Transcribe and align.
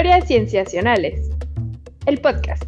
Historias 0.00 0.28
Cienciacionales, 0.28 1.30
el 2.06 2.22
podcast. 2.22 2.64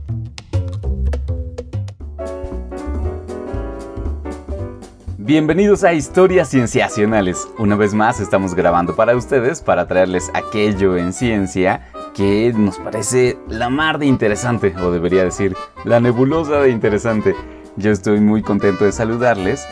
Bienvenidos 5.17 5.83
a 5.83 5.95
Historias 5.95 6.51
Cienciacionales. 6.51 7.49
Una 7.59 7.75
vez 7.75 7.95
más 7.95 8.21
estamos 8.21 8.55
grabando 8.55 8.95
para 8.95 9.17
ustedes 9.17 9.63
para 9.63 9.89
traerles 9.89 10.31
aquello 10.35 10.99
en 10.99 11.15
ciencia 11.15 11.89
que 12.15 12.53
nos 12.55 12.79
parece 12.79 13.39
la 13.49 13.71
mar 13.71 13.99
de 13.99 14.05
interesante, 14.05 14.75
o 14.77 14.91
debería 14.91 15.25
decir, 15.25 15.57
la 15.87 16.01
nebulosa 16.01 16.61
de 16.61 16.69
interesante. 16.69 17.35
Yo 17.77 17.93
estoy 17.93 18.21
muy 18.21 18.43
contento 18.43 18.85
de 18.85 18.93
saludarles. 18.93 19.67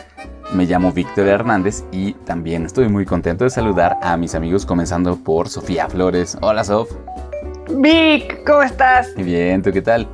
Me 0.51 0.65
llamo 0.65 0.91
Víctor 0.93 1.27
Hernández 1.27 1.83
y 1.91 2.13
también 2.13 2.65
estoy 2.65 2.89
muy 2.89 3.05
contento 3.05 3.43
de 3.43 3.51
saludar 3.51 3.99
a 4.01 4.17
mis 4.17 4.33
amigos 4.33 4.65
comenzando 4.65 5.15
por 5.17 5.47
Sofía 5.47 5.87
Flores. 5.87 6.39
Hola 6.41 6.63
Sof. 6.63 6.89
Vic, 7.75 8.43
¿cómo 8.45 8.61
estás? 8.63 9.13
Bien, 9.15 9.61
¿tú 9.61 9.71
qué 9.71 9.81
tal? 9.81 10.07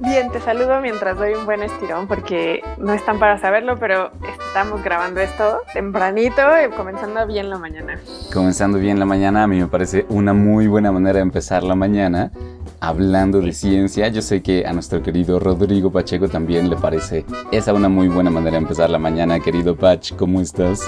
Bien, 0.00 0.30
te 0.30 0.40
saludo 0.40 0.80
mientras 0.80 1.18
doy 1.18 1.34
un 1.34 1.44
buen 1.44 1.62
estirón 1.62 2.08
porque 2.08 2.62
no 2.78 2.94
están 2.94 3.18
para 3.18 3.38
saberlo, 3.38 3.76
pero 3.78 4.10
estamos 4.48 4.82
grabando 4.82 5.20
esto 5.20 5.58
tempranito 5.74 6.40
y 6.66 6.70
comenzando 6.74 7.26
bien 7.26 7.50
la 7.50 7.58
mañana. 7.58 8.00
Comenzando 8.32 8.78
bien 8.78 8.98
la 8.98 9.04
mañana, 9.04 9.42
a 9.42 9.46
mí 9.46 9.60
me 9.60 9.66
parece 9.66 10.06
una 10.08 10.32
muy 10.32 10.68
buena 10.68 10.90
manera 10.90 11.18
de 11.18 11.22
empezar 11.22 11.62
la 11.62 11.74
mañana 11.74 12.32
hablando 12.80 13.42
de 13.42 13.52
ciencia. 13.52 14.08
Yo 14.08 14.22
sé 14.22 14.42
que 14.42 14.64
a 14.64 14.72
nuestro 14.72 15.02
querido 15.02 15.38
Rodrigo 15.38 15.92
Pacheco 15.92 16.28
también 16.28 16.70
le 16.70 16.76
parece 16.76 17.26
esa 17.52 17.74
una 17.74 17.90
muy 17.90 18.08
buena 18.08 18.30
manera 18.30 18.52
de 18.52 18.62
empezar 18.62 18.88
la 18.88 18.98
mañana. 18.98 19.38
Querido 19.38 19.76
Pach, 19.76 20.14
¿cómo 20.16 20.40
estás? 20.40 20.80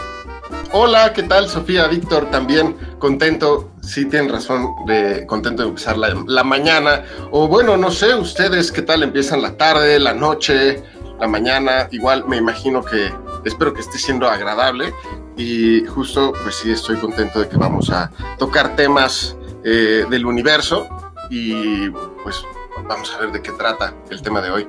Hola, 0.73 1.12
¿qué 1.12 1.23
tal? 1.23 1.48
Sofía, 1.48 1.87
Víctor, 1.87 2.30
también 2.30 2.77
contento, 2.98 3.73
sí 3.83 4.06
tienen 4.06 4.30
razón, 4.30 4.69
de 4.87 5.27
contento 5.27 5.62
de 5.62 5.69
empezar 5.69 5.98
la, 5.98 6.45
mañana. 6.45 7.05
O 7.30 7.47
bueno, 7.47 7.77
no 7.77 7.91
sé, 7.91 8.15
ustedes, 8.15 8.73
¿qué 8.73 8.83
tal? 8.83 9.03
Empiezan 9.03 9.42
la 9.42 9.56
tarde, 9.56 9.98
la 9.98 10.14
noche, 10.14 10.83
la 11.20 11.28
mañana. 11.28 11.89
Igual 11.91 12.27
me 12.27 12.39
imagino 12.39 12.83
que, 12.83 13.12
espero 13.45 13.75
que 13.75 13.80
esté 13.80 13.98
siendo 13.98 14.28
agradable. 14.28 14.95
Y 15.36 15.84
justo, 15.86 16.33
pues 16.42 16.56
sí, 16.56 16.70
estoy 16.70 16.97
contento 16.97 17.41
de 17.41 17.48
que 17.48 17.56
vamos 17.56 17.91
a 17.91 18.11
tocar 18.39 18.75
temas 18.75 19.36
eh, 19.64 20.06
del 20.08 20.25
universo. 20.25 20.89
Y 21.28 21.91
pues 22.23 22.42
vamos 22.89 23.12
a 23.14 23.19
ver 23.19 23.33
de 23.33 23.42
qué 23.42 23.53
trata 23.53 23.95
el 24.11 24.23
tema 24.23 24.41
de 24.41 24.50
hoy. 24.50 24.69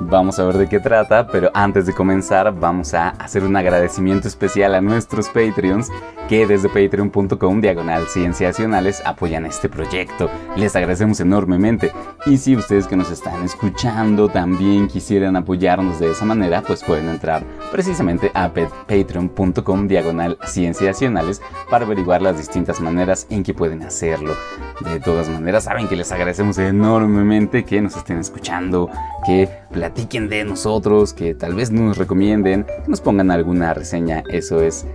Vamos 0.00 0.40
a 0.40 0.44
ver 0.44 0.58
de 0.58 0.68
qué 0.68 0.80
trata, 0.80 1.28
pero 1.28 1.50
antes 1.54 1.86
de 1.86 1.92
comenzar 1.92 2.52
vamos 2.58 2.94
a 2.94 3.10
hacer 3.10 3.44
un 3.44 3.56
agradecimiento 3.56 4.26
especial 4.26 4.74
a 4.74 4.80
nuestros 4.80 5.28
Patreons 5.28 5.88
que 6.28 6.46
desde 6.46 6.68
patreon.com 6.68 7.60
diagonal 7.60 8.06
cienciacionales 8.08 9.02
apoyan 9.06 9.46
este 9.46 9.68
proyecto. 9.68 10.28
Les 10.56 10.74
agradecemos 10.74 11.20
enormemente. 11.20 11.92
Y 12.26 12.38
si 12.38 12.56
ustedes 12.56 12.86
que 12.86 12.96
nos 12.96 13.10
están 13.10 13.44
escuchando 13.44 14.28
también 14.28 14.88
quisieran 14.88 15.36
apoyarnos 15.36 16.00
de 16.00 16.10
esa 16.10 16.24
manera, 16.24 16.62
pues 16.62 16.82
pueden 16.82 17.08
entrar 17.08 17.44
precisamente 17.70 18.30
a 18.34 18.50
patreon.com 18.52 19.86
diagonal 19.86 20.38
cienciacionales 20.46 21.40
para 21.70 21.84
averiguar 21.84 22.22
las 22.22 22.38
distintas 22.38 22.80
maneras 22.80 23.26
en 23.30 23.42
que 23.42 23.54
pueden 23.54 23.82
hacerlo. 23.82 24.34
De 24.80 24.98
todas 24.98 25.28
maneras, 25.28 25.64
saben 25.64 25.86
que 25.86 25.96
les 25.96 26.10
agradecemos 26.10 26.58
enormemente 26.58 27.64
que 27.64 27.80
nos 27.80 27.96
estén 27.96 28.18
escuchando, 28.18 28.90
que 29.26 29.48
platiquen 29.74 30.28
de 30.28 30.44
nosotros, 30.44 31.12
que 31.12 31.34
tal 31.34 31.54
vez 31.54 31.72
nos 31.72 31.98
recomienden, 31.98 32.64
que 32.64 32.88
nos 32.88 33.00
pongan 33.00 33.32
alguna 33.32 33.74
reseña. 33.74 34.22
Eso 34.30 34.62
es 34.62 34.86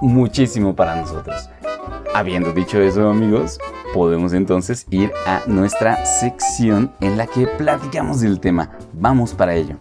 muchísimo 0.00 0.76
para 0.76 0.96
nosotros. 0.96 1.50
Habiendo 2.14 2.52
dicho 2.52 2.80
eso, 2.80 3.10
amigos, 3.10 3.58
podemos 3.92 4.32
entonces 4.32 4.86
ir 4.90 5.10
a 5.26 5.42
nuestra 5.48 6.06
sección 6.06 6.92
en 7.00 7.16
la 7.16 7.26
que 7.26 7.46
platicamos 7.46 8.20
del 8.20 8.38
tema. 8.38 8.70
Vamos 8.92 9.34
para 9.34 9.56
ello. 9.56 9.76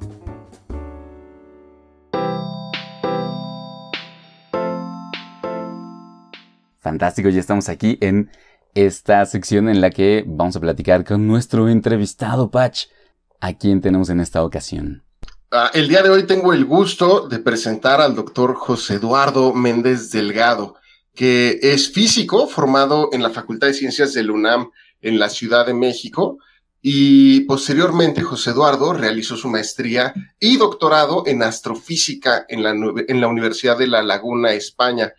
Fantástico, 6.79 7.29
ya 7.29 7.39
estamos 7.39 7.69
aquí 7.69 7.99
en 8.01 8.31
esta 8.73 9.23
sección 9.27 9.69
en 9.69 9.81
la 9.81 9.91
que 9.91 10.23
vamos 10.25 10.55
a 10.55 10.59
platicar 10.59 11.03
con 11.03 11.27
nuestro 11.27 11.69
entrevistado 11.69 12.49
Patch. 12.49 12.87
¿A 13.41 13.53
quién 13.53 13.81
tenemos 13.81 14.09
en 14.09 14.19
esta 14.19 14.43
ocasión? 14.43 15.03
Ah, 15.51 15.71
el 15.73 15.87
día 15.87 16.03
de 16.03 16.09
hoy 16.09 16.23
tengo 16.23 16.53
el 16.53 16.63
gusto 16.63 17.27
de 17.27 17.39
presentar 17.39 17.99
al 17.99 18.15
doctor 18.15 18.53
José 18.53 18.95
Eduardo 18.95 19.53
Méndez 19.53 20.11
Delgado, 20.11 20.75
que 21.15 21.59
es 21.61 21.91
físico 21.91 22.47
formado 22.47 23.09
en 23.11 23.23
la 23.23 23.31
Facultad 23.31 23.67
de 23.67 23.73
Ciencias 23.73 24.13
del 24.13 24.29
UNAM 24.29 24.69
en 25.01 25.19
la 25.19 25.27
Ciudad 25.29 25.65
de 25.65 25.73
México 25.73 26.37
y 26.83 27.41
posteriormente 27.41 28.21
José 28.21 28.51
Eduardo 28.51 28.93
realizó 28.93 29.35
su 29.35 29.49
maestría 29.49 30.13
y 30.39 30.57
doctorado 30.57 31.23
en 31.25 31.43
astrofísica 31.43 32.45
en 32.47 32.63
la, 32.63 32.71
en 32.71 33.21
la 33.21 33.27
Universidad 33.27 33.77
de 33.77 33.87
La 33.87 34.03
Laguna, 34.03 34.53
España, 34.53 35.13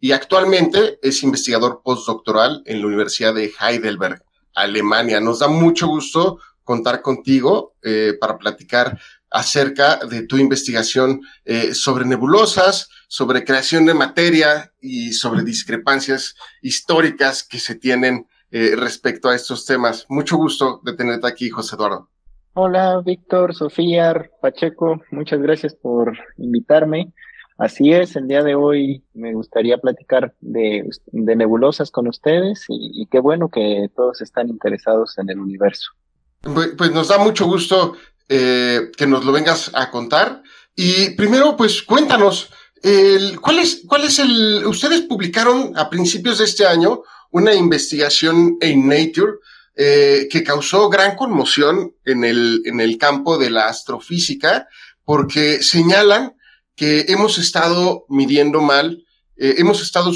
y 0.00 0.12
actualmente 0.12 0.98
es 1.02 1.22
investigador 1.22 1.82
postdoctoral 1.84 2.62
en 2.66 2.80
la 2.80 2.86
Universidad 2.86 3.34
de 3.34 3.52
Heidelberg, 3.60 4.22
Alemania. 4.54 5.20
Nos 5.20 5.40
da 5.40 5.48
mucho 5.48 5.88
gusto 5.88 6.38
contar 6.68 7.00
contigo 7.00 7.72
eh, 7.82 8.12
para 8.20 8.36
platicar 8.36 9.00
acerca 9.30 9.96
de 10.04 10.26
tu 10.26 10.36
investigación 10.36 11.22
eh, 11.46 11.72
sobre 11.72 12.04
nebulosas, 12.04 12.90
sobre 13.08 13.42
creación 13.42 13.86
de 13.86 13.94
materia 13.94 14.70
y 14.78 15.14
sobre 15.14 15.44
discrepancias 15.44 16.34
históricas 16.60 17.42
que 17.42 17.58
se 17.58 17.74
tienen 17.74 18.26
eh, 18.50 18.74
respecto 18.76 19.30
a 19.30 19.34
estos 19.34 19.64
temas. 19.64 20.04
Mucho 20.10 20.36
gusto 20.36 20.82
de 20.84 20.92
tenerte 20.92 21.26
aquí, 21.26 21.48
José 21.48 21.74
Eduardo. 21.76 22.10
Hola, 22.52 23.00
Víctor, 23.02 23.54
Sofía, 23.54 24.28
Pacheco, 24.42 25.00
muchas 25.10 25.40
gracias 25.40 25.74
por 25.74 26.18
invitarme. 26.36 27.14
Así 27.56 27.94
es, 27.94 28.14
el 28.14 28.28
día 28.28 28.42
de 28.42 28.56
hoy 28.56 29.02
me 29.14 29.32
gustaría 29.32 29.78
platicar 29.78 30.34
de, 30.40 30.86
nebulosas 31.12 31.90
con 31.90 32.08
ustedes 32.08 32.66
y 32.68 33.06
qué 33.06 33.20
bueno 33.20 33.48
que 33.48 33.88
todos 33.96 34.20
están 34.20 34.50
interesados 34.50 35.16
en 35.16 35.30
el 35.30 35.40
universo. 35.40 35.92
Pues, 36.40 36.70
pues 36.76 36.92
nos 36.92 37.08
da 37.08 37.18
mucho 37.18 37.46
gusto 37.46 37.96
eh, 38.28 38.90
que 38.96 39.06
nos 39.06 39.24
lo 39.24 39.32
vengas 39.32 39.70
a 39.74 39.90
contar. 39.90 40.42
Y 40.76 41.10
primero, 41.10 41.56
pues 41.56 41.82
cuéntanos, 41.82 42.50
el, 42.82 43.40
¿cuál, 43.40 43.58
es, 43.58 43.82
¿cuál 43.86 44.04
es 44.04 44.18
el... 44.18 44.64
Ustedes 44.66 45.02
publicaron 45.02 45.76
a 45.76 45.90
principios 45.90 46.38
de 46.38 46.44
este 46.44 46.66
año 46.66 47.02
una 47.30 47.54
investigación 47.54 48.56
en 48.60 48.88
Nature 48.88 49.32
eh, 49.76 50.28
que 50.30 50.42
causó 50.42 50.88
gran 50.88 51.16
conmoción 51.16 51.94
en 52.04 52.24
el, 52.24 52.62
en 52.64 52.80
el 52.80 52.98
campo 52.98 53.38
de 53.38 53.50
la 53.50 53.66
astrofísica 53.66 54.68
porque 55.04 55.62
señalan 55.62 56.34
que 56.76 57.06
hemos 57.08 57.38
estado 57.38 58.04
midiendo 58.08 58.60
mal, 58.60 59.04
eh, 59.36 59.54
hemos 59.58 59.80
estado 59.80 60.12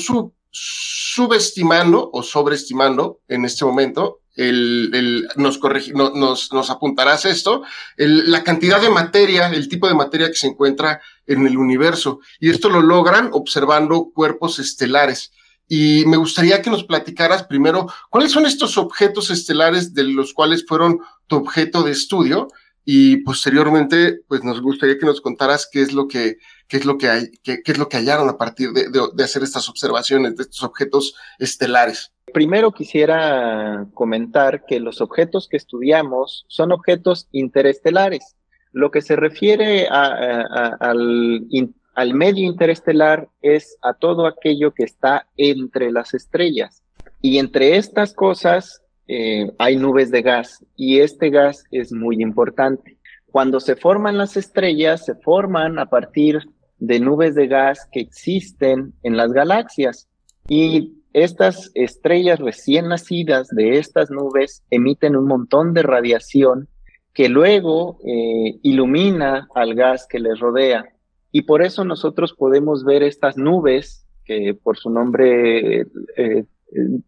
subestimando 0.52 2.10
o 2.12 2.22
sobreestimando 2.22 3.20
en 3.26 3.44
este 3.44 3.64
momento 3.64 4.20
el, 4.36 4.90
el, 4.94 5.28
nos, 5.36 5.60
nos, 6.14 6.52
nos, 6.52 6.70
apuntarás 6.70 7.24
esto, 7.24 7.62
el, 7.96 8.30
la 8.30 8.44
cantidad 8.44 8.80
de 8.80 8.88
materia, 8.88 9.48
el 9.48 9.68
tipo 9.68 9.88
de 9.88 9.94
materia 9.94 10.28
que 10.28 10.34
se 10.34 10.46
encuentra 10.46 11.00
en 11.26 11.46
el 11.46 11.58
universo. 11.58 12.20
Y 12.40 12.50
esto 12.50 12.68
lo 12.70 12.80
logran 12.80 13.30
observando 13.32 14.10
cuerpos 14.14 14.58
estelares. 14.58 15.32
Y 15.68 16.04
me 16.06 16.16
gustaría 16.16 16.60
que 16.60 16.70
nos 16.70 16.84
platicaras 16.84 17.44
primero 17.44 17.86
cuáles 18.10 18.32
son 18.32 18.46
estos 18.46 18.76
objetos 18.78 19.30
estelares 19.30 19.94
de 19.94 20.04
los 20.04 20.34
cuales 20.34 20.64
fueron 20.66 21.00
tu 21.26 21.36
objeto 21.36 21.82
de 21.82 21.92
estudio 21.92 22.48
y 22.84 23.18
posteriormente, 23.18 24.20
pues 24.26 24.42
nos 24.42 24.60
gustaría 24.60 24.98
que 24.98 25.06
nos 25.06 25.20
contaras 25.20 25.68
qué 25.70 25.82
es 25.82 25.92
lo 25.92 26.08
que, 26.08 26.38
qué 26.66 26.78
es 26.78 26.84
lo 26.84 26.98
que 26.98 27.08
hay, 27.08 27.30
qué, 27.42 27.62
qué 27.62 27.72
es 27.72 27.78
lo 27.78 27.88
que 27.88 27.98
hallaron 27.98 28.28
a 28.28 28.36
partir 28.36 28.70
de, 28.72 28.88
de, 28.90 29.24
hacer 29.24 29.42
estas 29.42 29.68
observaciones 29.68 30.36
de 30.36 30.42
estos 30.42 30.64
objetos 30.64 31.14
estelares. 31.38 32.12
Primero 32.34 32.72
quisiera 32.72 33.86
comentar 33.94 34.64
que 34.66 34.80
los 34.80 35.00
objetos 35.00 35.48
que 35.48 35.56
estudiamos 35.56 36.44
son 36.48 36.72
objetos 36.72 37.28
interestelares. 37.30 38.36
Lo 38.72 38.90
que 38.90 39.02
se 39.02 39.16
refiere 39.16 39.86
al, 39.86 41.46
al 41.94 42.14
medio 42.14 42.44
interestelar 42.44 43.28
es 43.42 43.76
a 43.82 43.94
todo 43.94 44.26
aquello 44.26 44.72
que 44.72 44.84
está 44.84 45.28
entre 45.36 45.92
las 45.92 46.14
estrellas. 46.14 46.82
Y 47.20 47.38
entre 47.38 47.76
estas 47.76 48.14
cosas 48.14 48.82
eh, 49.08 49.50
hay 49.58 49.76
nubes 49.76 50.10
de 50.10 50.22
gas 50.22 50.64
y 50.76 51.00
este 51.00 51.30
gas 51.30 51.64
es 51.70 51.92
muy 51.92 52.22
importante. 52.22 52.98
Cuando 53.30 53.60
se 53.60 53.76
forman 53.76 54.18
las 54.18 54.36
estrellas, 54.36 55.04
se 55.04 55.14
forman 55.14 55.78
a 55.78 55.86
partir 55.86 56.40
de 56.78 57.00
nubes 57.00 57.34
de 57.34 57.46
gas 57.46 57.88
que 57.90 58.00
existen 58.00 58.92
en 59.02 59.16
las 59.16 59.32
galaxias. 59.32 60.08
Y 60.48 60.94
estas 61.12 61.70
estrellas 61.74 62.40
recién 62.40 62.88
nacidas 62.88 63.48
de 63.48 63.78
estas 63.78 64.10
nubes 64.10 64.62
emiten 64.70 65.16
un 65.16 65.26
montón 65.26 65.74
de 65.74 65.82
radiación 65.82 66.68
que 67.14 67.28
luego 67.28 67.98
eh, 68.06 68.58
ilumina 68.62 69.48
al 69.54 69.74
gas 69.74 70.06
que 70.08 70.18
les 70.18 70.38
rodea. 70.40 70.84
Y 71.30 71.42
por 71.42 71.62
eso 71.62 71.84
nosotros 71.84 72.34
podemos 72.34 72.84
ver 72.84 73.02
estas 73.02 73.36
nubes, 73.36 74.06
que 74.24 74.54
por 74.54 74.78
su 74.78 74.90
nombre 74.90 75.86
eh, 76.16 76.44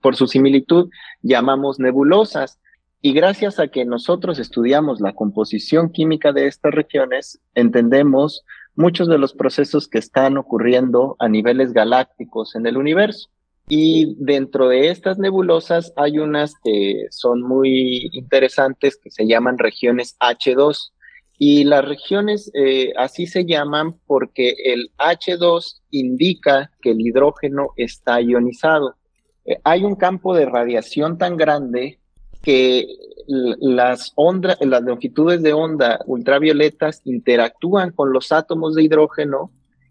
por 0.01 0.17
su 0.17 0.27
similitud 0.27 0.91
llamamos 1.23 1.79
nebulosas. 1.79 2.61
Y 3.01 3.13
gracias 3.13 3.61
a 3.61 3.69
que 3.69 3.85
nosotros 3.85 4.39
estudiamos 4.39 5.01
la 5.01 5.13
composición 5.13 5.91
química 5.91 6.33
de 6.33 6.47
estas 6.47 6.73
regiones, 6.73 7.39
entendemos 7.55 8.45
muchos 8.77 9.09
de 9.09 9.19
los 9.19 9.35
procesos 9.35 9.89
que 9.89 9.99
están 9.99 10.39
ocurriendo 10.39 11.17
a 11.19 11.29
niveles 11.29 11.73
galácticos 11.73 12.57
en 12.57 12.67
el 12.67 12.77
universo. 12.77 13.29
Y 13.69 14.15
dentro 14.19 14.69
de 14.69 14.89
estas 14.89 15.19
nebulosas 15.19 15.93
hay 15.97 16.19
unas 16.19 16.55
que 16.63 17.07
son 17.11 17.43
muy 17.43 18.11
interesantes 18.13 18.99
que 19.03 19.11
se 19.11 19.27
llaman 19.27 19.59
regiones 19.59 20.17
H2. 20.21 20.93
Y 21.39 21.65
las 21.65 21.85
regiones 21.85 22.51
eh, 22.55 22.93
así 22.97 23.27
se 23.27 23.45
llaman 23.45 23.97
porque 24.07 24.55
el 24.65 24.91
H2 24.99 25.81
indica 25.91 26.71
que 26.81 26.91
el 26.91 27.01
hidrógeno 27.01 27.71
está 27.77 28.21
ionizado. 28.21 28.97
Eh, 29.45 29.59
hay 29.65 29.85
un 29.85 29.97
campo 29.97 30.35
de 30.35 30.47
radiación 30.47 31.19
tan 31.19 31.37
grande 31.37 31.99
que 32.43 32.87
las 33.27 34.13
ondas, 34.17 34.59
las 34.61 34.83
longitudes 34.83 35.43
de 35.43 35.55
onda 35.55 36.01
ultravioletas 36.07 37.01
interactúan 37.05 37.91
con 37.91 38.13
los 38.13 38.33
átomos 38.33 38.75
de 38.75 38.83
hidrógeno 38.83 39.51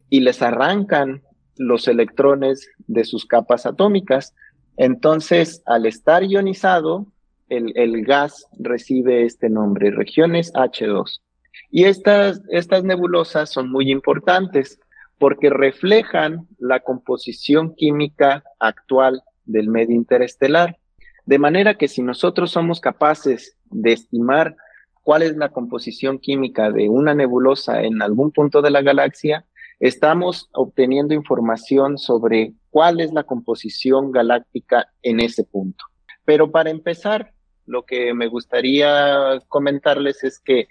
y 0.10 0.20
les 0.20 0.42
arrancan 0.42 1.24
los 1.58 1.88
electrones 1.88 2.70
de 2.88 3.04
sus 3.04 3.26
capas 3.26 3.66
atómicas. 3.66 4.36
Entonces, 4.78 5.64
al 5.66 5.86
estar 5.86 6.24
ionizado, 6.24 7.08
el, 7.50 8.06
gas 8.06 8.48
recibe 8.58 9.26
este 9.26 9.50
nombre, 9.50 9.92
regiones 9.92 10.54
H2. 10.54 11.22
Y 11.70 11.86
estas, 11.86 12.42
estas 12.50 12.84
nebulosas 12.84 13.52
son 13.52 13.72
muy 13.72 13.92
importantes 13.92 14.80
porque 15.20 15.50
reflejan 15.50 16.48
la 16.58 16.80
composición 16.80 17.76
química 17.76 18.44
actual 18.60 19.22
del 19.46 19.70
medio 19.70 19.96
interestelar. 19.96 20.78
De 21.26 21.40
manera 21.40 21.76
que 21.76 21.88
si 21.88 22.02
nosotros 22.02 22.52
somos 22.52 22.82
capaces 22.82 23.58
de 23.66 23.94
estimar 23.94 24.56
cuál 25.04 25.22
es 25.22 25.36
la 25.36 25.50
composición 25.50 26.20
química 26.20 26.72
de 26.72 26.90
una 26.90 27.14
nebulosa 27.14 27.84
en 27.84 28.02
algún 28.02 28.32
punto 28.32 28.62
de 28.62 28.72
la 28.72 28.82
galaxia, 28.82 29.46
estamos 29.80 30.50
obteniendo 30.54 31.14
información 31.14 31.98
sobre 31.98 32.54
cuál 32.70 33.02
es 33.02 33.12
la 33.14 33.24
composición 33.24 34.12
galáctica 34.12 34.88
en 35.02 35.20
ese 35.20 35.44
punto. 35.44 35.86
Pero 36.26 36.52
para 36.52 36.70
empezar, 36.70 37.34
lo 37.66 37.86
que 37.86 38.14
me 38.14 38.28
gustaría 38.28 39.42
comentarles 39.48 40.24
es 40.24 40.40
que 40.40 40.68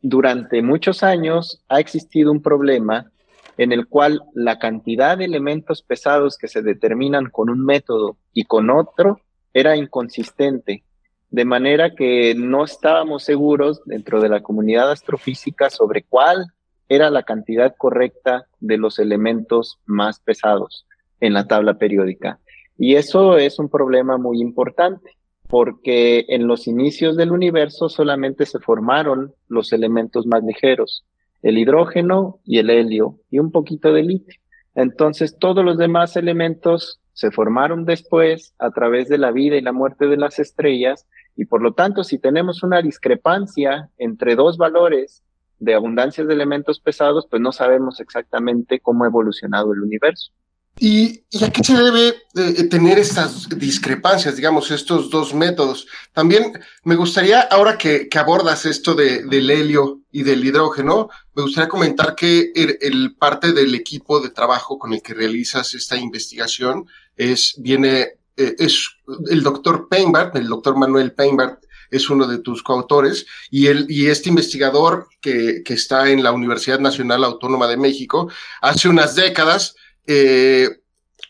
durante 0.00 0.62
muchos 0.62 1.02
años 1.02 1.64
ha 1.68 1.80
existido 1.80 2.30
un 2.30 2.42
problema 2.42 3.10
en 3.58 3.72
el 3.72 3.86
cual 3.86 4.22
la 4.34 4.58
cantidad 4.58 5.18
de 5.18 5.24
elementos 5.24 5.82
pesados 5.82 6.36
que 6.36 6.48
se 6.48 6.62
determinan 6.62 7.30
con 7.30 7.50
un 7.50 7.64
método 7.64 8.16
y 8.32 8.44
con 8.44 8.70
otro 8.70 9.20
era 9.54 9.76
inconsistente, 9.76 10.84
de 11.30 11.44
manera 11.44 11.94
que 11.94 12.34
no 12.34 12.64
estábamos 12.64 13.24
seguros 13.24 13.82
dentro 13.86 14.20
de 14.20 14.28
la 14.28 14.42
comunidad 14.42 14.90
astrofísica 14.90 15.70
sobre 15.70 16.02
cuál 16.02 16.52
era 16.88 17.10
la 17.10 17.22
cantidad 17.22 17.74
correcta 17.76 18.46
de 18.60 18.76
los 18.76 18.98
elementos 18.98 19.78
más 19.86 20.20
pesados 20.20 20.86
en 21.20 21.32
la 21.32 21.46
tabla 21.46 21.78
periódica. 21.78 22.38
Y 22.78 22.96
eso 22.96 23.38
es 23.38 23.58
un 23.58 23.68
problema 23.68 24.18
muy 24.18 24.40
importante, 24.40 25.16
porque 25.48 26.26
en 26.28 26.46
los 26.46 26.66
inicios 26.66 27.16
del 27.16 27.32
universo 27.32 27.88
solamente 27.88 28.46
se 28.46 28.58
formaron 28.58 29.34
los 29.48 29.72
elementos 29.72 30.26
más 30.26 30.44
ligeros, 30.44 31.04
el 31.46 31.58
hidrógeno 31.58 32.40
y 32.44 32.58
el 32.58 32.70
helio 32.70 33.20
y 33.30 33.38
un 33.38 33.52
poquito 33.52 33.92
de 33.92 34.02
litio. 34.02 34.40
Entonces 34.74 35.38
todos 35.38 35.64
los 35.64 35.78
demás 35.78 36.16
elementos 36.16 37.00
se 37.12 37.30
formaron 37.30 37.84
después 37.84 38.52
a 38.58 38.72
través 38.72 39.08
de 39.08 39.16
la 39.16 39.30
vida 39.30 39.56
y 39.56 39.60
la 39.60 39.72
muerte 39.72 40.08
de 40.08 40.16
las 40.16 40.40
estrellas 40.40 41.06
y 41.36 41.44
por 41.44 41.62
lo 41.62 41.72
tanto 41.72 42.02
si 42.02 42.18
tenemos 42.18 42.64
una 42.64 42.82
discrepancia 42.82 43.90
entre 43.96 44.34
dos 44.34 44.58
valores 44.58 45.22
de 45.60 45.74
abundancia 45.74 46.24
de 46.24 46.34
elementos 46.34 46.80
pesados, 46.80 47.28
pues 47.30 47.40
no 47.40 47.52
sabemos 47.52 48.00
exactamente 48.00 48.80
cómo 48.80 49.04
ha 49.04 49.06
evolucionado 49.06 49.72
el 49.72 49.82
universo. 49.82 50.32
¿Y, 50.78 51.24
a 51.42 51.50
qué 51.50 51.64
se 51.64 51.74
debe 51.74 52.14
eh, 52.34 52.64
tener 52.64 52.98
estas 52.98 53.48
discrepancias, 53.48 54.36
digamos, 54.36 54.70
estos 54.70 55.08
dos 55.08 55.32
métodos? 55.32 55.86
También 56.12 56.52
me 56.84 56.96
gustaría, 56.96 57.40
ahora 57.40 57.78
que, 57.78 58.08
abordas 58.14 58.66
esto 58.66 58.94
de, 58.94 59.24
del 59.24 59.50
helio 59.50 60.00
y 60.16 60.22
del 60.22 60.42
hidrógeno, 60.42 61.10
me 61.34 61.42
gustaría 61.42 61.68
comentar 61.68 62.14
que 62.14 62.50
el, 62.54 63.14
parte 63.16 63.52
del 63.52 63.74
equipo 63.74 64.18
de 64.18 64.30
trabajo 64.30 64.78
con 64.78 64.94
el 64.94 65.02
que 65.02 65.12
realizas 65.12 65.74
esta 65.74 65.94
investigación 65.98 66.86
es, 67.18 67.54
viene, 67.58 68.12
eh, 68.34 68.56
es 68.58 68.88
el 69.28 69.42
doctor 69.42 69.88
Peinbart, 69.90 70.34
el 70.36 70.48
doctor 70.48 70.74
Manuel 70.78 71.12
Peinbart, 71.12 71.62
es 71.90 72.08
uno 72.08 72.26
de 72.26 72.38
tus 72.38 72.62
coautores, 72.62 73.26
y, 73.50 73.66
él, 73.66 73.84
y 73.90 74.06
este 74.06 74.30
investigador 74.30 75.06
que, 75.20 75.60
que 75.62 75.74
está 75.74 76.08
en 76.08 76.22
la 76.22 76.32
Universidad 76.32 76.80
Nacional 76.80 77.22
Autónoma 77.22 77.66
de 77.66 77.76
México, 77.76 78.30
hace 78.62 78.88
unas 78.88 79.16
décadas, 79.16 79.74
eh, 80.06 80.80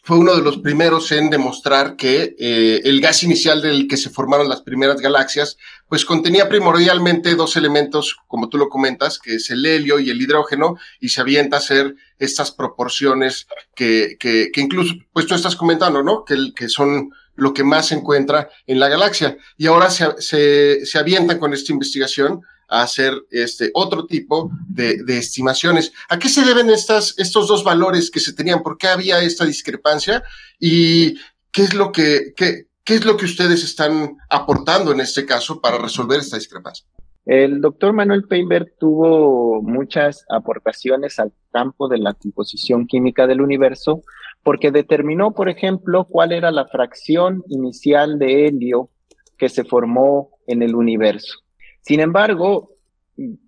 fue 0.07 0.19
uno 0.19 0.37
de 0.37 0.43
los 0.43 0.59
primeros 0.59 1.11
en 1.11 1.31
demostrar 1.31 1.97
que 1.97 2.37
eh, 2.39 2.81
el 2.85 3.01
gas 3.01 3.25
inicial 3.25 3.61
del 3.61 3.89
que 3.89 3.97
se 3.97 4.09
formaron 4.09 4.49
las 4.49 4.63
primeras 4.63 5.01
galaxias, 5.01 5.59
pues 5.89 6.05
contenía 6.05 6.49
primordialmente 6.49 7.35
dos 7.35 7.57
elementos, 7.57 8.17
como 8.29 8.49
tú 8.49 8.57
lo 8.57 8.69
comentas, 8.69 9.19
que 9.19 9.35
es 9.35 9.51
el 9.51 9.67
helio 9.67 9.99
y 9.99 10.11
el 10.11 10.23
hidrógeno, 10.23 10.77
y 11.01 11.09
se 11.09 11.23
avienta 11.23 11.57
a 11.57 11.59
hacer 11.59 11.97
estas 12.21 12.53
proporciones 12.53 13.49
que, 13.75 14.17
que, 14.21 14.51
que 14.53 14.61
incluso, 14.61 14.95
pues 15.13 15.27
tú 15.27 15.35
estás 15.35 15.57
comentando, 15.57 16.05
¿no? 16.05 16.25
Que, 16.25 16.37
que 16.55 16.69
son 16.69 17.11
lo 17.35 17.53
que 17.53 17.65
más 17.65 17.89
se 17.89 17.97
encuentra 17.97 18.49
en 18.69 18.79
la 18.79 18.89
galaxia. 18.89 19.37
Y 19.57 19.67
ahora 19.67 19.91
se, 19.91 20.07
se, 20.23 20.87
se 20.87 20.99
avientan 21.01 21.41
con 21.41 21.53
esta 21.53 21.73
investigación 21.73 22.43
a 22.69 22.83
hacer 22.83 23.15
este 23.31 23.71
otro 23.75 24.07
tipo 24.07 24.51
de, 24.69 25.03
estimaciones. 25.09 25.93
¿A 26.09 26.19
qué 26.19 26.29
se 26.29 26.45
deben 26.45 26.71
estas, 26.71 27.15
estos 27.19 27.49
dos 27.49 27.65
valores 27.65 28.11
que 28.11 28.21
se 28.21 28.33
tenían? 28.33 28.63
¿Por 28.63 28.79
qué 28.79 28.89
había 28.89 29.21
esta 29.21 29.45
discrepancia? 29.45 30.23
¿Y 30.59 31.15
qué 31.53 31.63
es 31.63 31.75
lo 31.75 31.93
que, 31.93 32.33
qué, 32.37 32.67
qué 32.85 32.95
es 32.95 33.05
lo 33.05 33.17
que 33.17 33.25
ustedes 33.25 33.65
están 33.65 34.17
aportando 34.31 34.93
en 34.93 35.01
este 35.01 35.25
caso 35.27 35.61
para 35.61 35.79
resolver 35.79 36.21
esta 36.21 36.37
discrepancia? 36.37 36.87
El 37.27 37.61
doctor 37.61 37.93
Manuel 37.93 38.23
Peinberg 38.23 38.75
tuvo 38.79 39.61
muchas 39.61 40.25
aportaciones 40.29 41.19
al 41.19 41.33
campo 41.51 41.89
de 41.89 41.99
la 41.99 42.15
composición 42.15 42.87
química 42.87 43.27
del 43.27 43.41
universo 43.41 44.03
porque 44.45 44.71
determinó, 44.71 45.33
por 45.35 45.49
ejemplo, 45.49 46.07
cuál 46.09 46.31
era 46.31 46.53
la 46.53 46.67
fracción 46.67 47.43
inicial 47.49 48.21
de 48.21 48.47
helio 48.47 48.91
que 49.37 49.49
se 49.49 49.65
formó 49.65 50.31
en 50.47 50.63
el 50.63 50.77
universo. 50.77 51.41
Sin 51.87 52.01
embargo, 52.01 52.71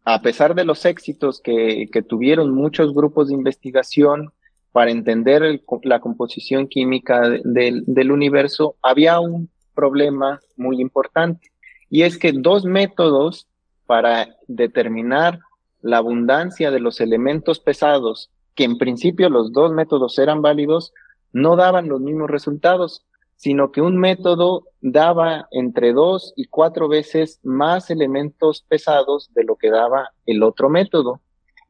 a 0.05 0.23
pesar 0.23 0.55
de 0.55 0.65
los 0.65 0.85
éxitos 0.85 1.41
que, 1.43 1.91
tuvieron 2.09 2.55
muchos 2.55 2.95
grupos 2.95 3.27
de 3.27 3.35
investigación 3.35 4.33
para 4.71 4.93
entender 4.93 5.61
la 5.83 5.99
composición 5.99 6.69
química 6.69 7.21
del 7.43 8.13
universo, 8.13 8.77
había 8.81 9.19
un 9.19 9.51
problema 9.75 10.39
muy 10.57 10.81
importante. 10.81 11.51
Y 11.91 12.03
es 12.03 12.17
que 12.17 12.31
dos 12.33 12.65
métodos 12.65 13.49
para 13.87 14.37
determinar 14.47 15.41
la 15.83 15.97
abundancia 15.97 16.71
de 16.71 16.79
los 16.79 17.01
elementos 17.01 17.59
pesados, 17.59 18.31
que 18.55 18.63
en 18.63 18.79
principio 18.79 19.31
los 19.31 19.53
dos 19.53 19.73
métodos 19.73 20.17
eran 20.17 20.43
válidos, 20.43 20.93
no 21.33 21.57
daban 21.57 21.89
los 21.89 22.01
mismos 22.01 22.31
resultados 22.31 23.05
sino 23.39 23.71
que 23.71 23.81
un 23.81 23.97
método 23.97 24.65
daba 24.81 25.47
entre 25.53 25.93
dos 25.93 26.35
y 26.37 26.47
cuatro 26.47 26.89
veces 26.89 27.39
más 27.45 27.89
elementos 27.89 28.65
pesados 28.69 29.31
de 29.33 29.45
lo 29.45 29.55
que 29.55 29.71
daba 29.71 30.11
el 30.27 30.43
otro 30.43 30.69
método. 30.69 31.21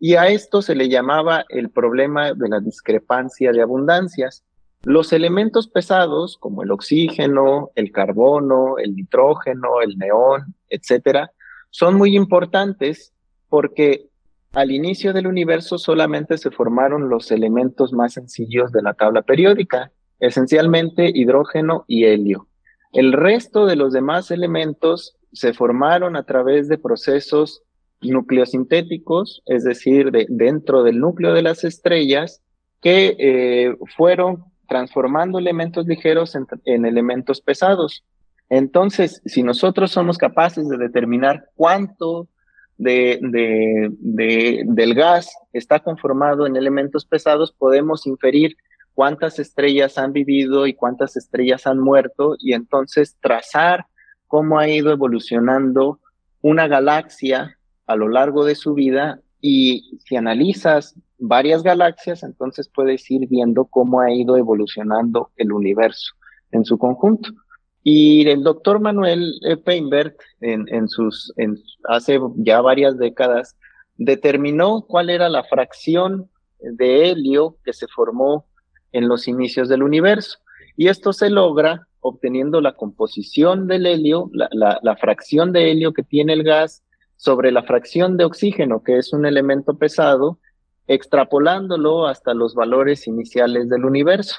Y 0.01 0.15
a 0.15 0.29
esto 0.29 0.63
se 0.63 0.75
le 0.75 0.89
llamaba 0.89 1.45
el 1.51 1.69
problema 1.69 2.33
de 2.33 2.49
la 2.49 2.61
discrepancia 2.61 3.53
de 3.53 3.61
abundancias. 3.61 4.45
Los 4.83 5.13
elementos 5.13 5.69
pesados, 5.69 6.39
como 6.39 6.63
el 6.63 6.71
oxígeno, 6.71 7.71
el 7.75 7.93
carbono, 7.93 8.79
el 8.79 8.97
nitrógeno, 8.97 9.83
el 9.83 9.99
neón, 9.99 10.55
etcétera, 10.71 11.33
son 11.69 11.97
muy 11.97 12.17
importantes 12.17 13.13
porque 13.51 14.09
al 14.55 14.71
inicio 14.71 15.13
del 15.13 15.27
universo 15.27 15.77
solamente 15.77 16.39
se 16.39 16.51
formaron 16.51 17.11
los 17.11 17.31
elementos 17.31 17.93
más 17.93 18.15
sencillos 18.15 18.73
de 18.73 18.81
la 18.81 18.95
tabla 18.95 19.21
periódica, 19.21 19.93
esencialmente 20.21 21.11
hidrógeno 21.15 21.85
y 21.87 22.05
helio. 22.05 22.49
El 22.93 23.13
resto 23.13 23.67
de 23.67 23.77
los 23.77 23.93
demás 23.93 24.31
elementos 24.31 25.17
se 25.33 25.53
formaron 25.53 26.17
a 26.17 26.25
través 26.25 26.69
de 26.69 26.79
procesos 26.79 27.63
nucleosintéticos, 28.01 29.43
es 29.47 29.65
decir, 29.65 30.11
de, 30.11 30.27
dentro 30.29 30.83
del 30.83 31.01
núcleo 31.01 31.35
de 31.35 31.43
las 31.43 31.65
estrellas, 31.65 32.43
que 32.81 33.17
eh, 33.19 33.77
fueron 33.97 34.45
transformando 34.69 35.39
elementos 35.39 35.87
ligeros 35.87 36.37
en, 36.65 36.85
elementos 36.85 37.41
pesados. 37.41 38.05
Entonces, 38.51 39.21
si 39.25 39.43
nosotros 39.43 39.91
somos 39.91 40.17
capaces 40.17 40.69
de 40.69 40.77
determinar 40.77 41.49
cuánto 41.55 42.29
de, 42.77 43.19
del 44.01 44.95
gas 44.95 45.33
está 45.53 45.81
conformado 45.81 46.47
en 46.47 46.57
elementos 46.57 47.05
pesados, 47.05 47.53
podemos 47.53 48.07
inferir 48.07 48.57
cuántas 48.99 49.39
estrellas 49.39 49.97
han 49.97 50.13
vivido 50.13 50.67
y 50.67 50.75
cuántas 50.75 51.17
estrellas 51.17 51.69
han 51.69 51.79
muerto 51.79 52.35
y 52.41 52.55
entonces 52.55 53.17
trazar 53.21 53.87
cómo 54.27 54.59
ha 54.59 54.69
ido 54.69 54.91
evolucionando 54.91 56.01
una 56.43 56.67
galaxia 56.67 57.57
a 57.87 57.95
lo 57.95 58.09
largo 58.09 58.45
de 58.45 58.57
su 58.57 58.75
vida 58.75 59.21
y 59.41 60.01
si 60.05 60.17
analizas 60.17 60.97
varias 61.17 61.63
galaxias, 61.63 62.25
entonces 62.25 62.69
puedes 62.75 63.09
ir 63.09 63.29
viendo 63.29 63.67
cómo 63.67 64.01
ha 64.01 64.13
ido 64.13 64.37
evolucionando 64.37 65.31
el 65.37 65.53
universo 65.53 66.15
en 66.51 66.65
su 66.65 66.77
conjunto. 66.77 67.31
Y 67.85 68.29
el 68.29 68.43
doctor 68.43 68.81
Manuel 68.81 69.33
Peinbert, 69.65 70.19
en, 70.41 70.67
en 70.75 70.89
sus, 70.89 71.33
hace 71.85 72.19
ya 72.39 72.61
varias 72.63 72.99
décadas, 72.99 73.57
determinó 73.97 74.85
cuál 74.89 75.09
era 75.09 75.29
la 75.29 75.45
fracción 75.45 76.29
de 76.59 77.11
helio 77.11 77.59
que 77.63 77.73
se 77.73 77.87
formó 77.87 78.49
en 78.93 79.09
los 79.09 79.29
inicios 79.29 79.69
del 79.69 79.83
universo. 79.83 80.39
Y 80.77 80.89
esto 80.89 81.13
se 81.13 81.31
logra 81.31 81.89
obteniendo 82.01 82.61
la 82.61 82.73
composición 82.73 83.67
del 83.67 83.87
helio, 83.87 84.31
la, 84.33 84.79
la, 84.83 84.97
fracción 84.97 85.53
de 85.53 85.71
helio 85.71 85.93
que 85.93 86.03
tiene 86.03 86.33
el 86.33 86.45
gas 86.45 86.83
sobre 87.17 87.51
la 87.51 87.65
fracción 87.65 88.17
de 88.17 88.25
oxígeno, 88.25 88.83
que 88.83 88.99
es 88.99 89.13
un 89.13 89.27
elemento 89.27 89.77
pesado, 89.77 90.39
extrapolándolo 90.87 92.07
hasta 92.07 92.35
los 92.35 92.55
valores 92.55 93.07
iniciales 93.07 93.69
del 93.69 93.85
universo. 93.85 94.37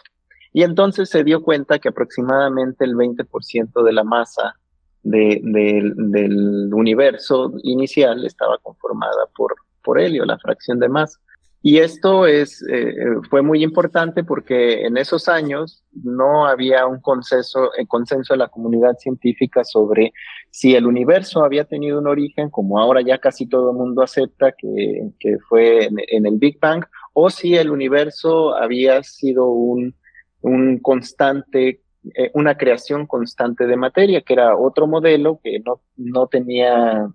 Y 0.52 0.64
entonces 0.64 1.10
se 1.10 1.24
dio 1.24 1.44
cuenta 1.44 1.80
que 1.80 1.90
aproximadamente 1.90 2.86
el 2.86 2.96
20% 2.96 3.84
de 3.84 3.94
la 3.94 4.04
masa 4.04 4.56
de, 5.04 5.42
de, 5.44 5.92
del 5.96 6.74
universo 6.74 7.54
inicial 7.64 8.26
estaba 8.26 8.58
conformada 8.60 9.28
por, 9.36 9.56
por 9.84 10.00
helio, 10.00 10.26
la 10.26 10.40
fracción 10.40 10.80
de 10.80 10.90
masa. 10.90 11.20
Y 11.62 11.80
esto 11.80 12.26
es, 12.26 12.66
eh, 12.72 12.96
fue 13.30 13.42
muy 13.42 13.64
importante 13.64 14.24
porque 14.24 14.86
en 14.86 14.96
esos 14.96 15.28
años 15.28 15.84
no 15.92 16.48
había 16.48 16.88
un 16.88 17.02
consenso, 17.02 17.74
el 17.74 17.86
consenso 17.86 18.34
de 18.34 18.38
la 18.38 18.48
comunidad 18.48 18.96
científica 18.98 19.66
sobre 19.66 20.14
si 20.52 20.76
el 20.76 20.86
universo 20.86 21.44
había 21.44 21.66
tenido 21.66 22.00
un 22.00 22.08
origen, 22.08 22.50
como 22.50 22.80
ahora 22.80 23.02
ya 23.02 23.18
casi 23.18 23.46
todo 23.46 23.72
el 23.72 23.78
mundo 23.78 24.02
acepta 24.02 24.54
que, 24.58 25.10
que 25.20 25.38
fue 25.50 25.86
en, 25.86 25.98
en, 26.08 26.26
el 26.26 26.38
Big 26.38 26.60
Bang, 26.62 26.86
o 27.12 27.30
si 27.30 27.56
el 27.56 27.72
universo 27.72 28.56
había 28.56 29.04
sido 29.04 29.50
un, 29.50 29.96
un 30.42 30.80
constante, 30.80 31.82
eh, 32.16 32.32
una 32.34 32.56
creación 32.56 33.06
constante 33.06 33.68
de 33.68 33.76
materia, 33.76 34.22
que 34.22 34.34
era 34.34 34.56
otro 34.56 34.88
modelo 34.88 35.42
que 35.44 35.60
no, 35.60 35.82
no 35.98 36.28
tenía 36.28 37.10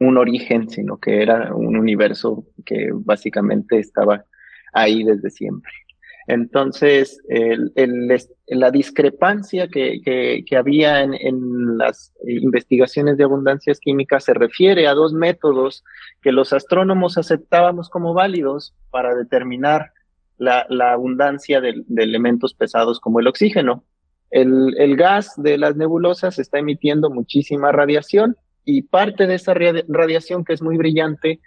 un 0.00 0.18
origen, 0.18 0.68
sino 0.68 0.98
que 0.98 1.22
era 1.22 1.54
un 1.54 1.76
universo 1.76 2.44
que 2.64 2.90
básicamente 2.92 3.78
estaba 3.78 4.24
ahí 4.72 5.04
desde 5.04 5.30
siempre. 5.30 5.72
Entonces, 6.26 7.20
la 8.46 8.70
discrepancia 8.70 9.68
que, 9.68 10.44
había 10.56 11.02
en, 11.02 11.78
las 11.78 12.14
investigaciones 12.26 13.18
de 13.18 13.24
abundancias 13.24 13.78
químicas 13.78 14.24
se 14.24 14.34
refiere 14.34 14.86
a 14.86 14.94
dos 14.94 15.12
métodos 15.12 15.84
que 16.22 16.32
los 16.32 16.52
astrónomos 16.52 17.18
aceptábamos 17.18 17.90
como 17.90 18.14
válidos 18.14 18.74
para 18.90 19.14
determinar 19.14 19.90
la, 20.38 20.66
abundancia 20.92 21.60
de, 21.60 21.84
elementos 21.96 22.54
pesados 22.54 23.00
como 23.00 23.20
el 23.20 23.26
oxígeno. 23.26 23.84
El 24.30 24.96
gas 24.96 25.34
de 25.36 25.58
las 25.58 25.76
nebulosas 25.76 26.38
está 26.38 26.58
emitiendo 26.58 27.10
muchísima 27.10 27.70
radiación 27.70 28.36
y 28.64 28.82
parte 28.82 29.26
de 29.26 29.34
esa 29.34 29.54
radiación 29.54 30.44
que 30.44 30.54
es 30.54 30.62
muy 30.62 30.76
brillante 30.76 31.40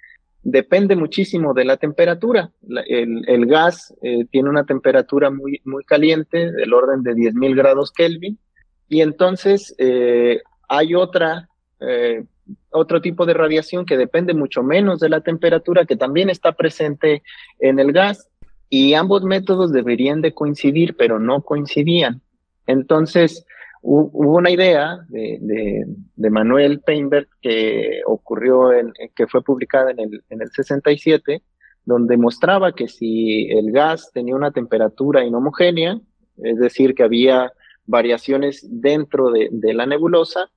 depende 0.43 0.95
muchísimo 0.95 1.53
de 1.53 1.65
la 1.65 1.77
temperatura. 1.77 2.51
El, 2.87 3.45
gas 3.47 3.93
eh, 4.01 4.25
tiene 4.31 4.49
una 4.49 4.65
temperatura 4.65 5.29
muy, 5.29 5.61
muy 5.65 5.83
caliente, 5.83 6.51
del 6.51 6.73
orden 6.73 7.03
de 7.03 7.13
10.000 7.15 7.55
grados 7.55 7.91
Kelvin, 7.91 8.39
y 8.87 9.01
entonces 9.01 9.75
eh, 9.77 10.41
hay 10.69 10.95
otra, 10.95 11.49
eh, 11.81 12.23
otro 12.71 13.01
tipo 13.01 13.25
de 13.25 13.33
radiación 13.33 13.85
que 13.85 13.97
depende 13.97 14.33
mucho 14.33 14.63
menos 14.63 15.01
de 15.01 15.09
la 15.09 15.19
temperatura, 15.19 15.85
que 15.85 15.97
también 15.97 16.29
está 16.29 16.53
presente 16.53 17.23
en 17.59 17.79
el 17.79 17.91
gas, 17.91 18.29
y 18.69 18.93
ambos 18.93 19.23
métodos 19.23 19.73
deberían 19.73 20.21
de 20.21 20.33
coincidir, 20.33 20.95
pero 20.95 21.19
no 21.19 21.41
coincidían. 21.41 22.21
Entonces, 22.67 23.45
hubo 23.89 24.37
una 24.37 24.51
idea 24.51 24.99
de, 25.07 25.85
Manuel 26.29 26.81
Peinberg 26.81 27.27
que 27.41 28.01
ocurrió 28.05 28.73
en, 28.73 28.91
que 29.15 29.27
fue 29.27 29.41
publicada 29.41 29.91
en 29.91 29.99
el, 29.99 30.23
en 30.29 30.41
el 30.41 30.49
67, 30.51 31.41
donde 31.85 32.17
mostraba 32.17 32.73
que 32.73 32.89
si 32.89 33.49
el 33.49 33.71
gas 33.71 34.11
tenía 34.13 34.35
una 34.35 34.51
temperatura 34.51 35.23
inhomogénea, 35.23 35.99
es 36.43 36.57
decir, 36.57 36.95
que 36.95 37.03
había 37.03 37.53
variaciones 37.85 38.67
dentro 38.69 39.31
de, 39.31 39.47
de 39.51 39.73
la 39.73 39.85
nebulosa, 39.85 40.49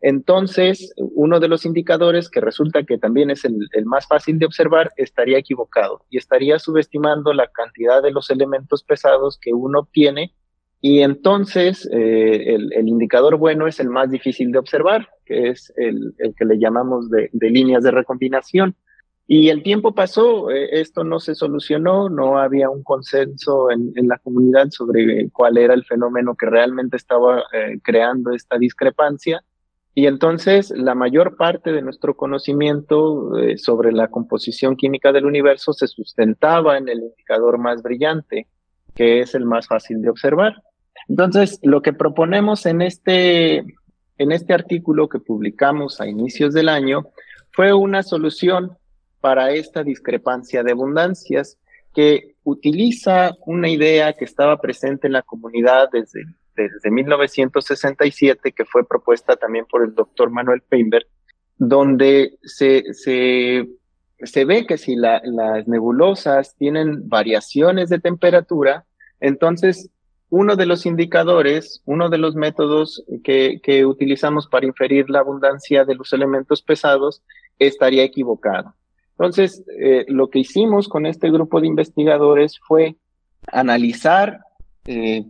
entonces 0.00 0.94
uno 0.96 1.40
de 1.40 1.48
los 1.48 1.66
indicadores 1.66 2.30
que 2.30 2.40
resulta 2.40 2.84
que 2.84 2.96
también 2.96 3.30
es 3.30 3.44
el, 3.44 3.68
el, 3.72 3.84
más 3.84 4.06
fácil 4.06 4.38
de 4.38 4.46
observar 4.46 4.92
estaría 4.96 5.38
equivocado 5.38 6.06
y 6.08 6.16
estaría 6.16 6.58
subestimando 6.58 7.34
la 7.34 7.48
cantidad 7.48 8.02
de 8.02 8.12
los 8.12 8.30
elementos 8.30 8.82
pesados 8.82 9.38
que 9.38 9.52
uno 9.52 9.80
obtiene 9.80 10.32
y 10.80 11.00
entonces 11.00 11.88
eh, 11.92 12.54
el, 12.54 12.72
el, 12.72 12.88
indicador 12.88 13.36
bueno 13.36 13.66
es 13.66 13.80
el 13.80 13.90
más 13.90 14.10
difícil 14.10 14.52
de 14.52 14.58
observar, 14.58 15.08
que 15.24 15.48
es 15.48 15.72
el, 15.76 16.14
el 16.18 16.34
que 16.36 16.44
le 16.44 16.58
llamamos 16.58 17.10
de, 17.10 17.30
de, 17.32 17.50
líneas 17.50 17.82
de 17.82 17.90
recombinación. 17.90 18.76
Y 19.26 19.48
el 19.48 19.62
tiempo 19.62 19.92
pasó, 19.92 20.50
eh, 20.50 20.80
esto 20.80 21.02
no 21.02 21.18
se 21.18 21.34
solucionó, 21.34 22.08
no 22.08 22.38
había 22.38 22.70
un 22.70 22.84
consenso 22.84 23.72
en, 23.72 23.92
en, 23.96 24.06
la 24.06 24.18
comunidad 24.18 24.70
sobre 24.70 25.28
cuál 25.30 25.58
era 25.58 25.74
el 25.74 25.84
fenómeno 25.84 26.36
que 26.36 26.46
realmente 26.46 26.96
estaba 26.96 27.42
eh, 27.52 27.80
creando 27.82 28.30
esta 28.30 28.56
discrepancia. 28.56 29.42
Y 29.94 30.06
entonces 30.06 30.70
la 30.70 30.94
mayor 30.94 31.36
parte 31.36 31.72
de 31.72 31.82
nuestro 31.82 32.16
conocimiento 32.16 33.32
sobre 33.56 33.90
la 33.90 34.06
composición 34.06 34.76
química 34.76 35.10
del 35.10 35.26
universo 35.26 35.72
se 35.72 35.88
sustentaba 35.88 36.78
en 36.78 36.88
el 36.88 37.00
indicador 37.00 37.58
más 37.58 37.82
brillante, 37.82 38.46
que 38.94 39.20
es 39.20 39.34
el 39.34 39.44
más 39.44 39.66
fácil 39.66 40.00
de 40.00 40.10
observar. 40.10 40.54
Entonces, 41.08 41.58
lo 41.62 41.80
que 41.82 41.92
proponemos 41.92 42.66
en 42.66 42.82
este, 42.82 43.58
en 44.18 44.32
este 44.32 44.52
artículo 44.52 45.08
que 45.08 45.18
publicamos 45.18 46.00
a 46.00 46.06
inicios 46.06 46.52
del 46.52 46.68
año 46.68 47.08
fue 47.50 47.72
una 47.72 48.02
solución 48.02 48.76
para 49.20 49.52
esta 49.52 49.82
discrepancia 49.82 50.62
de 50.62 50.72
abundancias 50.72 51.58
que 51.94 52.36
utiliza 52.44 53.32
una 53.46 53.68
idea 53.68 54.12
que 54.12 54.24
estaba 54.24 54.60
presente 54.60 55.06
en 55.06 55.14
la 55.14 55.22
comunidad 55.22 55.88
desde, 55.92 56.24
desde 56.54 56.90
1967, 56.90 58.52
que 58.52 58.64
fue 58.64 58.86
propuesta 58.86 59.36
también 59.36 59.64
por 59.64 59.82
el 59.82 59.94
doctor 59.94 60.30
Manuel 60.30 60.60
Peinberg, 60.60 61.06
donde 61.56 62.38
se, 62.42 62.92
se, 62.92 63.68
se 64.20 64.44
ve 64.44 64.66
que 64.66 64.78
si 64.78 64.94
la, 64.94 65.20
las 65.24 65.66
nebulosas 65.66 66.54
tienen 66.56 67.08
variaciones 67.08 67.88
de 67.88 67.98
temperatura, 67.98 68.84
entonces 69.20 69.90
uno 70.30 70.56
de 70.56 70.66
los 70.66 70.84
indicadores, 70.84 71.82
uno 71.86 72.10
de 72.10 72.18
los 72.18 72.34
métodos 72.34 73.02
que, 73.24 73.86
utilizamos 73.86 74.46
para 74.46 74.66
inferir 74.66 75.08
la 75.08 75.20
abundancia 75.20 75.84
de 75.84 75.94
los 75.94 76.12
elementos 76.12 76.62
pesados 76.62 77.22
estaría 77.58 78.04
equivocado. 78.04 78.74
Entonces, 79.12 79.64
eh, 79.80 80.04
lo 80.08 80.28
que 80.28 80.40
hicimos 80.40 80.88
con 80.88 81.06
este 81.06 81.30
grupo 81.30 81.60
de 81.60 81.66
investigadores 81.66 82.60
fue 82.66 82.96
analizar, 83.50 84.40
eh, 84.86 85.24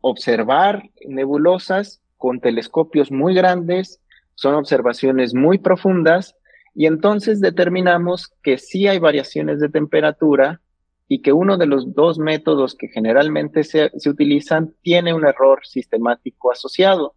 observar 0.00 0.82
nebulosas 1.06 2.00
con 2.18 2.40
telescopios 2.40 3.10
muy 3.10 3.34
grandes, 3.34 4.00
son 4.34 4.54
observaciones 4.54 5.34
muy 5.34 5.58
profundas, 5.58 6.36
y 6.74 6.86
entonces 6.86 7.40
determinamos 7.40 8.32
que 8.42 8.58
sí 8.58 8.86
hay 8.86 8.98
variaciones 8.98 9.60
de 9.60 9.68
temperatura 9.68 10.60
y 11.08 11.20
que 11.20 11.32
uno 11.32 11.58
de 11.58 11.66
los 11.66 11.94
dos 11.94 12.18
métodos 12.18 12.74
que 12.74 12.88
generalmente 12.88 13.64
se, 13.64 13.90
se 13.96 14.10
utilizan 14.10 14.74
tiene 14.82 15.12
un 15.14 15.26
error 15.26 15.60
sistemático 15.64 16.50
asociado. 16.52 17.14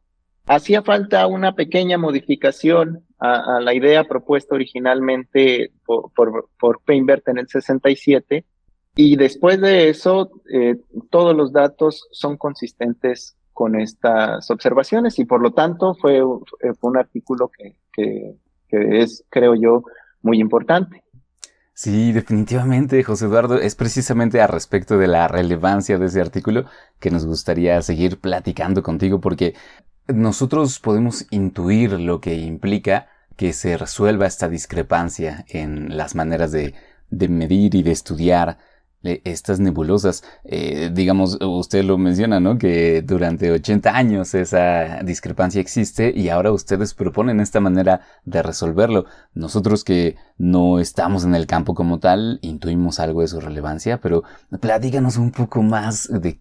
Hacía 0.48 0.84
falta 0.84 1.26
una 1.28 1.56
pequeña 1.56 1.98
modificación 1.98 3.04
a, 3.20 3.60
la 3.62 3.74
idea 3.74 4.04
propuesta 4.04 4.54
originalmente 4.54 5.72
por, 5.86 6.12
por, 6.60 6.82
en 6.88 7.38
el 7.38 7.48
67 7.48 8.46
y 8.96 9.16
después 9.16 9.60
de 9.60 9.90
eso 9.90 10.30
eh, 10.54 10.76
todos 11.10 11.36
los 11.36 11.52
datos 11.52 12.08
son 12.12 12.38
consistentes 12.38 13.36
con 13.54 13.80
estas 13.80 14.52
observaciones 14.52 15.18
y 15.18 15.26
por 15.26 15.42
lo 15.42 15.52
tanto 15.52 15.96
fue, 15.96 16.22
fue 16.80 16.90
un 16.92 16.98
artículo 16.98 17.50
que, 17.50 17.76
que 17.94 18.36
es, 19.02 19.24
creo 19.30 19.56
yo, 19.56 19.84
muy 20.22 20.40
importante. 20.40 21.05
Sí, 21.78 22.14
definitivamente, 22.14 23.04
José 23.04 23.26
Eduardo, 23.26 23.60
es 23.60 23.76
precisamente 23.76 24.40
a 24.40 24.48
respecto 24.48 24.98
de 24.98 25.08
la 25.08 25.28
relevancia 25.28 25.98
de 25.98 26.06
ese 26.06 26.22
artículo 26.22 26.66
que 27.02 27.12
nos 27.12 27.26
gustaría 27.26 27.82
seguir 27.82 28.18
platicando 28.22 28.82
contigo 28.82 29.20
porque 29.20 29.56
nosotros 30.08 30.80
podemos 30.80 31.26
intuir 31.32 31.92
lo 32.00 32.22
que 32.22 32.36
implica 32.36 33.10
que 33.36 33.52
se 33.52 33.76
resuelva 33.78 34.26
esta 34.26 34.48
discrepancia 34.48 35.44
en 35.50 35.98
las 35.98 36.16
maneras 36.16 36.54
de, 36.54 36.76
de 37.10 37.28
medir 37.28 37.76
y 37.76 37.84
de 37.84 37.92
estudiar 37.92 38.58
estas 39.24 39.60
nebulosas. 39.60 40.24
Eh, 40.44 40.90
digamos, 40.94 41.38
usted 41.42 41.84
lo 41.84 41.98
menciona, 41.98 42.40
¿no? 42.40 42.58
Que 42.58 43.02
durante 43.02 43.52
80 43.52 43.96
años 43.96 44.34
esa 44.34 45.02
discrepancia 45.04 45.62
existe 45.62 46.12
y 46.16 46.30
ahora 46.30 46.52
ustedes 46.52 46.94
proponen 46.94 47.40
esta 47.40 47.60
manera 47.60 48.02
de 48.26 48.42
resolverlo. 48.42 49.06
Nosotros 49.34 49.84
que 49.84 50.16
no 50.38 50.80
estamos 50.80 51.24
en 51.24 51.36
el 51.36 51.48
campo 51.48 51.76
como 51.76 52.00
tal, 52.00 52.40
intuimos 52.42 53.00
algo 53.00 53.22
de 53.22 53.28
su 53.28 53.40
relevancia, 53.40 54.00
pero 54.00 54.24
platícanos 54.60 55.18
un 55.18 55.32
poco 55.32 55.62
más 55.62 56.10
de 56.12 56.40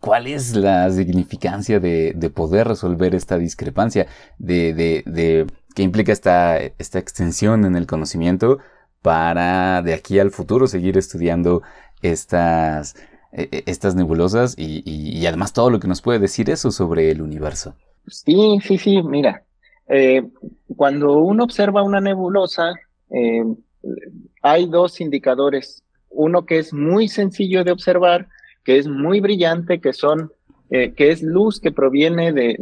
cuál 0.00 0.26
es 0.26 0.54
la 0.54 0.90
significancia 0.90 1.80
de, 1.80 2.32
poder 2.34 2.68
resolver 2.68 3.14
esta 3.14 3.38
discrepancia, 3.38 4.06
de, 4.38 4.72
de, 4.74 5.46
qué 5.74 5.82
implica 5.82 6.12
esta 6.12 6.58
extensión 6.98 7.64
en 7.64 7.74
el 7.74 7.86
conocimiento 7.86 8.58
para 9.02 9.82
de 9.82 9.94
aquí 9.94 10.18
al 10.18 10.30
futuro 10.30 10.66
seguir 10.66 10.98
estudiando 10.98 11.62
estas, 12.02 12.96
e, 13.32 13.48
e, 13.50 13.62
estas 13.66 13.94
nebulosas 13.94 14.54
y, 14.58 15.26
además 15.26 15.52
todo 15.52 15.70
lo 15.70 15.80
que 15.80 15.88
nos 15.88 16.02
puede 16.02 16.18
decir 16.18 16.50
eso 16.50 16.70
sobre 16.70 17.10
el 17.10 17.22
universo. 17.22 17.74
Sí, 18.06 18.58
sí, 18.62 18.78
sí, 18.78 19.02
mira, 19.02 19.44
eh, 19.88 20.22
cuando 20.76 21.18
uno 21.18 21.44
observa 21.44 21.82
una 21.82 22.00
nebulosa, 22.00 22.74
eh, 23.10 23.44
hay 24.42 24.66
dos 24.66 25.00
indicadores. 25.00 25.82
Uno 26.10 26.46
que 26.46 26.58
es 26.58 26.72
muy 26.72 27.08
sencillo 27.08 27.64
de 27.64 27.72
observar, 27.72 28.28
que 28.64 28.78
es 28.78 28.86
muy 28.86 29.20
brillante, 29.20 29.80
que 29.80 29.92
son 29.92 30.32
eh, 30.70 30.92
que 30.94 31.10
es 31.10 31.22
luz 31.22 31.60
que 31.60 31.72
proviene 31.72 32.32
de 32.32 32.56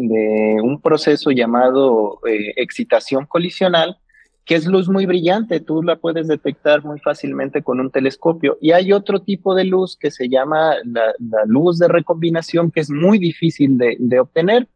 un 0.62 0.80
proceso 0.80 1.32
llamado 1.32 2.20
excitación 2.56 3.26
colisional, 3.26 3.98
que 4.46 4.54
es 4.54 4.64
luz 4.64 4.88
muy 4.88 5.06
brillante, 5.06 5.58
tú 5.58 5.82
la 5.82 5.96
puedes 5.96 6.28
detectar 6.28 6.84
muy 6.84 7.00
fácilmente 7.00 7.64
con 7.64 7.80
un 7.80 7.90
telescopio. 7.90 8.56
Y 8.60 8.70
hay 8.70 8.92
otro 8.92 9.20
tipo 9.20 9.56
de 9.56 9.64
luz 9.64 9.96
que 9.96 10.12
se 10.12 10.28
llama 10.28 10.76
la, 10.84 11.14
luz 11.46 11.78
de 11.80 11.88
recombinación, 11.88 12.70
que 12.70 12.78
es 12.78 12.88
muy 12.88 13.18
difícil 13.18 13.76
de, 13.76 14.20
obtener. 14.20 14.68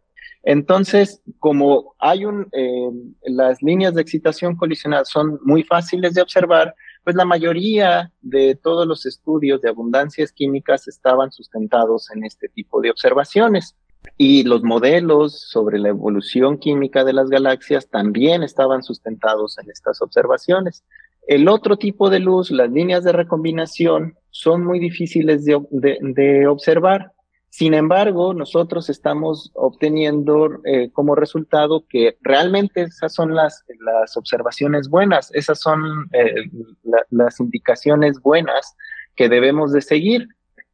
Entonces, 0.43 1.23
como 1.39 1.95
hay 2.00 2.25
un, 2.25 2.49
eh, 2.50 2.91
las 3.27 3.62
líneas 3.62 3.95
de 3.95 4.03
excitación 4.03 4.57
colisional 4.57 5.07
son 5.07 5.39
muy 5.45 5.62
fáciles 5.62 6.15
de 6.15 6.23
observar, 6.23 6.75
pues 7.05 7.15
la 7.15 7.25
mayoría 7.25 8.11
de 8.23 8.57
todos 8.57 8.89
los 8.89 9.07
estudios 9.07 9.61
de 9.61 9.69
abundancias 9.69 10.33
químicas 10.33 10.89
estaban 10.89 11.31
sustentados 11.31 12.11
en 12.11 12.25
este 12.25 12.49
tipo 12.49 12.81
de 12.81 12.91
observaciones. 12.91 13.77
Y 14.16 14.45
los 14.45 14.62
modelos 14.62 15.40
sobre 15.49 15.78
la 15.78 15.88
evolución 15.88 16.59
química 16.59 17.04
de 17.04 17.12
las 17.12 17.28
galaxias 17.28 17.88
también 17.88 18.42
estaban 18.42 18.83
sustentados 18.83 19.59
en 19.59 19.71
estas 19.71 20.02
observaciones. 20.02 20.85
El 21.26 21.49
otro 21.49 21.76
tipo 21.76 22.11
de 22.11 22.19
luz, 22.19 22.50
las 22.50 22.71
líneas 22.71 23.04
de 23.04 23.12
recombinación, 23.12 24.16
son 24.30 24.64
muy 24.64 24.78
difíciles 24.78 25.45
de, 25.45 26.47
observar. 26.47 27.12
Sin 27.49 27.75
embargo, 27.75 28.33
nosotros 28.33 28.90
estamos 28.90 29.50
obteniendo 29.54 30.61
eh, 30.64 30.90
como 30.92 31.14
resultado 31.14 31.85
que 31.88 32.16
realmente 32.21 32.83
esas 32.83 33.12
son 33.12 33.35
las, 33.35 33.64
las 33.80 34.16
observaciones 34.16 34.88
buenas, 34.88 35.30
esas 35.35 35.61
son 35.61 36.09
eh, 36.12 36.50
las 37.11 37.40
indicaciones 37.40 38.21
buenas 38.21 38.76
que 39.16 39.28
debemos 39.28 39.73
de 39.73 39.83
seguir. 39.83 40.28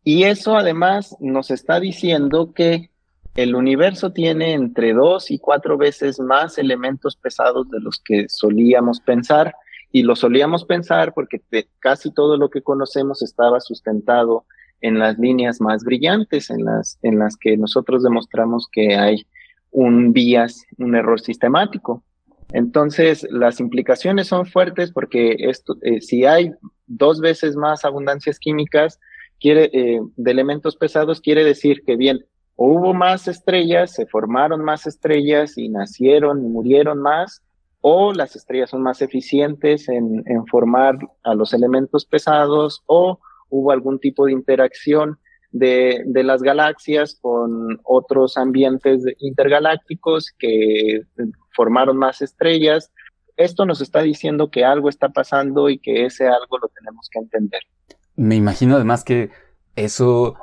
Y 0.04 0.24
eso 0.24 0.56
además 0.56 1.16
nos 1.18 1.50
está 1.50 1.80
diciendo 1.80 2.52
que 2.54 2.90
el 3.36 3.54
universo 3.54 4.12
tiene 4.12 4.54
entre 4.54 4.94
dos 4.94 5.30
y 5.30 5.38
cuatro 5.38 5.76
veces 5.76 6.18
más 6.18 6.56
elementos 6.56 7.16
pesados 7.16 7.68
de 7.70 7.80
los 7.80 8.00
que 8.02 8.26
solíamos 8.28 9.00
pensar. 9.00 9.54
Y 9.92 10.02
lo 10.02 10.16
solíamos 10.16 10.64
pensar 10.64 11.12
porque 11.14 11.40
casi 11.78 12.12
todo 12.12 12.36
lo 12.36 12.50
que 12.50 12.62
conocemos 12.62 13.22
estaba 13.22 13.60
sustentado 13.60 14.44
en 14.80 14.98
las 14.98 15.18
líneas 15.18 15.60
más 15.60 15.84
brillantes, 15.84 16.50
en 16.50 16.64
las, 16.64 16.98
en 17.02 17.18
las 17.18 17.36
que 17.36 17.56
nosotros 17.56 18.02
demostramos 18.02 18.68
que 18.70 18.96
hay 18.96 19.26
un 19.70 20.12
bias, 20.12 20.64
un 20.78 20.94
error 20.94 21.20
sistemático. 21.20 22.02
Entonces, 22.52 23.26
las 23.30 23.60
implicaciones 23.60 24.28
son 24.28 24.46
fuertes 24.46 24.92
porque 24.92 25.36
esto, 25.38 25.76
eh, 25.82 26.00
si 26.00 26.24
hay 26.24 26.52
dos 26.86 27.20
veces 27.20 27.56
más 27.56 27.84
abundancias 27.84 28.38
químicas 28.38 28.98
eh, 29.42 30.00
de 30.16 30.30
elementos 30.30 30.76
pesados, 30.76 31.20
quiere 31.20 31.44
decir 31.44 31.82
que 31.84 31.96
bien, 31.96 32.24
hubo 32.56 32.94
más 32.94 33.28
estrellas, 33.28 33.92
se 33.92 34.06
formaron 34.06 34.64
más 34.64 34.86
estrellas 34.86 35.56
y 35.56 35.68
nacieron 35.68 36.44
y 36.44 36.48
murieron 36.48 37.00
más, 37.00 37.42
o 37.82 38.12
las 38.12 38.34
estrellas 38.34 38.70
son 38.70 38.82
más 38.82 39.02
eficientes 39.02 39.88
en, 39.88 40.24
formar 40.50 40.98
a 41.22 41.34
los 41.34 41.52
elementos 41.52 42.06
pesados, 42.06 42.82
o 42.86 43.20
hubo 43.50 43.70
algún 43.70 44.00
tipo 44.00 44.26
de 44.26 44.32
interacción 44.32 45.18
de, 45.52 46.02
las 46.24 46.42
galaxias 46.42 47.16
con 47.20 47.78
otros 47.84 48.36
ambientes 48.36 49.04
intergalácticos 49.18 50.32
que 50.38 51.02
formaron 51.54 51.96
más 51.96 52.22
estrellas. 52.22 52.90
Esto 53.36 53.66
nos 53.66 53.80
está 53.82 54.00
diciendo 54.00 54.50
que 54.50 54.64
algo 54.64 54.88
está 54.88 55.10
pasando 55.10 55.68
y 55.68 55.78
que 55.78 56.06
ese 56.06 56.26
algo 56.26 56.58
lo 56.58 56.68
tenemos 56.68 57.08
que 57.10 57.18
entender. 57.18 57.60
Me 58.16 58.34
imagino 58.34 58.76
además 58.76 59.04
que 59.04 59.30
eso 59.76 60.36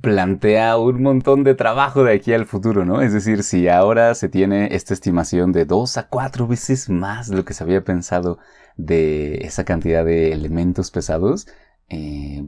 plantea 0.00 0.78
un 0.78 1.02
montón 1.02 1.44
de 1.44 1.54
trabajo 1.54 2.04
de 2.04 2.14
aquí 2.14 2.32
al 2.32 2.46
futuro, 2.46 2.84
¿no? 2.84 3.02
Es 3.02 3.12
decir, 3.12 3.42
si 3.42 3.68
ahora 3.68 4.14
se 4.14 4.28
tiene 4.28 4.74
esta 4.74 4.94
estimación 4.94 5.52
de 5.52 5.64
dos 5.64 5.96
a 5.96 6.08
cuatro 6.08 6.46
veces 6.46 6.88
más 6.88 7.28
de 7.28 7.36
lo 7.36 7.44
que 7.44 7.54
se 7.54 7.64
había 7.64 7.84
pensado 7.84 8.38
de 8.76 9.38
esa 9.42 9.64
cantidad 9.64 10.04
de 10.04 10.32
elementos 10.32 10.90
pesados, 10.90 11.48
eh, 11.88 12.46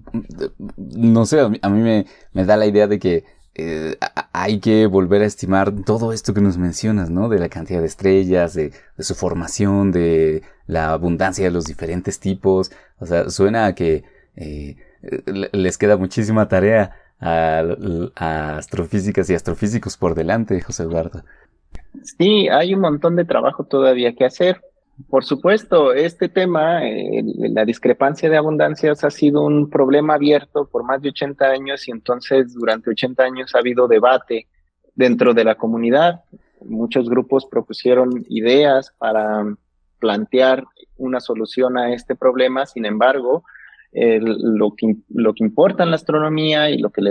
no 0.77 1.27
sé, 1.27 1.41
a 1.41 1.69
mí 1.69 2.05
me, 2.33 2.45
da 2.45 2.57
la 2.57 2.67
idea 2.67 2.87
de 2.87 2.99
que 2.99 3.25
eh, 3.55 3.97
hay 4.33 4.61
que 4.61 4.87
volver 4.87 5.23
a 5.23 5.27
estimar 5.27 5.73
todo 5.85 6.13
esto 6.13 6.35
que 6.35 6.41
nos 6.41 6.57
mencionas, 6.57 7.11
¿no? 7.11 7.29
De 7.29 7.39
la 7.39 7.49
cantidad 7.49 7.81
de 7.81 7.87
estrellas, 7.87 8.55
de, 8.55 8.73
su 8.99 9.15
formación, 9.15 9.91
de 9.93 10.43
la 10.67 10.93
abundancia 10.93 11.45
de 11.45 11.51
los 11.51 11.65
diferentes 11.65 12.21
tipos. 12.21 12.71
O 12.99 13.07
sea, 13.07 13.29
suena 13.31 13.67
a 13.67 13.75
que 13.75 14.05
eh, 14.37 14.77
les 15.53 15.79
queda 15.79 15.97
muchísima 15.97 16.49
tarea 16.49 17.00
a, 17.21 18.57
astrofísicas 18.57 19.29
y 19.31 19.35
astrofísicos 19.35 19.97
por 19.97 20.15
delante, 20.15 20.61
José 20.61 20.85
Eduardo. 20.85 21.23
Sí, 22.03 22.49
hay 22.49 22.75
un 22.75 22.81
montón 22.81 23.17
de 23.17 23.25
trabajo 23.25 23.65
todavía 23.65 24.15
que 24.15 24.25
hacer. 24.25 24.61
Por 25.09 25.25
supuesto, 25.25 25.93
este 25.95 26.29
tema, 26.29 26.81
la 26.83 27.65
discrepancia 27.65 28.29
de 28.29 28.37
abundancias 28.37 29.03
ha 29.03 29.11
sido 29.11 29.43
un 29.43 29.71
problema 29.71 30.15
abierto 30.15 30.67
por 30.67 30.85
más 30.85 31.01
de 31.01 31.09
80 31.09 31.47
años 31.47 31.89
y 31.89 31.91
entonces 31.91 32.53
durante 32.53 32.91
80 32.91 33.23
años 33.23 33.55
ha 33.55 33.59
habido 33.61 33.89
debate 33.89 34.47
dentro 34.95 35.33
de 35.33 35.45
la 35.45 35.55
comunidad. 35.55 36.21
Muchos 36.63 37.09
grupos 37.09 37.47
propusieron 37.47 38.27
ideas 38.29 38.93
para 38.99 39.45
plantear 39.99 40.65
una 40.97 41.21
solución 41.21 41.79
a 41.79 41.95
este 41.95 42.15
problema, 42.15 42.67
sin 42.67 42.85
embargo, 42.85 43.45
lo, 43.93 44.75
que, 44.77 44.97
lo 45.09 45.35
que 45.35 45.45
importa 45.45 45.83
en 45.83 45.91
la 45.91 45.97
astronomía 45.97 46.71
y 46.71 46.79
lo 46.79 46.91
que 46.91 47.03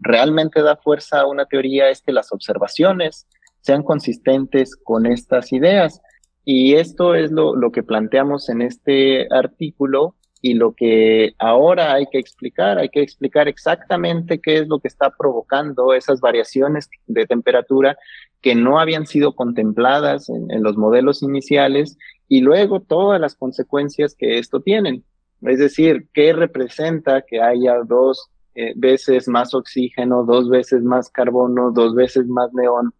realmente 0.00 0.62
da 0.62 0.76
fuerza 0.76 1.20
a 1.20 1.26
una 1.26 1.46
teoría 1.46 1.88
es 1.88 2.02
que 2.02 2.12
las 2.12 2.32
observaciones 2.32 3.26
sean 3.60 3.82
consistentes 3.82 4.76
con 4.76 5.06
estas 5.06 5.52
ideas. 5.52 6.00
Y 6.44 6.74
esto 6.74 7.14
es 7.14 7.30
lo, 7.30 7.54
lo 7.54 7.70
que 7.70 7.82
planteamos 7.82 8.48
en 8.48 8.62
este 8.62 9.28
artículo 9.30 10.16
y 10.44 10.54
lo 10.54 10.74
que 10.74 11.34
ahora 11.38 11.94
hay 11.94 12.06
que 12.10 12.18
explicar, 12.18 12.78
hay 12.78 12.88
que 12.88 13.00
explicar 13.00 13.46
exactamente 13.46 14.40
qué 14.40 14.56
es 14.58 14.66
lo 14.66 14.80
que 14.80 14.88
está 14.88 15.10
provocando 15.16 15.94
esas 15.94 16.20
variaciones 16.20 16.90
de 17.06 17.26
temperatura 17.26 17.96
que 18.40 18.56
no 18.56 18.80
habían 18.80 19.06
sido 19.06 19.36
contempladas 19.36 20.28
en, 20.28 20.50
en 20.50 20.64
los 20.64 20.76
modelos 20.76 21.22
iniciales 21.22 21.96
y 22.26 22.40
luego 22.40 22.80
todas 22.80 23.20
las 23.20 23.36
consecuencias 23.36 24.16
que 24.16 24.38
esto 24.38 24.60
tienen. 24.60 25.04
Es 25.42 25.58
decir, 25.58 26.06
¿qué 26.12 26.32
representa 26.32 27.22
que 27.22 27.40
haya 27.40 27.78
dos 27.84 28.30
eh, 28.54 28.72
veces 28.76 29.28
más 29.28 29.54
oxígeno, 29.54 30.24
dos 30.24 30.48
veces 30.48 30.82
más 30.82 31.10
carbono, 31.10 31.70
dos 31.72 31.94
veces 31.94 32.26
más 32.26 32.52
neón 32.52 32.92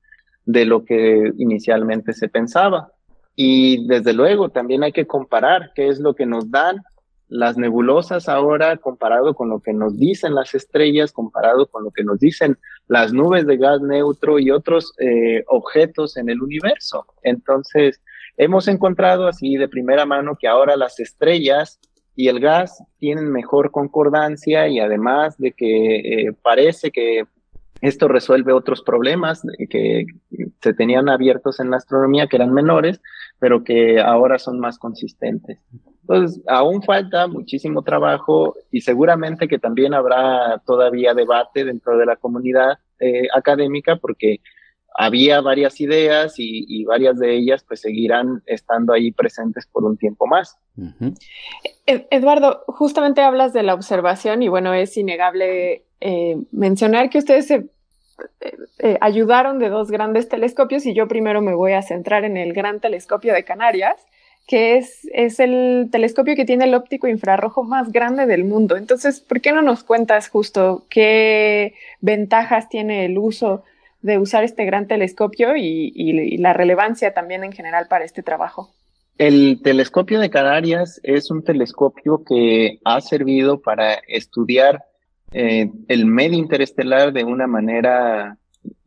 de 0.44 0.64
lo 0.64 0.84
que 0.84 1.32
inicialmente 1.38 2.12
se 2.12 2.28
pensaba? 2.28 2.92
Y 3.34 3.86
desde 3.86 4.12
luego 4.12 4.50
también 4.50 4.82
hay 4.82 4.92
que 4.92 5.06
comparar 5.06 5.72
qué 5.74 5.88
es 5.88 6.00
lo 6.00 6.14
que 6.14 6.26
nos 6.26 6.50
dan 6.50 6.82
las 7.28 7.56
nebulosas 7.56 8.28
ahora 8.28 8.76
comparado 8.76 9.34
con 9.34 9.48
lo 9.48 9.60
que 9.60 9.72
nos 9.72 9.98
dicen 9.98 10.34
las 10.34 10.54
estrellas, 10.54 11.12
comparado 11.12 11.66
con 11.66 11.82
lo 11.82 11.90
que 11.90 12.04
nos 12.04 12.18
dicen 12.18 12.58
las 12.88 13.14
nubes 13.14 13.46
de 13.46 13.56
gas 13.56 13.80
neutro 13.80 14.38
y 14.38 14.50
otros 14.50 14.92
eh, 14.98 15.42
objetos 15.46 16.18
en 16.18 16.28
el 16.28 16.42
universo. 16.42 17.06
Entonces, 17.22 18.02
hemos 18.36 18.68
encontrado 18.68 19.26
así 19.26 19.56
de 19.56 19.66
primera 19.66 20.04
mano 20.04 20.36
que 20.38 20.46
ahora 20.46 20.76
las 20.76 21.00
estrellas 21.00 21.80
y 22.14 22.28
el 22.28 22.40
gas 22.40 22.82
tienen 22.98 23.30
mejor 23.30 23.70
concordancia 23.70 24.68
y 24.68 24.80
además 24.80 25.38
de 25.38 25.52
que 25.52 25.96
eh, 25.96 26.32
parece 26.42 26.90
que 26.90 27.24
esto 27.80 28.06
resuelve 28.06 28.52
otros 28.52 28.82
problemas 28.82 29.42
que 29.68 30.06
se 30.60 30.72
tenían 30.72 31.08
abiertos 31.08 31.58
en 31.58 31.70
la 31.70 31.78
astronomía 31.78 32.28
que 32.28 32.36
eran 32.36 32.52
menores, 32.52 33.00
pero 33.40 33.64
que 33.64 34.00
ahora 34.00 34.38
son 34.38 34.60
más 34.60 34.78
consistentes. 34.78 35.58
Entonces, 36.02 36.40
aún 36.46 36.82
falta 36.82 37.26
muchísimo 37.26 37.82
trabajo 37.82 38.54
y 38.70 38.82
seguramente 38.82 39.48
que 39.48 39.58
también 39.58 39.94
habrá 39.94 40.62
todavía 40.64 41.12
debate 41.14 41.64
dentro 41.64 41.96
de 41.98 42.06
la 42.06 42.16
comunidad 42.16 42.78
eh, 43.00 43.26
académica 43.34 43.96
porque 43.96 44.40
había 44.94 45.40
varias 45.40 45.80
ideas 45.80 46.34
y, 46.36 46.84
varias 46.84 47.18
de 47.18 47.34
ellas 47.34 47.64
pues 47.66 47.80
seguirán 47.80 48.42
estando 48.46 48.92
ahí 48.92 49.12
presentes 49.12 49.66
por 49.66 49.84
un 49.84 49.96
tiempo 49.96 50.26
más. 50.26 50.58
Eduardo, 51.86 52.64
justamente 52.66 53.22
hablas 53.22 53.52
de 53.52 53.62
la 53.62 53.74
observación 53.74 54.42
y 54.42 54.48
bueno, 54.48 54.74
es 54.74 54.96
innegable 54.96 55.84
eh, 56.00 56.36
mencionar 56.50 57.10
que 57.10 57.18
ustedes 57.18 57.46
se 57.46 57.66
eh, 58.78 58.98
ayudaron 59.00 59.58
de 59.58 59.68
dos 59.68 59.90
grandes 59.90 60.28
telescopios 60.28 60.86
y 60.86 60.94
yo 60.94 61.08
primero 61.08 61.40
me 61.40 61.54
voy 61.54 61.72
a 61.72 61.82
centrar 61.82 62.24
en 62.24 62.36
el 62.36 62.52
Gran 62.52 62.80
Telescopio 62.80 63.32
de 63.32 63.44
Canarias, 63.44 63.96
que 64.46 64.76
es, 64.76 65.08
es 65.12 65.40
el 65.40 65.88
telescopio 65.90 66.34
que 66.34 66.44
tiene 66.44 66.64
el 66.64 66.74
óptico 66.74 67.06
infrarrojo 67.06 67.62
más 67.62 67.92
grande 67.92 68.26
del 68.26 68.44
mundo. 68.44 68.76
Entonces, 68.76 69.20
¿por 69.20 69.40
qué 69.40 69.52
no 69.52 69.62
nos 69.62 69.84
cuentas 69.84 70.28
justo 70.28 70.84
qué 70.90 71.74
ventajas 72.00 72.68
tiene 72.68 73.04
el 73.04 73.18
uso 73.18 73.64
de 74.02 74.18
usar 74.18 74.44
este 74.44 74.64
gran 74.64 74.86
telescopio 74.86 75.56
y, 75.56 76.36
la 76.38 76.52
relevancia 76.52 77.14
también 77.14 77.44
en 77.44 77.52
general 77.52 77.86
para 77.88 78.04
este 78.04 78.22
trabajo? 78.22 78.70
El 79.18 79.60
telescopio 79.62 80.20
de 80.20 80.30
Canarias 80.30 81.00
es 81.02 81.30
un 81.30 81.44
telescopio 81.44 82.24
que 82.24 82.80
ha 82.84 83.00
servido 83.00 83.60
para 83.60 83.94
estudiar 84.08 84.84
eh, 85.32 85.70
el 85.88 86.06
medio 86.06 86.38
interestelar 86.38 87.12
de 87.12 87.24
una 87.24 87.46
manera 87.46 88.36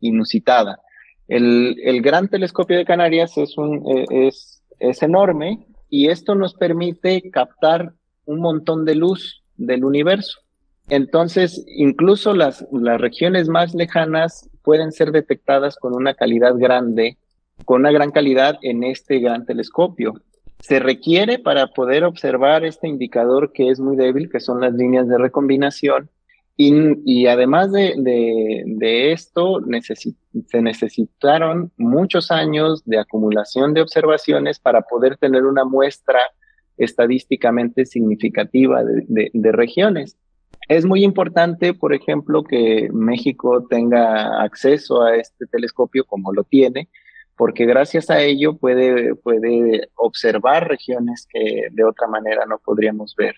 inusitada. 0.00 0.80
El, 1.28 1.76
el, 1.82 2.02
gran 2.02 2.28
telescopio 2.28 2.76
de 2.76 2.84
Canarias 2.84 3.36
es, 3.38 3.56
un, 3.56 3.84
eh, 3.90 4.04
es, 4.10 4.62
es 4.78 5.02
enorme 5.02 5.66
y 5.88 6.08
esto 6.08 6.34
nos 6.34 6.54
permite 6.54 7.30
captar 7.30 7.94
un 8.26 8.40
montón 8.40 8.84
de 8.84 8.94
luz 8.94 9.42
del 9.56 9.84
universo. 9.84 10.40
Entonces, 10.88 11.64
incluso 11.66 12.32
las, 12.34 12.64
las 12.70 13.00
regiones 13.00 13.48
más 13.48 13.74
lejanas 13.74 14.48
pueden 14.66 14.90
ser 14.90 15.12
detectadas 15.12 15.76
con 15.76 15.94
una 15.94 16.14
calidad 16.14 16.56
grande, 16.56 17.18
con 17.64 17.82
una 17.82 17.92
gran 17.92 18.10
calidad 18.10 18.58
en 18.62 18.82
este 18.82 19.20
gran 19.20 19.46
telescopio. 19.46 20.14
Se 20.58 20.80
requiere 20.80 21.38
para 21.38 21.68
poder 21.68 22.02
observar 22.02 22.64
este 22.64 22.88
indicador 22.88 23.52
que 23.52 23.70
es 23.70 23.78
muy 23.78 23.96
débil, 23.96 24.28
que 24.28 24.40
son 24.40 24.60
las 24.60 24.74
líneas 24.74 25.06
de 25.06 25.18
recombinación, 25.18 26.10
y, 26.58 27.26
además 27.26 27.70
de, 27.70 29.12
esto, 29.12 29.60
se 30.46 30.62
necesitaron 30.62 31.70
muchos 31.76 32.30
años 32.30 32.82
de 32.86 32.98
acumulación 32.98 33.74
de 33.74 33.82
observaciones 33.82 34.58
para 34.58 34.80
poder 34.80 35.18
tener 35.18 35.44
una 35.44 35.64
muestra 35.64 36.18
estadísticamente 36.78 37.84
significativa 37.84 38.82
de, 38.84 39.52
regiones. 39.52 40.16
Es 40.68 40.84
muy 40.84 41.04
importante, 41.04 41.74
por 41.74 41.94
ejemplo, 41.94 42.42
que 42.42 42.88
México 42.92 43.66
tenga 43.68 44.42
acceso 44.42 45.02
a 45.02 45.16
este 45.16 45.46
telescopio 45.46 46.04
como 46.04 46.32
lo 46.32 46.42
tiene, 46.42 46.88
porque 47.36 47.66
gracias 47.66 48.10
a 48.10 48.20
ello 48.22 48.56
puede, 48.56 49.14
puede 49.14 49.88
observar 49.94 50.66
regiones 50.66 51.28
que 51.32 51.68
de 51.70 51.84
otra 51.84 52.08
manera 52.08 52.46
no 52.46 52.58
podríamos 52.58 53.14
ver. 53.14 53.36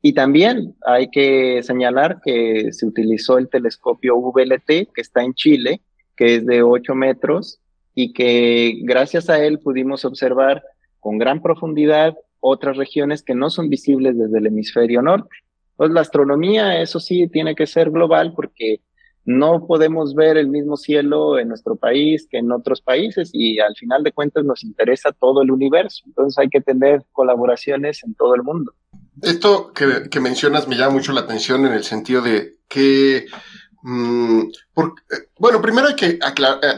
Y 0.00 0.14
también 0.14 0.74
hay 0.86 1.10
que 1.10 1.62
señalar 1.62 2.20
que 2.24 2.72
se 2.72 2.86
utilizó 2.86 3.36
el 3.36 3.50
telescopio 3.50 4.16
VLT 4.16 4.66
que 4.94 5.00
está 5.02 5.22
en 5.22 5.34
Chile, 5.34 5.82
que 6.16 6.36
es 6.36 6.46
de 6.46 6.62
8 6.62 6.94
metros 6.94 7.60
y 7.94 8.14
que 8.14 8.78
gracias 8.84 9.28
a 9.28 9.44
él 9.44 9.58
pudimos 9.58 10.06
observar 10.06 10.62
con 11.00 11.18
gran 11.18 11.42
profundidad 11.42 12.16
otras 12.40 12.78
regiones 12.78 13.22
que 13.22 13.34
no 13.34 13.50
son 13.50 13.68
visibles 13.68 14.16
desde 14.16 14.38
el 14.38 14.46
hemisferio 14.46 15.02
norte. 15.02 15.36
Pues 15.80 15.92
la 15.92 16.02
astronomía, 16.02 16.78
eso 16.82 17.00
sí, 17.00 17.26
tiene 17.28 17.54
que 17.54 17.66
ser 17.66 17.90
global 17.90 18.34
porque 18.36 18.82
no 19.24 19.66
podemos 19.66 20.14
ver 20.14 20.36
el 20.36 20.48
mismo 20.48 20.76
cielo 20.76 21.38
en 21.38 21.48
nuestro 21.48 21.74
país 21.74 22.28
que 22.30 22.36
en 22.36 22.52
otros 22.52 22.82
países 22.82 23.30
y 23.32 23.60
al 23.60 23.74
final 23.74 24.02
de 24.02 24.12
cuentas 24.12 24.44
nos 24.44 24.62
interesa 24.62 25.10
todo 25.12 25.40
el 25.40 25.50
universo. 25.50 26.02
Entonces 26.04 26.36
hay 26.36 26.50
que 26.50 26.60
tener 26.60 27.06
colaboraciones 27.12 28.04
en 28.04 28.14
todo 28.14 28.34
el 28.34 28.42
mundo. 28.42 28.74
Esto 29.22 29.72
que, 29.72 30.20
mencionas 30.20 30.68
me 30.68 30.76
llama 30.76 30.96
mucho 30.96 31.12
la 31.12 31.22
atención 31.22 31.64
en 31.64 31.72
el 31.72 31.84
sentido 31.84 32.20
de 32.20 32.58
que, 32.68 33.24
mm, 33.80 34.42
bueno, 35.38 35.62
primero 35.62 35.88
hay 35.88 35.96
que, 35.96 36.18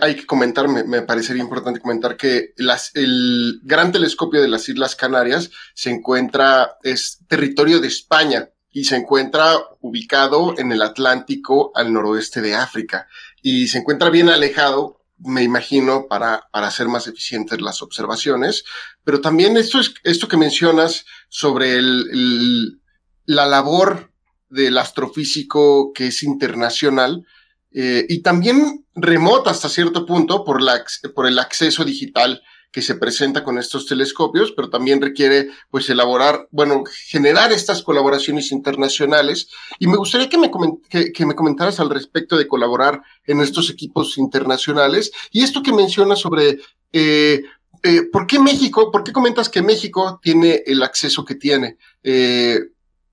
hay 0.00 0.14
que 0.14 0.26
comentar, 0.26 0.68
me, 0.68 1.02
parecería 1.02 1.42
importante 1.42 1.80
comentar 1.80 2.16
que 2.16 2.54
el 2.94 3.60
gran 3.64 3.90
telescopio 3.90 4.40
de 4.40 4.46
las 4.46 4.68
Islas 4.68 4.94
Canarias 4.94 5.50
se 5.74 5.90
encuentra, 5.90 6.76
es 6.84 7.18
territorio 7.26 7.80
de 7.80 7.88
España 7.88 8.48
y 8.72 8.84
se 8.84 8.96
encuentra 8.96 9.58
ubicado 9.80 10.54
en 10.58 10.72
el 10.72 10.82
Atlántico 10.82 11.72
al 11.74 11.92
noroeste 11.92 12.40
de 12.40 12.54
África 12.54 13.06
y 13.42 13.68
se 13.68 13.78
encuentra 13.78 14.10
bien 14.10 14.28
alejado 14.28 15.02
me 15.24 15.42
imagino, 15.42 16.06
para, 16.08 16.48
para 16.50 16.66
hacer 16.66 16.88
más 16.88 17.06
eficientes 17.06 17.60
las 17.60 17.82
observaciones. 17.82 18.64
Pero 19.04 19.20
también 19.20 19.56
esto, 19.56 19.80
es, 19.80 19.94
esto 20.04 20.28
que 20.28 20.36
mencionas 20.36 21.04
sobre 21.28 21.76
el, 21.76 22.80
la 23.26 23.46
labor 23.46 24.10
del 24.48 24.76
astrofísico 24.78 25.92
que 25.92 26.08
es 26.08 26.22
internacional 26.22 27.26
eh, 27.72 28.04
y 28.08 28.20
también 28.20 28.84
remota 28.94 29.50
hasta 29.50 29.68
cierto 29.68 30.04
punto 30.04 30.44
por, 30.44 30.60
la, 30.60 30.84
por 31.14 31.26
el 31.26 31.38
acceso 31.38 31.84
digital 31.84 32.42
que 32.72 32.82
se 32.82 32.94
presenta 32.94 33.44
con 33.44 33.58
estos 33.58 33.86
telescopios, 33.86 34.52
pero 34.52 34.70
también 34.70 35.00
requiere 35.00 35.50
pues 35.70 35.88
elaborar, 35.90 36.48
bueno, 36.50 36.84
generar 37.06 37.52
estas 37.52 37.82
colaboraciones 37.82 38.50
internacionales. 38.50 39.48
Y 39.78 39.86
me 39.86 39.98
gustaría 39.98 40.30
que 40.30 40.38
me, 40.38 40.50
que, 40.88 41.26
me 41.26 41.34
comentaras 41.34 41.78
al 41.80 41.90
respecto 41.90 42.36
de 42.36 42.48
colaborar 42.48 43.02
en 43.26 43.40
estos 43.40 43.68
equipos 43.68 44.16
internacionales. 44.16 45.12
Y 45.30 45.42
esto 45.42 45.62
que 45.62 45.72
mencionas 45.72 46.20
sobre 46.20 46.60
eh, 46.92 47.42
eh, 47.82 48.02
¿por 48.10 48.26
qué 48.26 48.38
México? 48.38 48.90
¿Por 48.90 49.04
qué 49.04 49.12
comentas 49.12 49.48
que 49.48 49.60
México 49.60 50.18
tiene 50.22 50.62
el 50.66 50.82
acceso 50.82 51.24
que 51.24 51.34
tiene? 51.34 51.76
Eh, 52.02 52.58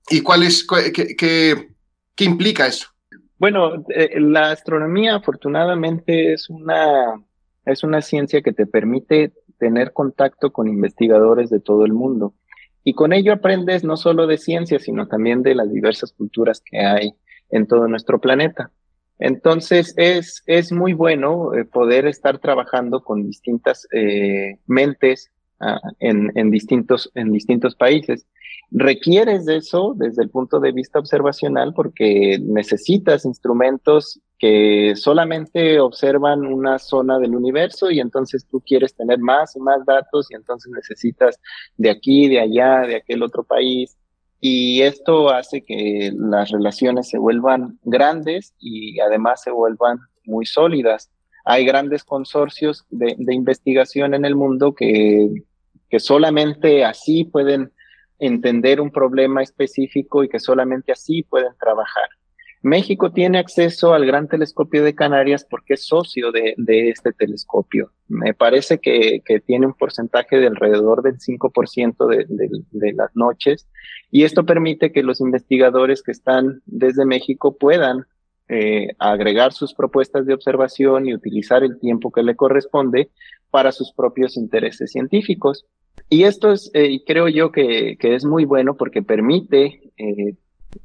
¿Y 0.08 0.22
cuál 0.22 0.42
es, 0.42 0.66
qué, 0.66 1.16
qué, 1.16 2.24
implica 2.24 2.66
eso? 2.66 2.88
Bueno, 3.38 3.84
la 4.16 4.50
astronomía 4.50 5.16
afortunadamente 5.16 6.34
es 6.34 6.50
una, 6.50 7.14
es 7.64 7.82
una 7.82 8.02
ciencia 8.02 8.42
que 8.42 8.52
te 8.52 8.66
permite 8.66 9.32
tener 9.60 9.92
contacto 9.92 10.52
con 10.52 10.66
investigadores 10.66 11.50
de 11.50 11.60
todo 11.60 11.84
el 11.84 11.92
mundo. 11.92 12.34
Y 12.82 12.94
con 12.94 13.12
ello 13.12 13.32
aprendes 13.32 13.84
no 13.84 13.96
solo 13.96 14.26
de 14.26 14.38
ciencia, 14.38 14.80
sino 14.80 15.06
también 15.06 15.42
de 15.42 15.54
las 15.54 15.70
diversas 15.70 16.12
culturas 16.12 16.60
que 16.64 16.78
hay 16.80 17.14
en 17.50 17.66
todo 17.66 17.86
nuestro 17.86 18.18
planeta. 18.20 18.72
Entonces 19.18 19.92
es, 19.98 20.42
es 20.46 20.72
muy 20.72 20.94
bueno 20.94 21.54
eh, 21.54 21.66
poder 21.66 22.06
estar 22.06 22.38
trabajando 22.38 23.04
con 23.04 23.22
distintas 23.22 23.86
eh, 23.92 24.58
mentes 24.66 25.30
ah, 25.60 25.80
en, 25.98 26.32
en, 26.34 26.50
distintos, 26.50 27.10
en 27.14 27.32
distintos 27.32 27.74
países. 27.74 28.26
Requieres 28.72 29.46
de 29.46 29.56
eso 29.56 29.94
desde 29.96 30.22
el 30.22 30.30
punto 30.30 30.60
de 30.60 30.70
vista 30.70 31.00
observacional 31.00 31.72
porque 31.74 32.38
necesitas 32.40 33.24
instrumentos 33.24 34.20
que 34.38 34.94
solamente 34.96 35.80
observan 35.80 36.46
una 36.46 36.78
zona 36.78 37.18
del 37.18 37.34
universo 37.34 37.90
y 37.90 37.98
entonces 37.98 38.46
tú 38.46 38.62
quieres 38.64 38.94
tener 38.94 39.18
más 39.18 39.56
y 39.56 39.60
más 39.60 39.84
datos 39.84 40.28
y 40.30 40.36
entonces 40.36 40.72
necesitas 40.72 41.38
de 41.76 41.90
aquí, 41.90 42.28
de 42.28 42.40
allá, 42.40 42.80
de 42.86 42.96
aquel 42.96 43.22
otro 43.24 43.42
país. 43.42 43.96
Y 44.40 44.82
esto 44.82 45.30
hace 45.30 45.62
que 45.62 46.12
las 46.14 46.50
relaciones 46.50 47.08
se 47.08 47.18
vuelvan 47.18 47.78
grandes 47.82 48.54
y 48.58 49.00
además 49.00 49.42
se 49.42 49.50
vuelvan 49.50 49.98
muy 50.24 50.46
sólidas. 50.46 51.10
Hay 51.44 51.66
grandes 51.66 52.04
consorcios 52.04 52.86
de, 52.88 53.16
de 53.18 53.34
investigación 53.34 54.14
en 54.14 54.24
el 54.24 54.36
mundo 54.36 54.74
que, 54.74 55.28
que 55.90 56.00
solamente 56.00 56.84
así 56.84 57.24
pueden 57.24 57.72
entender 58.18 58.80
un 58.80 58.90
problema 58.90 59.42
específico 59.42 60.22
y 60.24 60.28
que 60.28 60.38
solamente 60.38 60.92
así 60.92 61.22
pueden 61.22 61.52
trabajar. 61.58 62.08
México 62.62 63.10
tiene 63.10 63.38
acceso 63.38 63.94
al 63.94 64.04
Gran 64.04 64.28
Telescopio 64.28 64.84
de 64.84 64.94
Canarias 64.94 65.46
porque 65.48 65.74
es 65.74 65.86
socio 65.86 66.30
de, 66.30 66.54
este 66.90 67.12
telescopio. 67.12 67.90
Me 68.06 68.34
parece 68.34 68.78
que, 68.78 69.22
tiene 69.46 69.66
un 69.66 69.72
porcentaje 69.72 70.38
de 70.38 70.46
alrededor 70.46 71.02
del 71.02 71.18
5% 71.18 72.06
de, 72.06 72.26
de, 72.70 72.92
las 72.92 73.16
noches 73.16 73.66
y 74.10 74.24
esto 74.24 74.44
permite 74.44 74.92
que 74.92 75.02
los 75.02 75.22
investigadores 75.22 76.02
que 76.02 76.12
están 76.12 76.60
desde 76.66 77.06
México 77.06 77.56
puedan 77.56 78.04
eh, 78.52 78.88
agregar 78.98 79.52
sus 79.52 79.74
propuestas 79.74 80.26
de 80.26 80.34
observación 80.34 81.06
y 81.06 81.14
utilizar 81.14 81.62
el 81.62 81.78
tiempo 81.78 82.10
que 82.10 82.24
le 82.24 82.36
corresponde 82.36 83.10
para 83.50 83.72
sus 83.72 83.92
propios 83.92 84.36
intereses 84.36 84.90
científicos. 84.90 85.66
Y 86.08 86.24
esto 86.24 86.52
es, 86.52 86.70
eh, 86.74 87.02
creo 87.06 87.28
yo 87.28 87.52
que, 87.52 87.96
que, 87.98 88.14
es 88.14 88.24
muy 88.24 88.44
bueno 88.44 88.76
porque 88.76 89.02
permite 89.02 89.92
eh, 89.96 90.34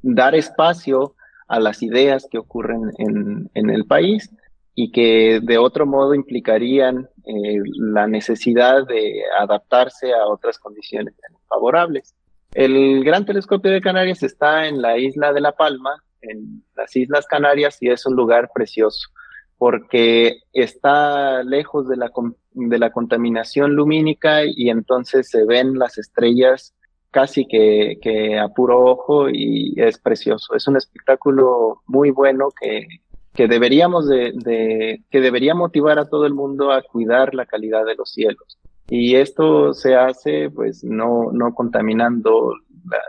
dar 0.02 0.36
espacio 0.36 1.16
a 1.48 1.60
las 1.60 1.82
ideas 1.84 2.28
que 2.30 2.38
ocurren 2.38 2.92
en, 2.98 3.50
en, 3.54 3.70
el 3.70 3.86
país 3.86 4.30
y 4.74 4.92
que 4.92 5.40
de 5.42 5.58
otro 5.58 5.86
modo 5.86 6.16
implicarían 6.16 7.08
eh, 7.26 7.60
la 7.78 8.08
necesidad 8.08 8.86
de 8.88 9.22
adaptarse 9.40 10.14
a 10.14 10.28
otras 10.28 10.60
condiciones 10.60 11.14
favorables. 11.48 12.16
El 12.54 13.04
Gran 13.04 13.26
Telescopio 13.26 13.72
de 13.72 13.82
Canarias 13.82 14.24
está 14.24 14.68
en 14.68 14.82
la 14.82 14.98
isla 14.98 15.34
de 15.34 15.42
La 15.42 15.52
Palma, 15.54 16.04
en 16.22 16.64
las 16.76 16.96
Islas 16.96 17.26
Canarias, 17.28 17.78
y 17.82 17.90
es 17.90 18.06
un 18.06 18.16
lugar 18.16 18.50
precioso 18.54 19.10
porque 19.58 20.40
está 20.54 21.44
lejos 21.44 21.88
de 21.88 21.98
la, 21.98 22.12
de 22.54 22.80
la 22.80 22.92
contaminación 22.92 23.76
lumínica 23.76 24.42
y 24.46 24.70
entonces 24.70 25.30
se 25.30 25.46
ven 25.46 25.80
las 25.80 25.98
estrellas 25.98 26.74
casi 27.12 27.46
que, 27.48 28.38
a 28.38 28.50
puro 28.50 28.84
ojo 28.84 29.30
y 29.30 29.74
es 29.78 29.98
precioso. 30.00 30.54
Es 30.54 30.68
un 30.68 30.76
espectáculo 30.76 31.82
muy 31.86 32.12
bueno 32.12 32.50
que, 32.60 32.88
que 33.34 33.48
deberíamos 33.48 34.10
de, 34.10 34.34
de, 34.36 35.02
que 35.10 35.22
debería 35.22 35.56
motivar 35.56 35.98
a 35.98 36.10
todo 36.10 36.26
el 36.26 36.34
mundo 36.34 36.74
a 36.74 36.82
cuidar 36.82 37.34
la 37.34 37.46
calidad 37.46 37.86
de 37.86 37.96
los 37.96 38.12
cielos. 38.12 38.60
Y 38.90 39.16
esto 39.16 39.74
se 39.74 39.96
hace 39.96 40.50
pues 40.50 40.84
no, 40.84 41.32
no 41.32 41.54
contaminando 41.54 42.54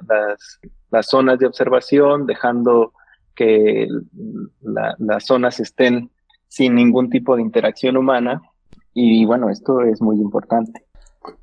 las, 0.09 0.61
las 0.91 1.07
zonas 1.07 1.39
de 1.39 1.47
observación, 1.47 2.27
dejando 2.27 2.93
que 3.35 3.89
las 4.63 5.27
zonas 5.27 5.61
estén 5.61 6.11
sin 6.49 6.75
ningún 6.75 7.11
tipo 7.11 7.37
de 7.37 7.43
interacción 7.43 7.97
humana. 7.97 8.43
Y 8.95 9.25
bueno, 9.25 9.51
esto 9.51 9.83
es 9.83 10.01
muy 10.01 10.17
importante. 10.17 10.87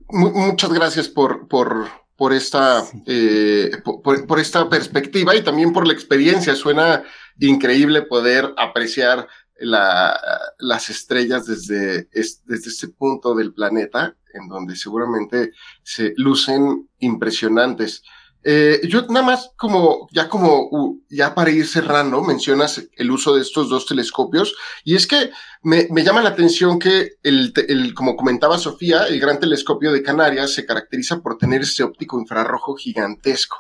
Muchas 0.10 0.72
gracias 0.72 1.08
por, 1.08 1.48
por, 1.48 1.88
por 2.16 2.34
esta, 2.34 2.84
eh, 3.06 3.72
por, 3.84 4.40
esta 4.40 4.70
perspectiva 4.70 5.36
y 5.36 5.44
también 5.44 5.74
por 5.74 5.86
la 5.86 5.94
experiencia. 5.94 6.56
Suena 6.56 7.04
increíble 7.40 8.04
poder 8.04 8.54
apreciar 8.58 9.28
la, 9.60 10.20
las 10.60 10.90
estrellas 10.90 11.46
desde, 11.46 12.08
desde 12.12 12.70
este 12.70 12.88
punto 12.90 13.36
del 13.36 13.54
planeta, 13.54 14.16
en 14.34 14.48
donde 14.48 14.76
seguramente 14.76 15.52
se 15.84 16.14
lucen 16.18 16.90
impresionantes. 17.00 18.04
Eh, 18.46 18.82
yo 18.90 19.04
nada 19.08 19.26
más 19.26 19.52
como, 19.58 20.08
ya 20.12 20.28
como, 20.28 21.00
ya 21.10 21.34
para 21.34 21.52
ir 21.52 21.66
cerrando, 21.66 22.22
mencionas 22.22 22.84
el 22.98 23.12
uso 23.12 23.36
de 23.36 23.42
estos 23.42 23.70
dos 23.70 23.86
telescopios 23.86 24.54
y 24.84 24.96
es 24.96 25.08
que 25.08 25.32
me, 25.62 25.88
me 25.92 26.04
llama 26.04 26.22
la 26.22 26.30
atención 26.30 26.78
que 26.78 27.14
el, 27.24 27.54
el, 27.68 27.94
como 27.94 28.18
comentaba 28.18 28.58
Sofía, 28.58 29.08
el 29.08 29.20
gran 29.20 29.40
telescopio 29.40 29.94
de 29.94 30.04
Canarias 30.04 30.54
se 30.54 30.66
caracteriza 30.66 31.22
por 31.22 31.38
tener 31.38 31.62
ese 31.62 31.84
óptico 31.84 32.20
infrarrojo 32.20 32.76
gigantesco. 32.76 33.58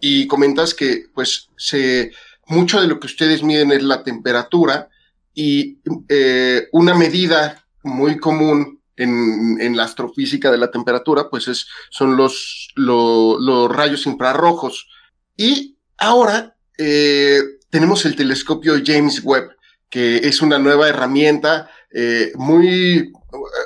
Y 0.00 0.26
comentas 0.26 0.74
que 0.74 1.04
pues 1.14 1.50
se, 1.56 2.12
mucho 2.46 2.80
de 2.80 2.88
lo 2.88 2.98
que 2.98 3.06
ustedes 3.06 3.42
miden 3.42 3.70
es 3.72 3.82
la 3.82 4.02
temperatura 4.02 4.88
y 5.34 5.78
eh, 6.08 6.68
una 6.72 6.94
medida 6.94 7.64
muy 7.82 8.18
común 8.18 8.81
en, 8.96 9.60
en, 9.60 9.76
la 9.76 9.84
astrofísica 9.84 10.50
de 10.50 10.58
la 10.58 10.70
temperatura, 10.70 11.28
pues 11.30 11.48
es, 11.48 11.66
son 11.90 12.16
los, 12.16 12.68
los 12.76 13.70
rayos 13.70 14.06
infrarrojos. 14.06 14.88
Y 15.36 15.78
ahora 15.98 16.56
eh, 16.78 17.40
tenemos 17.70 18.04
el 18.04 18.16
telescopio 18.16 18.74
James 18.84 19.20
Webb, 19.22 19.56
que 19.88 20.16
es 20.16 20.42
una 20.42 20.58
nueva 20.58 20.88
herramienta 20.88 21.70
eh, 21.90 22.32
muy, 22.34 23.12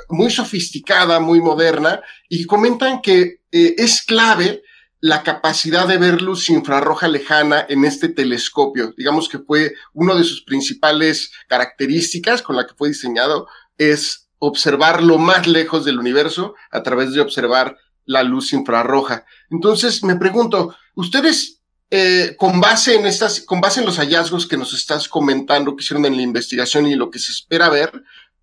muy 0.09 0.29
sofisticada, 0.29 1.19
muy 1.19 1.41
moderna, 1.41 2.01
y 2.29 2.45
comentan 2.45 3.01
que 3.01 3.41
eh, 3.51 3.75
es 3.77 4.03
clave 4.03 4.63
la 4.99 5.23
capacidad 5.23 5.87
de 5.87 5.97
ver 5.97 6.21
luz 6.21 6.49
infrarroja 6.49 7.07
lejana 7.07 7.65
en 7.69 7.85
este 7.85 8.09
telescopio. 8.09 8.93
Digamos 8.97 9.29
que 9.29 9.39
fue 9.39 9.73
una 9.93 10.15
de 10.15 10.23
sus 10.23 10.41
principales 10.41 11.31
características 11.47 12.41
con 12.41 12.55
la 12.55 12.65
que 12.65 12.73
fue 12.75 12.89
diseñado, 12.89 13.47
es 13.77 14.26
observar 14.39 15.03
lo 15.03 15.17
más 15.17 15.47
lejos 15.47 15.85
del 15.85 15.99
universo 15.99 16.55
a 16.71 16.83
través 16.83 17.13
de 17.13 17.21
observar 17.21 17.77
la 18.05 18.23
luz 18.23 18.53
infrarroja. 18.53 19.25
Entonces, 19.51 20.03
me 20.03 20.15
pregunto, 20.15 20.75
ustedes, 20.95 21.61
eh, 21.91 22.35
con 22.37 22.59
base 22.59 22.95
en 22.95 23.05
estas, 23.05 23.41
con 23.41 23.61
base 23.61 23.81
en 23.81 23.85
los 23.85 23.97
hallazgos 23.97 24.47
que 24.47 24.57
nos 24.57 24.73
estás 24.73 25.07
comentando 25.07 25.75
que 25.75 25.83
hicieron 25.83 26.05
en 26.05 26.15
la 26.15 26.21
investigación 26.21 26.87
y 26.87 26.95
lo 26.95 27.11
que 27.11 27.19
se 27.19 27.31
espera 27.31 27.69
ver, 27.69 27.91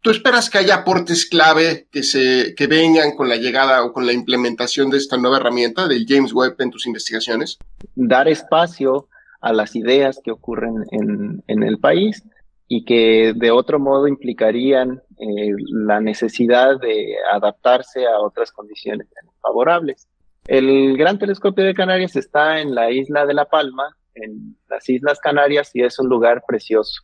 ¿tú 0.00 0.10
esperas 0.10 0.50
que 0.50 0.58
haya 0.58 0.76
aportes 0.76 1.26
clave 1.26 1.88
que 1.90 2.02
se, 2.02 2.54
que 2.54 2.66
vengan 2.66 3.16
con 3.16 3.28
la 3.28 3.36
llegada 3.36 3.84
o 3.84 3.92
con 3.92 4.06
la 4.06 4.12
implementación 4.12 4.90
de 4.90 4.98
esta 4.98 5.16
nueva 5.16 5.38
herramienta 5.38 5.88
del 5.88 6.06
James 6.06 6.32
Webb 6.32 6.56
en 6.60 6.70
tus 6.70 6.86
investigaciones? 6.86 7.58
Dar 7.94 8.28
espacio 8.28 9.08
a 9.40 9.52
las 9.52 9.76
ideas 9.76 10.20
que 10.22 10.30
ocurren 10.30 10.84
en, 10.90 11.42
en 11.46 11.62
el 11.62 11.78
país 11.78 12.22
y 12.66 12.84
que 12.84 13.34
de 13.36 13.50
otro 13.50 13.78
modo 13.78 14.08
implicarían 14.08 15.02
eh, 15.18 15.52
la 15.68 16.00
necesidad 16.00 16.78
de 16.80 17.16
adaptarse 17.32 18.06
a 18.06 18.20
otras 18.20 18.52
condiciones 18.52 19.08
favorables. 19.40 20.08
El 20.46 20.96
Gran 20.96 21.18
Telescopio 21.18 21.64
de 21.64 21.74
Canarias 21.74 22.16
está 22.16 22.60
en 22.60 22.74
la 22.74 22.90
isla 22.90 23.26
de 23.26 23.34
La 23.34 23.46
Palma, 23.46 23.96
en 24.14 24.56
las 24.68 24.88
Islas 24.88 25.18
Canarias, 25.20 25.70
y 25.74 25.82
es 25.82 25.98
un 25.98 26.08
lugar 26.08 26.42
precioso 26.46 27.02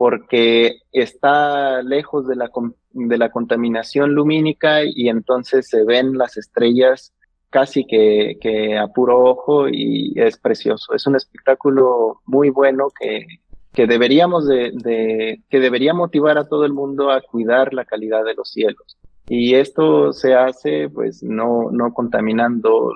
porque 0.00 0.78
está 0.92 1.82
lejos 1.82 2.26
de 2.26 2.34
la, 2.34 2.50
de 2.92 3.18
la 3.18 3.28
contaminación 3.28 4.14
lumínica 4.14 4.82
y 4.82 5.10
entonces 5.10 5.68
se 5.68 5.84
ven 5.84 6.16
las 6.16 6.38
estrellas 6.38 7.12
casi 7.50 7.84
que, 7.84 8.38
que 8.40 8.78
a 8.78 8.86
puro 8.86 9.22
ojo 9.22 9.68
y 9.68 10.14
es 10.16 10.38
precioso. 10.38 10.94
Es 10.94 11.06
un 11.06 11.16
espectáculo 11.16 12.22
muy 12.24 12.48
bueno 12.48 12.86
que 12.98 13.26
que 13.72 13.86
deberíamos 13.86 14.46
de, 14.46 15.42
que 15.48 15.60
debería 15.60 15.94
motivar 15.94 16.38
a 16.38 16.48
todo 16.48 16.64
el 16.64 16.72
mundo 16.72 17.10
a 17.10 17.20
cuidar 17.20 17.72
la 17.72 17.84
calidad 17.84 18.24
de 18.24 18.34
los 18.34 18.50
cielos. 18.50 18.98
Y 19.28 19.54
esto 19.54 20.12
se 20.12 20.34
hace 20.34 20.88
pues 20.88 21.22
no, 21.22 21.70
no 21.70 21.92
contaminando 21.94 22.92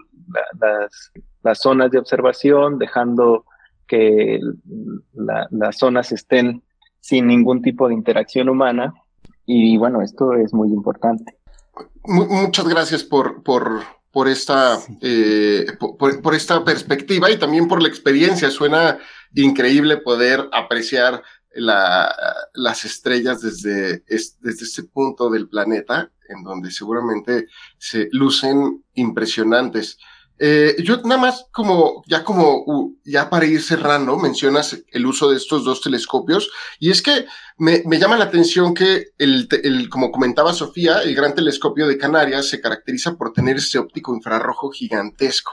las, 0.60 1.12
las 1.42 1.60
zonas 1.60 1.90
de 1.90 1.98
observación, 1.98 2.78
dejando 2.78 3.44
que 3.86 4.40
las 5.12 5.78
zonas 5.78 6.10
estén 6.10 6.62
sin 7.00 7.26
ningún 7.26 7.62
tipo 7.62 7.86
de 7.86 7.94
interacción 7.94 8.48
humana. 8.48 8.94
Y 9.46 9.76
bueno, 9.76 10.00
esto 10.00 10.32
es 10.34 10.54
muy 10.54 10.68
importante. 10.70 11.36
Muchas 12.02 12.66
gracias 12.66 13.04
por, 13.04 13.42
por, 13.42 13.82
por 14.10 14.28
esta, 14.28 14.78
eh, 15.02 15.66
por, 15.78 16.34
esta 16.34 16.64
perspectiva 16.64 17.30
y 17.30 17.38
también 17.38 17.68
por 17.68 17.82
la 17.82 17.88
experiencia. 17.88 18.50
Suena 18.50 18.98
increíble 19.34 19.98
poder 19.98 20.48
apreciar 20.52 21.22
la, 21.54 22.14
las 22.54 22.84
estrellas 22.84 23.40
desde, 23.40 24.04
desde 24.06 24.64
este 24.64 24.82
punto 24.84 25.30
del 25.30 25.48
planeta, 25.48 26.10
en 26.28 26.42
donde 26.42 26.70
seguramente 26.70 27.46
se 27.78 28.08
lucen 28.12 28.84
impresionantes. 28.94 29.98
Eh, 30.36 30.74
yo 30.82 31.00
nada 31.02 31.20
más 31.20 31.46
como, 31.52 32.02
ya 32.08 32.24
como, 32.24 32.96
ya 33.04 33.30
para 33.30 33.46
ir 33.46 33.62
cerrando, 33.62 34.16
mencionas 34.16 34.76
el 34.90 35.06
uso 35.06 35.30
de 35.30 35.36
estos 35.36 35.64
dos 35.64 35.80
telescopios 35.80 36.50
y 36.80 36.90
es 36.90 37.02
que 37.02 37.26
me, 37.56 37.84
me 37.86 38.00
llama 38.00 38.18
la 38.18 38.24
atención 38.24 38.74
que 38.74 39.12
el, 39.16 39.46
el, 39.62 39.88
como 39.88 40.10
comentaba 40.10 40.52
Sofía, 40.52 41.02
el 41.02 41.14
gran 41.14 41.36
telescopio 41.36 41.86
de 41.86 41.98
Canarias 41.98 42.48
se 42.48 42.60
caracteriza 42.60 43.16
por 43.16 43.32
tener 43.32 43.58
ese 43.58 43.78
óptico 43.78 44.12
infrarrojo 44.12 44.70
gigantesco 44.70 45.52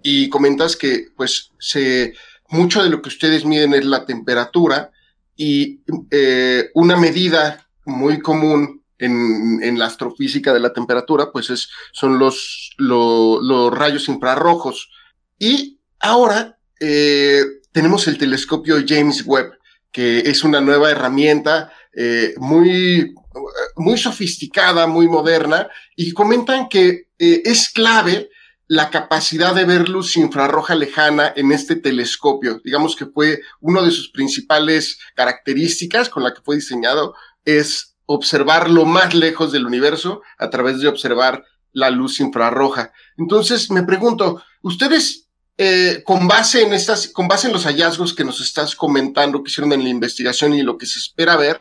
y 0.00 0.28
comentas 0.28 0.76
que 0.76 1.08
pues 1.16 1.50
se, 1.58 2.14
mucho 2.50 2.82
de 2.82 2.90
lo 2.90 3.00
que 3.00 3.08
ustedes 3.08 3.44
miden 3.44 3.74
es 3.74 3.84
la 3.84 4.04
temperatura 4.04 4.90
y 5.36 5.80
eh, 6.10 6.70
una 6.74 6.96
medida 6.96 7.66
muy 7.86 8.20
común 8.20 8.82
en, 8.98 9.60
en, 9.62 9.78
la 9.78 9.86
astrofísica 9.86 10.52
de 10.52 10.60
la 10.60 10.72
temperatura, 10.72 11.32
pues 11.32 11.48
es, 11.48 11.70
son 11.92 12.18
los, 12.18 12.70
los 12.76 13.72
rayos 13.72 14.08
infrarrojos. 14.08 14.90
Y 15.38 15.80
ahora 15.98 16.58
eh, 16.78 17.42
tenemos 17.72 18.06
el 18.06 18.18
telescopio 18.18 18.76
James 18.86 19.24
Webb, 19.24 19.52
que 19.90 20.18
es 20.18 20.44
una 20.44 20.60
nueva 20.60 20.90
herramienta 20.90 21.72
eh, 21.96 22.34
muy, 22.36 23.14
muy 23.76 23.96
sofisticada, 23.96 24.86
muy 24.86 25.08
moderna, 25.08 25.68
y 25.96 26.12
comentan 26.12 26.68
que 26.68 27.08
es 27.18 27.70
clave 27.70 28.28
la 28.70 28.88
capacidad 28.88 29.52
de 29.52 29.64
ver 29.64 29.88
luz 29.88 30.16
infrarroja 30.16 30.76
lejana 30.76 31.32
en 31.34 31.50
este 31.50 31.74
telescopio. 31.74 32.60
Digamos 32.64 32.94
que 32.94 33.04
fue 33.04 33.40
una 33.58 33.82
de 33.82 33.90
sus 33.90 34.10
principales 34.10 35.00
características 35.16 36.08
con 36.08 36.22
la 36.22 36.32
que 36.32 36.40
fue 36.40 36.54
diseñado, 36.54 37.16
es 37.44 37.96
observar 38.06 38.70
lo 38.70 38.84
más 38.84 39.12
lejos 39.12 39.50
del 39.50 39.66
universo 39.66 40.22
a 40.38 40.50
través 40.50 40.78
de 40.78 40.86
observar 40.86 41.44
la 41.72 41.90
luz 41.90 42.20
infrarroja. 42.20 42.92
Entonces, 43.16 43.72
me 43.72 43.82
pregunto, 43.82 44.40
ustedes, 44.62 45.26
eh, 45.58 46.04
con 46.04 46.28
base 46.28 46.62
en 46.62 46.72
estas, 46.72 47.08
con 47.08 47.26
base 47.26 47.48
en 47.48 47.52
los 47.52 47.64
hallazgos 47.64 48.14
que 48.14 48.22
nos 48.22 48.40
estás 48.40 48.76
comentando 48.76 49.42
que 49.42 49.50
hicieron 49.50 49.72
en 49.72 49.82
la 49.82 49.90
investigación 49.90 50.54
y 50.54 50.62
lo 50.62 50.78
que 50.78 50.86
se 50.86 51.00
espera 51.00 51.36
ver, 51.36 51.58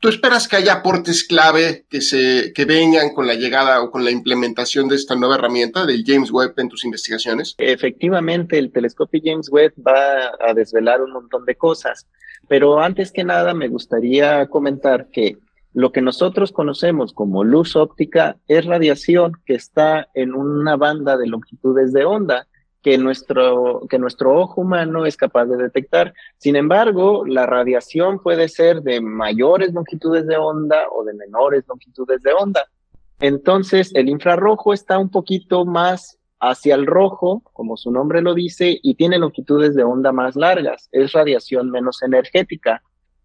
¿tú 0.00 0.08
esperas 0.08 0.48
que 0.48 0.56
haya 0.56 0.74
aportes 0.74 1.24
clave 1.24 1.86
que 1.88 2.00
se, 2.00 2.52
que 2.54 2.64
vengan 2.64 3.14
con 3.14 3.26
la 3.26 3.34
llegada 3.34 3.82
o 3.82 3.90
con 3.90 4.04
la 4.04 4.10
implementación 4.10 4.88
de 4.88 4.96
esta 4.96 5.14
nueva 5.14 5.36
herramienta 5.36 5.86
del 5.86 6.04
James 6.06 6.30
Webb 6.30 6.54
en 6.58 6.68
tus 6.68 6.84
investigaciones? 6.84 7.54
Efectivamente, 7.58 8.58
el 8.58 8.72
telescopio 8.72 9.20
James 9.24 9.48
Webb 9.50 9.74
va 9.86 10.32
a 10.40 10.54
desvelar 10.54 11.02
un 11.02 11.12
montón 11.12 11.44
de 11.44 11.56
cosas. 11.56 12.06
Pero 12.48 12.80
antes 12.80 13.12
que 13.12 13.24
nada, 13.24 13.54
me 13.54 13.68
gustaría 13.68 14.46
comentar 14.48 15.08
que 15.10 15.36
lo 15.74 15.92
que 15.92 16.00
nosotros 16.00 16.50
conocemos 16.50 17.12
como 17.12 17.44
luz 17.44 17.76
óptica 17.76 18.36
es 18.48 18.64
radiación 18.64 19.34
que 19.46 19.54
está 19.54 20.08
en 20.14 20.34
una 20.34 20.76
banda 20.76 21.16
de 21.16 21.28
longitudes 21.28 21.92
de 21.92 22.04
onda 22.04 22.47
que 22.82 22.96
nuestro, 22.98 23.82
que 23.88 23.98
nuestro 23.98 24.38
ojo 24.38 24.60
humano 24.60 25.04
es 25.06 25.16
capaz 25.16 25.46
de 25.46 25.56
detectar. 25.56 26.14
Sin 26.38 26.56
embargo, 26.56 27.24
la 27.26 27.46
radiación 27.46 28.22
puede 28.22 28.48
ser 28.48 28.82
de 28.82 29.00
mayores 29.00 29.72
longitudes 29.72 30.26
de 30.26 30.36
onda 30.36 30.86
o 30.92 31.04
de 31.04 31.14
menores 31.14 31.64
longitudes 31.66 32.22
de 32.22 32.32
onda. 32.32 32.64
Entonces, 33.20 33.92
el 33.94 34.08
infrarrojo 34.08 34.72
está 34.72 34.98
un 34.98 35.10
poquito 35.10 35.64
más 35.64 36.18
hacia 36.40 36.76
el 36.76 36.86
rojo, 36.86 37.42
como 37.52 37.76
su 37.76 37.90
nombre 37.90 38.22
lo 38.22 38.34
dice, 38.34 38.78
y 38.80 38.94
tiene 38.94 39.18
longitudes 39.18 39.74
de 39.74 39.82
onda 39.82 40.12
más 40.12 40.36
largas. 40.36 40.88
Es 40.92 41.12
radiación 41.12 41.70
menos 41.70 42.02
energética. 42.02 42.82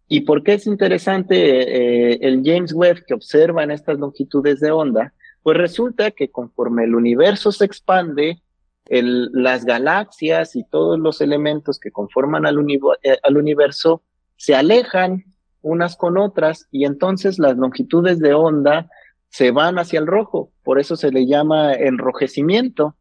¿Y 0.08 0.22
por 0.22 0.44
qué 0.44 0.54
es 0.54 0.68
interesante 0.68 1.36
eh, 1.36 2.20
el 2.22 2.42
James 2.44 2.74
Webb 2.74 3.06
que 3.06 3.13
observa 3.13 3.63
en 3.63 3.72
estas 3.72 4.00
longitudes 4.00 4.60
de 4.60 4.72
onda? 4.72 5.13
Pues 5.44 5.58
resulta 5.58 6.12
que 6.12 6.30
conforme 6.32 6.86
el 6.86 6.96
universo 6.96 7.52
se 7.52 7.66
expande, 7.66 8.42
las 8.89 9.65
galaxias 9.65 10.56
y 10.56 10.63
todos 10.65 11.00
los 11.00 11.22
elementos 11.22 11.80
que 11.80 11.91
conforman 11.91 12.46
al, 12.46 12.58
eh, 13.04 13.17
al 13.24 13.38
universo 13.38 14.04
se 14.36 14.56
alejan 14.56 15.24
unas 15.62 15.96
con 15.96 16.17
otras 16.17 16.67
y 16.72 16.86
entonces 16.86 17.39
las 17.39 17.58
longitudes 17.58 18.19
de 18.19 18.34
onda 18.34 18.89
se 19.30 19.52
van 19.52 19.80
hacia 19.80 20.00
el 20.00 20.06
rojo, 20.06 20.52
por 20.63 20.80
eso 20.80 20.96
se 20.96 21.12
le 21.12 21.26
llama 21.26 21.74
enrojecimiento. 21.74 22.96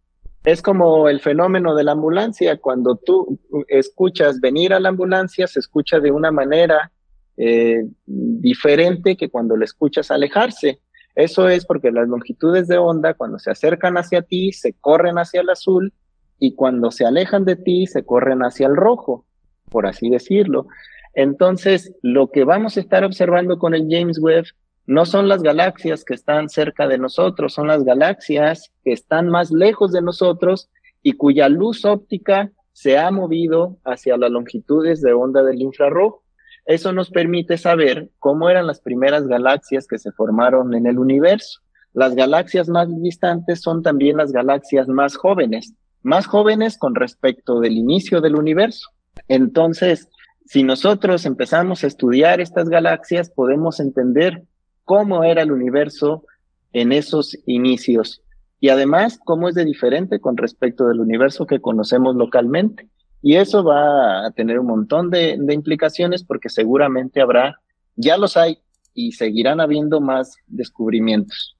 Es 0.44 0.62
como 0.62 1.08
el 1.08 1.20
fenómeno 1.20 1.74
de 1.74 1.84
la 1.84 1.92
ambulancia, 1.92 2.56
cuando 2.56 2.96
tú 2.96 3.38
escuchas 3.68 4.40
venir 4.40 4.72
a 4.72 4.80
la 4.80 4.88
ambulancia, 4.88 5.46
se 5.46 5.60
escucha 5.60 6.00
de 6.00 6.10
una 6.10 6.32
manera 6.32 6.90
eh, 7.36 7.84
diferente 8.06 9.16
que 9.16 9.28
cuando 9.28 9.56
le 9.56 9.64
escuchas 9.64 10.10
alejarse. 10.10 10.80
Eso 11.14 11.48
es 11.48 11.66
porque 11.66 11.90
las 11.90 12.08
longitudes 12.08 12.68
de 12.68 12.78
onda, 12.78 13.14
cuando 13.14 13.38
se 13.38 13.50
acercan 13.50 13.96
hacia 13.96 14.22
ti, 14.22 14.52
se 14.52 14.72
corren 14.72 15.18
hacia 15.18 15.42
el 15.42 15.50
azul 15.50 15.92
y 16.38 16.54
cuando 16.54 16.90
se 16.90 17.04
alejan 17.04 17.44
de 17.44 17.56
ti, 17.56 17.86
se 17.86 18.04
corren 18.04 18.40
hacia 18.40 18.66
el 18.66 18.76
rojo, 18.76 19.26
por 19.70 19.86
así 19.86 20.08
decirlo. 20.08 20.66
Entonces, 21.14 21.94
lo 22.02 22.30
que 22.30 22.44
vamos 22.44 22.76
a 22.76 22.80
estar 22.80 23.04
observando 23.04 23.58
con 23.58 23.74
el 23.74 23.86
James 23.88 24.18
Webb 24.18 24.46
no 24.86 25.04
son 25.04 25.28
las 25.28 25.42
galaxias 25.42 26.04
que 26.04 26.14
están 26.14 26.48
cerca 26.48 26.88
de 26.88 26.98
nosotros, 26.98 27.52
son 27.52 27.68
las 27.68 27.84
galaxias 27.84 28.72
que 28.82 28.92
están 28.92 29.28
más 29.28 29.52
lejos 29.52 29.92
de 29.92 30.02
nosotros 30.02 30.70
y 31.02 31.12
cuya 31.12 31.48
luz 31.48 31.84
óptica 31.84 32.50
se 32.72 32.98
ha 32.98 33.10
movido 33.10 33.76
hacia 33.84 34.16
las 34.16 34.30
longitudes 34.30 35.02
de 35.02 35.12
onda 35.12 35.42
del 35.42 35.60
infrarrojo. 35.60 36.21
Eso 36.64 36.92
nos 36.92 37.10
permite 37.10 37.58
saber 37.58 38.10
cómo 38.18 38.48
eran 38.48 38.66
las 38.66 38.80
primeras 38.80 39.26
galaxias 39.26 39.86
que 39.86 39.98
se 39.98 40.12
formaron 40.12 40.74
en 40.74 40.86
el 40.86 40.98
universo. 40.98 41.60
Las 41.92 42.14
galaxias 42.14 42.68
más 42.68 42.88
distantes 43.02 43.60
son 43.60 43.82
también 43.82 44.16
las 44.16 44.32
galaxias 44.32 44.88
más 44.88 45.16
jóvenes, 45.16 45.74
más 46.02 46.26
jóvenes 46.26 46.78
con 46.78 46.94
respecto 46.94 47.60
del 47.60 47.72
inicio 47.72 48.20
del 48.20 48.36
universo. 48.36 48.90
Entonces, 49.28 50.08
si 50.46 50.62
nosotros 50.62 51.26
empezamos 51.26 51.84
a 51.84 51.86
estudiar 51.86 52.40
estas 52.40 52.68
galaxias, 52.68 53.30
podemos 53.30 53.80
entender 53.80 54.44
cómo 54.84 55.24
era 55.24 55.42
el 55.42 55.52
universo 55.52 56.24
en 56.72 56.92
esos 56.92 57.38
inicios 57.46 58.22
y 58.60 58.68
además 58.68 59.18
cómo 59.24 59.48
es 59.48 59.54
de 59.54 59.64
diferente 59.64 60.20
con 60.20 60.36
respecto 60.36 60.86
del 60.86 61.00
universo 61.00 61.46
que 61.46 61.60
conocemos 61.60 62.16
localmente. 62.16 62.88
Y 63.22 63.36
eso 63.36 63.62
va 63.62 64.26
a 64.26 64.30
tener 64.32 64.58
un 64.58 64.66
montón 64.66 65.08
de, 65.08 65.38
implicaciones 65.50 66.24
porque 66.24 66.48
seguramente 66.48 67.20
habrá, 67.20 67.56
ya 67.94 68.18
los 68.18 68.36
hay 68.36 68.58
y 68.94 69.12
seguirán 69.12 69.60
habiendo 69.60 70.00
más 70.00 70.36
descubrimientos. 70.48 71.56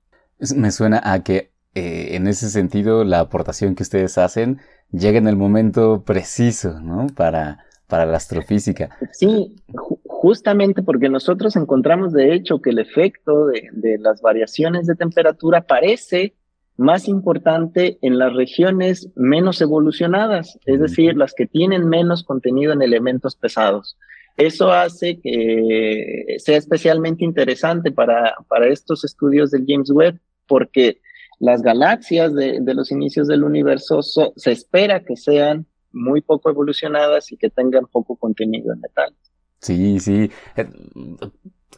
Me 0.57 0.73
suena 0.73 1.01
a 1.05 1.23
que 1.23 1.53
eh, 1.75 2.17
en 2.17 2.27
ese 2.27 2.51
sentido 2.51 3.05
la 3.05 3.21
aportación 3.21 3.77
que 3.77 3.85
ustedes 3.85 4.19
hacen 4.19 4.59
llega 4.91 5.19
en 5.19 5.29
el 5.29 5.37
momento 5.37 6.03
preciso, 6.05 6.81
¿no? 6.81 7.07
Para, 7.15 7.65
para 7.87 8.07
la 8.07 8.17
astrofísica. 8.17 8.91
Sí, 9.13 9.57
justamente 10.05 10.83
porque 10.83 11.09
nosotros 11.09 11.55
encontramos 11.57 12.13
de 12.13 12.35
hecho 12.35 12.61
que 12.61 12.71
el 12.71 12.81
efecto 12.81 13.47
de, 13.47 13.69
de, 13.73 13.99
las 13.99 14.21
variaciones 14.21 14.87
de 14.87 14.97
temperatura 14.97 15.63
parece 15.63 16.35
más 16.77 17.09
importante 17.09 17.99
en 18.03 18.19
las 18.19 18.33
regiones 18.35 19.11
menos 19.15 19.61
evolucionadas, 19.61 20.59
es 20.67 20.81
decir, 20.81 21.17
las 21.17 21.35
que 21.35 21.47
tienen 21.47 21.89
menos 21.89 22.25
contenido 22.25 22.73
en 22.73 22.83
elementos 22.83 23.37
pesados. 23.37 23.97
Eso 24.37 24.73
hace 24.73 25.21
que 25.21 26.37
sea 26.39 26.57
especialmente 26.57 27.25
interesante 27.25 27.93
para, 27.93 28.35
para 28.49 28.69
estos 28.69 29.05
estudios 29.05 29.51
del 29.51 29.65
James 29.67 29.91
Webb 29.91 30.19
porque 30.47 31.01
las 31.39 31.63
galaxias 31.63 32.35
de, 32.35 32.61
de 32.61 32.75
los 32.75 32.91
inicios 32.91 33.29
del 33.29 33.45
universo 33.45 34.01
se 34.03 34.53
espera 34.53 35.01
que 35.05 35.17
sean 35.17 35.67
muy 35.93 36.23
poco 36.23 36.49
evolucionadas 36.49 37.31
y 37.33 37.37
que 37.37 37.51
tengan 37.51 37.87
poco 37.87 38.17
contenido 38.17 38.73
en 38.73 38.81
metal. 38.81 39.15
Sí, 39.63 40.01
sí. 40.01 40.31
Eh, 40.57 40.69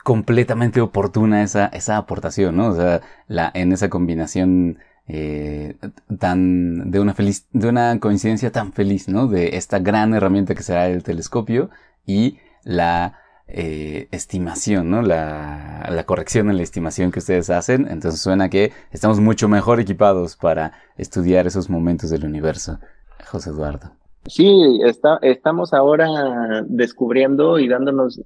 completamente 0.02 0.80
oportuna 0.80 1.42
esa, 1.42 1.66
esa 1.66 1.96
aportación, 1.96 2.56
¿no? 2.56 2.68
O 2.68 2.74
sea, 2.74 3.00
la, 3.28 3.50
en 3.54 3.72
esa 3.72 3.88
combinación 3.88 4.78
eh, 5.06 5.76
tan, 6.18 6.90
de 6.90 7.00
una 7.00 7.14
feliz, 7.14 7.46
de 7.52 7.68
una 7.68 7.98
coincidencia 8.00 8.50
tan 8.52 8.72
feliz, 8.72 9.08
¿no? 9.08 9.28
De 9.28 9.56
esta 9.56 9.78
gran 9.78 10.14
herramienta 10.14 10.54
que 10.54 10.62
será 10.62 10.88
el 10.88 11.02
telescopio 11.02 11.70
y 12.06 12.38
la 12.64 13.18
eh, 13.48 14.08
estimación, 14.10 14.90
¿no? 14.90 15.02
La, 15.02 15.86
la 15.90 16.04
corrección 16.04 16.50
en 16.50 16.56
la 16.56 16.62
estimación 16.62 17.12
que 17.12 17.20
ustedes 17.20 17.50
hacen. 17.50 17.86
Entonces 17.90 18.20
suena 18.20 18.48
que 18.48 18.72
estamos 18.92 19.20
mucho 19.20 19.48
mejor 19.48 19.80
equipados 19.80 20.36
para 20.36 20.72
estudiar 20.96 21.46
esos 21.46 21.70
momentos 21.70 22.10
del 22.10 22.24
universo. 22.24 22.78
José 23.26 23.50
Eduardo. 23.50 23.92
Sí, 24.26 24.80
está, 24.84 25.18
estamos 25.20 25.74
ahora 25.74 26.64
descubriendo 26.66 27.58
y 27.58 27.68
dándonos 27.68 28.20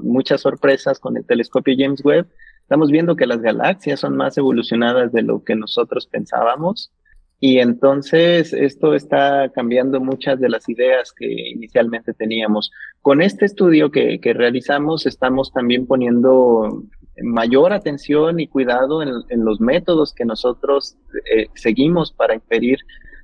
muchas 0.00 0.42
sorpresas 0.42 1.00
con 1.00 1.16
el 1.16 1.26
telescopio 1.26 1.74
James 1.76 2.04
Webb. 2.04 2.28
Estamos 2.62 2.90
viendo 2.90 3.16
que 3.16 3.26
las 3.26 3.40
galaxias 3.42 3.98
son 3.98 4.16
más 4.16 4.38
evolucionadas 4.38 5.10
de 5.12 5.22
lo 5.22 5.42
que 5.42 5.56
nosotros 5.56 6.06
pensábamos. 6.06 6.92
Y 7.40 7.58
entonces 7.58 8.52
esto 8.52 8.94
está 8.94 9.50
cambiando 9.52 9.98
muchas 9.98 10.38
de 10.38 10.50
las 10.50 10.68
ideas 10.68 11.12
que 11.12 11.26
inicialmente 11.26 12.12
teníamos. 12.14 12.70
Con 13.00 13.20
este 13.20 13.46
estudio 13.46 13.90
que, 13.90 14.20
realizamos 14.22 15.04
estamos 15.06 15.50
también 15.52 15.86
poniendo 15.86 16.84
mayor 17.22 17.72
atención 17.72 18.38
y 18.38 18.46
cuidado 18.46 19.02
en, 19.02 19.08
en 19.30 19.44
los 19.44 19.60
métodos 19.60 20.14
que 20.14 20.24
nosotros 20.24 20.96
eh, 21.34 21.48
seguimos 21.54 22.12
para 22.12 22.34
inferir 22.34 22.78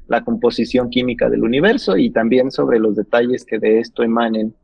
la 0.09 0.25
composición 0.25 0.91
química 0.91 1.29
del 1.29 1.43
universo 1.43 1.97
y 1.97 2.11
también 2.11 2.51
sobre 2.51 2.79
los 2.79 2.97
detalles 2.97 3.45
que 3.45 3.59
de 3.59 3.81
esto 3.81 4.03
emanen 4.03 4.55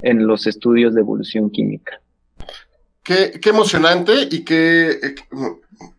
en 0.00 0.26
los 0.26 0.46
estudios 0.46 0.94
de 0.94 1.00
evolución 1.00 1.50
química. 1.50 2.00
Qué, 3.02 3.38
qué 3.40 3.50
emocionante 3.50 4.28
y 4.30 4.44
qué 4.44 4.90
eh, 4.90 5.14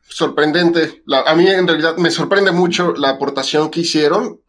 sorprendente. 0.08 1.04
a 1.08 1.36
mí 1.36 1.48
en 1.48 1.68
realidad 1.68 1.98
me 1.98 2.12
sorprende 2.12 2.52
mucho 2.52 2.94
la 2.94 3.10
aportación 3.10 3.70
que 3.70 3.82
hicieron. 3.82 4.40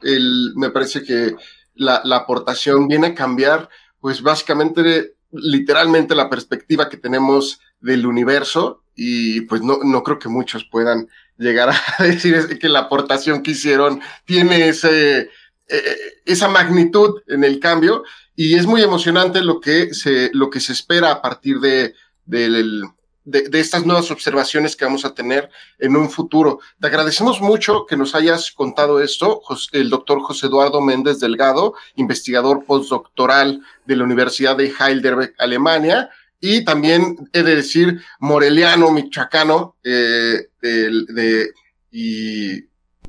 Me 0.57 0.71
parece 0.71 1.03
que 1.03 1.35
la, 1.75 2.01
la 2.05 2.17
aportación 2.17 2.87
viene 2.87 3.09
a 3.09 3.14
cambiar, 3.14 3.69
pues 4.01 4.23
básicamente, 4.23 5.14
literalmente 5.33 6.14
la 6.14 6.31
perspectiva 6.31 6.88
que 6.88 6.97
tenemos 6.97 7.61
del 7.81 8.07
universo 8.07 8.85
y 8.95 9.43
pues 9.43 9.62
no, 9.62 9.79
no 9.83 10.03
creo 10.03 10.19
que 10.19 10.29
muchos 10.29 10.64
puedan 10.64 11.09
llegar 11.38 11.70
a 11.70 12.03
decir 12.03 12.59
que 12.59 12.68
la 12.68 12.81
aportación 12.81 13.42
que 13.42 13.53
hicieron 13.53 14.01
tiene 14.25 14.68
ese, 14.68 15.18
eh, 15.20 15.31
eh, 15.68 15.97
esa 16.25 16.49
magnitud 16.49 17.23
en 17.29 17.44
el 17.44 17.61
cambio 17.61 18.05
y 18.37 18.55
es 18.55 18.66
muy 18.66 18.83
emocionante 18.83 19.42
lo 19.42 19.61
que 19.61 19.94
se, 19.94 20.31
lo 20.33 20.51
que 20.51 20.61
se 20.61 20.73
espera 20.73 21.11
a 21.11 21.23
partir 21.23 21.61
de, 21.61 21.94
de, 22.27 22.83
de, 23.25 23.61
estas 23.61 23.87
nuevas 23.87 24.11
observaciones 24.11 24.77
que 24.77 24.85
vamos 24.85 25.05
a 25.05 25.14
tener 25.14 25.49
en 25.79 25.97
un 25.97 26.11
futuro. 26.11 26.59
Te 26.81 26.88
agradecemos 26.88 27.40
mucho 27.40 27.87
que 27.87 27.97
nos 27.97 28.14
hayas 28.14 28.51
contado 28.51 29.01
esto, 29.01 29.40
el 29.73 29.88
doctor 29.88 30.20
José 30.20 30.49
Eduardo 30.49 30.81
Méndez 30.81 31.20
Delgado, 31.20 31.75
investigador 31.94 32.64
postdoctoral 32.64 33.62
de 33.87 33.97
la 33.97 34.05
Universidad 34.05 34.56
de 34.56 34.73
Heidelberg, 34.79 35.35
Alemania 35.38 36.11
y 36.47 36.63
también 36.63 37.17
he 37.33 37.42
de 37.42 37.57
decir 37.57 38.03
moreliano, 38.21 38.90
michoacano, 38.90 39.77
eh, 39.83 40.49
de, 40.61 41.49
y 41.90 42.61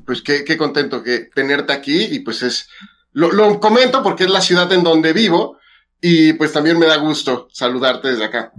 pues 0.06 0.22
qué, 0.22 0.42
qué, 0.42 0.56
contento 0.56 1.02
que 1.02 1.28
tenerte 1.34 1.74
aquí 1.74 2.04
y 2.12 2.20
pues 2.20 2.42
es, 2.42 2.70
lo, 3.12 3.30
lo, 3.32 3.60
comento 3.60 4.02
porque 4.02 4.24
es 4.24 4.30
la 4.30 4.40
ciudad 4.40 4.72
en 4.72 4.82
donde 4.82 5.12
vivo 5.12 5.58
y 6.00 6.32
pues 6.32 6.50
también 6.54 6.78
me 6.78 6.86
da 6.86 6.96
gusto 6.96 7.46
saludarte 7.52 8.08
desde 8.08 8.24
acá. 8.24 8.52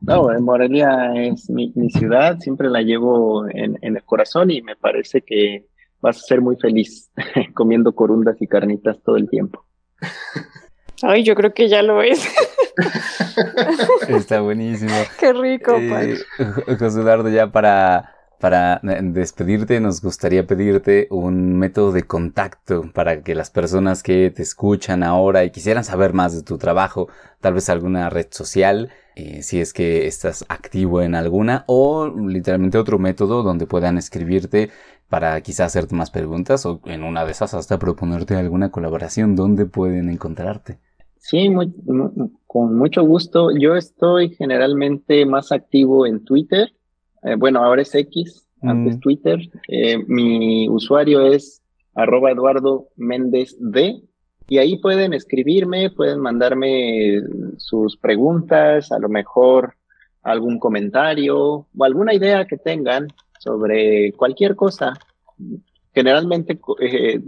No, 0.00 0.28
Morelia 0.40 1.12
es 1.14 1.48
mi, 1.48 1.72
mi 1.76 1.88
ciudad, 1.90 2.40
siempre 2.40 2.68
la 2.70 2.82
llevo 2.82 3.46
en, 3.48 3.78
en, 3.80 3.94
el 3.94 4.02
corazón 4.02 4.50
y 4.50 4.60
me 4.60 4.74
parece 4.74 5.22
que 5.22 5.66
vas 6.00 6.16
a 6.16 6.22
ser 6.22 6.40
muy 6.40 6.56
feliz 6.56 7.12
comiendo 7.54 7.94
corundas 7.94 8.42
y 8.42 8.48
carnitas 8.48 9.00
todo 9.04 9.16
el 9.16 9.30
tiempo. 9.30 9.64
Ay, 11.00 11.22
yo 11.22 11.36
creo 11.36 11.54
que 11.54 11.68
ya 11.68 11.80
lo 11.82 12.02
es. 12.02 12.26
Está 14.08 14.40
buenísimo. 14.40 14.92
Qué 15.18 15.32
rico, 15.32 15.76
eh, 15.76 16.18
José 16.78 17.00
Eduardo, 17.00 17.28
ya 17.28 17.50
para, 17.50 18.14
Para 18.38 18.80
eh, 18.84 19.00
despedirte, 19.02 19.80
nos 19.80 20.00
gustaría 20.00 20.46
pedirte 20.46 21.08
un 21.10 21.58
método 21.58 21.92
de 21.92 22.04
contacto 22.04 22.90
para 22.92 23.22
que 23.22 23.34
las 23.34 23.50
personas 23.50 24.02
que 24.02 24.30
te 24.30 24.42
escuchan 24.42 25.02
ahora 25.02 25.44
y 25.44 25.50
quisieran 25.50 25.84
saber 25.84 26.12
más 26.12 26.34
de 26.34 26.42
tu 26.42 26.58
trabajo, 26.58 27.08
tal 27.40 27.54
vez 27.54 27.68
alguna 27.68 28.10
red 28.10 28.26
social, 28.30 28.90
eh, 29.16 29.42
si 29.42 29.60
es 29.60 29.72
que 29.72 30.06
estás 30.06 30.44
activo 30.48 31.02
en 31.02 31.14
alguna, 31.14 31.64
o 31.66 32.06
literalmente 32.08 32.78
otro 32.78 32.98
método 32.98 33.42
donde 33.42 33.66
puedan 33.66 33.98
escribirte 33.98 34.70
para 35.08 35.40
quizás 35.40 35.66
hacerte 35.66 35.94
más 35.94 36.10
preguntas 36.10 36.64
o 36.66 36.80
en 36.84 37.02
una 37.02 37.24
de 37.24 37.32
esas 37.32 37.54
hasta 37.54 37.78
proponerte 37.78 38.36
alguna 38.36 38.70
colaboración, 38.70 39.34
¿dónde 39.34 39.66
pueden 39.66 40.10
encontrarte? 40.10 40.78
Sí, 41.18 41.50
con 42.46 42.76
mucho 42.76 43.02
gusto. 43.02 43.50
Yo 43.56 43.76
estoy 43.76 44.30
generalmente 44.30 45.26
más 45.26 45.52
activo 45.52 46.06
en 46.06 46.24
Twitter. 46.24 46.72
Eh, 47.22 47.34
bueno, 47.36 47.62
ahora 47.62 47.82
es 47.82 47.94
X, 47.94 48.46
antes 48.62 48.96
mm. 48.96 49.00
Twitter. 49.00 49.40
Eh, 49.68 49.98
mi 50.06 50.68
usuario 50.68 51.26
es 51.26 51.62
arroba 51.94 52.30
Eduardo 52.30 52.88
Méndez 52.96 53.56
D. 53.58 54.02
Y 54.48 54.58
ahí 54.58 54.78
pueden 54.78 55.12
escribirme, 55.12 55.90
pueden 55.90 56.20
mandarme 56.20 57.20
sus 57.58 57.98
preguntas, 57.98 58.90
a 58.92 58.98
lo 58.98 59.10
mejor 59.10 59.74
algún 60.22 60.58
comentario 60.58 61.38
o 61.38 61.84
alguna 61.84 62.14
idea 62.14 62.46
que 62.46 62.56
tengan 62.56 63.08
sobre 63.38 64.12
cualquier 64.12 64.56
cosa. 64.56 64.94
Generalmente 65.92 66.58
eh, 66.80 67.20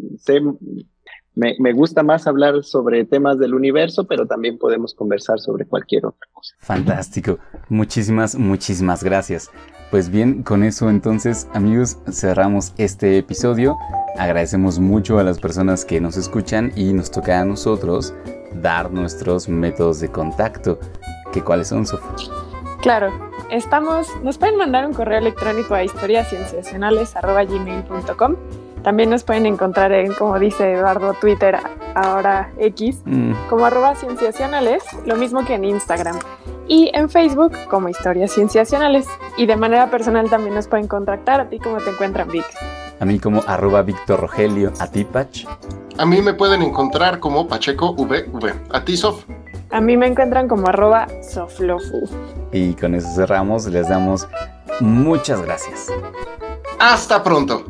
me, 1.35 1.55
me, 1.59 1.73
gusta 1.73 2.03
más 2.03 2.27
hablar 2.27 2.65
sobre 2.65 3.05
temas 3.05 3.39
del 3.39 3.55
universo, 3.55 4.07
pero 4.07 4.27
también 4.27 4.59
podemos 4.59 4.95
conversar 4.95 5.39
sobre 5.39 5.65
cualquier 5.65 6.07
otra 6.07 6.27
cosa. 6.33 6.55
Fantástico. 6.59 7.39
Muchísimas, 7.69 8.37
muchísimas 8.37 9.05
gracias. 9.05 9.51
Pues 9.91 10.11
bien, 10.11 10.43
con 10.43 10.63
eso 10.63 10.89
entonces, 10.89 11.49
amigos, 11.53 11.99
cerramos 12.11 12.73
este 12.79 13.19
episodio. 13.19 13.77
Agradecemos 14.19 14.79
mucho 14.79 15.19
a 15.19 15.25
las 15.25 15.41
personas 15.41 15.85
que 15.85 16.01
nos 16.01 16.17
escuchan 16.17 16.73
y 16.77 16.93
nos 16.93 17.11
toca 17.11 17.41
a 17.41 17.45
nosotros 17.45 18.15
dar 18.55 18.93
nuestros 18.93 19.49
métodos 19.49 20.01
de 20.01 20.09
contacto. 20.09 20.79
¿Qué 21.33 21.43
cuáles 21.43 21.69
son, 21.69 21.87
Sofía? 21.87 22.11
Claro, 22.83 23.13
estamos, 23.51 24.09
nos 24.23 24.37
pueden 24.39 24.57
mandar 24.57 24.87
un 24.87 24.93
correo 24.93 25.19
electrónico 25.19 25.75
a 25.75 25.83
historiascienciacionales.gmail.com. 25.85 28.37
También 28.83 29.11
nos 29.11 29.25
pueden 29.25 29.47
encontrar 29.47 29.93
en, 29.93 30.13
como 30.15 30.39
dice 30.39 30.73
Eduardo, 30.73 31.15
Twitter, 31.15 31.59
ahora 31.95 32.51
X, 32.59 33.03
mm. 33.05 33.33
como 33.49 33.67
arroba 33.67 33.95
cienciacionales, 33.95 34.83
lo 35.05 35.17
mismo 35.17 35.45
que 35.45 35.55
en 35.55 35.65
Instagram. 35.65 36.19
Y 36.67 36.91
en 36.95 37.11
Facebook 37.11 37.53
como 37.69 37.89
Historias 37.89 38.33
Cienciacionales. 38.33 39.07
Y 39.37 39.47
de 39.47 39.57
manera 39.57 39.91
personal 39.91 40.31
también 40.31 40.55
nos 40.55 40.69
pueden 40.69 40.87
contactar. 40.87 41.41
¿A 41.41 41.49
ti 41.49 41.59
cómo 41.59 41.79
te 41.79 41.91
encuentran, 41.91 42.29
Vic? 42.29 42.45
A 43.01 43.05
mí 43.05 43.19
como 43.19 43.43
arroba 43.47 43.83
Víctor 43.83 44.21
Rogelio. 44.21 44.73
¿A 44.79 44.87
ti, 44.87 45.05
Pach? 45.05 45.47
A 45.99 46.07
mí 46.07 46.23
me 46.23 46.33
pueden 46.33 46.63
encontrar 46.63 47.19
como 47.19 47.49
Pacheco 47.49 47.95
VV. 47.95 48.55
¿A 48.71 48.85
ti, 48.85 48.97
Sof? 48.97 49.25
A 49.71 49.81
mí 49.81 49.97
me 49.97 50.07
encuentran 50.07 50.49
como 50.49 50.69
arroba 50.69 51.09
Soflofu. 51.23 52.09
Y 52.53 52.75
con 52.75 52.95
eso 52.95 53.09
cerramos, 53.15 53.67
les 53.67 53.89
damos 53.89 54.29
muchas 54.81 55.43
gracias. 55.43 55.89
Hasta 56.79 57.23
pronto. 57.23 57.65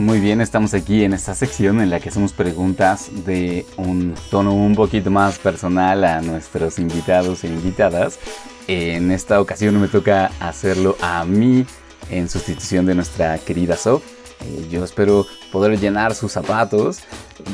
Muy 0.00 0.18
bien, 0.18 0.40
estamos 0.40 0.72
aquí 0.72 1.04
en 1.04 1.12
esta 1.12 1.34
sección 1.34 1.80
en 1.80 1.90
la 1.90 2.00
que 2.00 2.08
hacemos 2.08 2.32
preguntas 2.32 3.10
de 3.26 3.66
un 3.76 4.14
tono 4.30 4.54
un 4.54 4.74
poquito 4.74 5.10
más 5.10 5.38
personal 5.38 6.04
a 6.04 6.22
nuestros 6.22 6.78
invitados 6.78 7.44
e 7.44 7.48
invitadas. 7.48 8.18
En 8.66 9.12
esta 9.12 9.40
ocasión 9.40 9.80
me 9.80 9.88
toca 9.88 10.30
hacerlo 10.40 10.96
a 11.02 11.24
mí 11.24 11.66
en 12.08 12.28
sustitución 12.28 12.86
de 12.86 12.94
nuestra 12.94 13.36
querida 13.38 13.76
Sof. 13.76 14.19
Eh, 14.42 14.68
yo 14.70 14.84
espero 14.84 15.26
poder 15.52 15.78
llenar 15.78 16.14
sus 16.14 16.32
zapatos, 16.32 17.00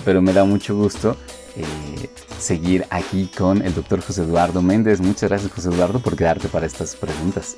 pero 0.04 0.22
me 0.22 0.32
da 0.32 0.44
mucho 0.44 0.76
gusto 0.76 1.16
eh, 1.56 2.10
seguir 2.38 2.86
aquí 2.90 3.30
con 3.36 3.62
el 3.62 3.74
doctor 3.74 4.00
José 4.00 4.22
Eduardo 4.22 4.62
Méndez. 4.62 5.00
Muchas 5.00 5.30
gracias 5.30 5.52
José 5.52 5.68
Eduardo 5.68 6.00
por 6.00 6.16
quedarte 6.16 6.48
para 6.48 6.66
estas 6.66 6.94
preguntas. 6.94 7.56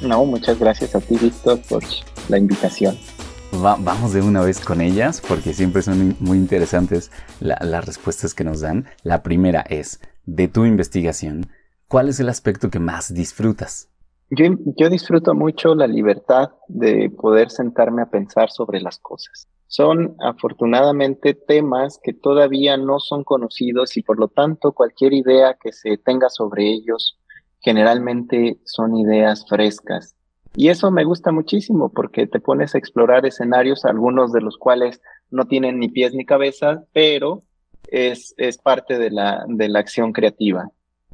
No, 0.00 0.24
muchas 0.24 0.58
gracias 0.58 0.94
a 0.94 1.00
ti 1.00 1.16
Víctor 1.16 1.60
por 1.68 1.82
la 2.28 2.38
invitación 2.38 2.98
vamos 3.52 4.12
de 4.12 4.22
una 4.22 4.40
vez 4.40 4.60
con 4.60 4.80
ellas 4.80 5.20
porque 5.26 5.54
siempre 5.54 5.82
son 5.82 6.16
muy 6.20 6.38
interesantes 6.38 7.10
las 7.40 7.84
respuestas 7.84 8.34
que 8.34 8.44
nos 8.44 8.60
dan. 8.60 8.86
La 9.02 9.22
primera 9.22 9.60
es, 9.60 10.00
de 10.24 10.48
tu 10.48 10.64
investigación, 10.64 11.50
¿cuál 11.88 12.08
es 12.08 12.20
el 12.20 12.28
aspecto 12.28 12.70
que 12.70 12.78
más 12.78 13.12
disfrutas? 13.12 13.88
Yo, 14.30 14.46
yo 14.76 14.88
disfruto 14.88 15.34
mucho 15.34 15.74
la 15.74 15.86
libertad 15.86 16.50
de 16.68 17.10
poder 17.10 17.50
sentarme 17.50 18.02
a 18.02 18.10
pensar 18.10 18.50
sobre 18.50 18.80
las 18.80 18.98
cosas. 18.98 19.48
Son 19.66 20.16
afortunadamente 20.20 21.34
temas 21.34 22.00
que 22.02 22.12
todavía 22.12 22.76
no 22.76 23.00
son 23.00 23.24
conocidos 23.24 23.96
y 23.96 24.02
por 24.02 24.18
lo 24.18 24.28
tanto 24.28 24.72
cualquier 24.72 25.12
idea 25.12 25.56
que 25.60 25.72
se 25.72 25.96
tenga 25.98 26.28
sobre 26.28 26.68
ellos 26.70 27.18
generalmente 27.60 28.58
son 28.64 28.96
ideas 28.96 29.46
frescas 29.46 30.16
y 30.56 30.68
eso 30.68 30.90
me 30.90 31.04
gusta 31.04 31.30
muchísimo 31.30 31.92
porque 31.92 32.26
te 32.26 32.40
pones 32.40 32.74
a 32.74 32.78
explorar 32.78 33.24
escenarios, 33.24 33.84
algunos 33.84 34.32
de 34.32 34.40
los 34.40 34.56
cuales 34.58 35.00
no 35.30 35.46
tienen 35.46 35.78
ni 35.78 35.88
pies 35.88 36.12
ni 36.12 36.24
cabeza, 36.24 36.84
pero 36.92 37.44
es, 37.88 38.34
es 38.36 38.58
parte 38.58 38.98
de 38.98 39.10
la, 39.10 39.44
de 39.46 39.68
la 39.68 39.78
acción 39.78 40.12
creativa. 40.12 40.70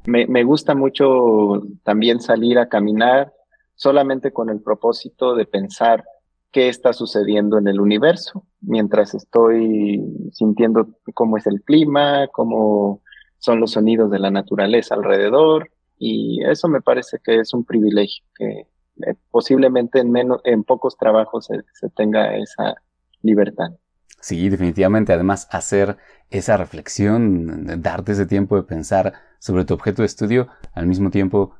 Me, 0.07 0.27
me 0.27 0.45
gusta 0.45 0.75
mucho 0.75 1.63
también 1.83 2.21
salir 2.21 2.59
a 2.59 2.69
caminar 2.69 3.33
solamente 3.75 4.33
con 4.33 4.51
el 4.51 4.61
propósito 4.61 5.35
de 5.35 5.47
pensar 5.47 6.05
qué 6.51 6.69
está 6.69 6.93
sucediendo 6.93 7.59
en 7.59 7.69
el 7.69 7.81
universo, 7.81 8.47
mientras 8.61 9.15
estoy 9.15 10.03
sintiendo 10.33 10.89
cómo 11.13 11.37
es 11.37 11.47
el 11.47 11.63
clima, 11.63 12.29
cómo 12.29 13.03
son 13.39 13.61
los 13.61 13.73
sonidos 13.73 14.11
de 14.11 14.19
la 14.19 14.31
naturaleza 14.31 14.95
alrededor, 14.95 15.71
y 15.99 16.43
eso 16.45 16.69
me 16.69 16.81
parece 16.81 17.19
que 17.23 17.41
es 17.41 17.53
un 17.53 17.65
privilegio 17.65 18.25
que, 18.35 18.67
eh, 19.07 19.15
posiblemente 19.31 20.01
en, 20.01 20.11
menos, 20.11 20.41
en 20.45 20.65
pocos 20.65 20.97
trabajos 20.97 21.47
se, 21.47 21.89
tenga 21.91 22.37
esa 22.37 22.75
libertad. 23.23 23.73
Sí, 24.21 24.49
definitivamente. 24.49 25.13
Además, 25.13 25.49
hacer 25.51 25.97
esa 26.31 26.57
reflexión, 26.57 27.81
darte 27.83 28.13
ese 28.13 28.27
tiempo 28.27 28.57
de 28.57 28.65
pensar 28.65 29.15
sobre 29.39 29.65
tu 29.65 29.75
objeto 29.75 30.03
de 30.03 30.07
estudio, 30.07 30.49
al 30.73 30.87
mismo 30.87 31.11
tiempo 31.11 31.55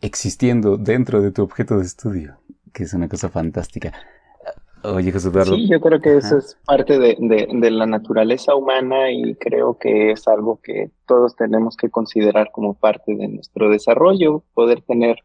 existiendo 0.00 0.76
dentro 0.76 1.20
de 1.22 1.32
tu 1.32 1.42
objeto 1.42 1.76
de 1.78 1.84
estudio, 1.84 2.38
que 2.72 2.84
es 2.84 2.94
una 2.94 3.08
cosa 3.08 3.28
fantástica. 3.28 3.92
Oye, 4.84 5.12
José 5.12 5.28
Eduardo. 5.28 5.54
Sí, 5.54 5.68
yo 5.68 5.80
creo 5.80 6.00
que 6.00 6.16
eso 6.16 6.38
es 6.38 6.58
parte 6.66 6.98
de, 6.98 7.16
de, 7.18 7.70
la 7.70 7.86
naturaleza 7.86 8.54
humana 8.56 9.12
y 9.12 9.36
creo 9.36 9.78
que 9.78 10.10
es 10.10 10.26
algo 10.26 10.60
que 10.60 10.90
todos 11.06 11.36
tenemos 11.36 11.76
que 11.76 11.88
considerar 11.88 12.50
como 12.52 12.74
parte 12.74 13.14
de 13.14 13.28
nuestro 13.28 13.70
desarrollo, 13.70 14.42
poder 14.54 14.82
tener 14.82 15.18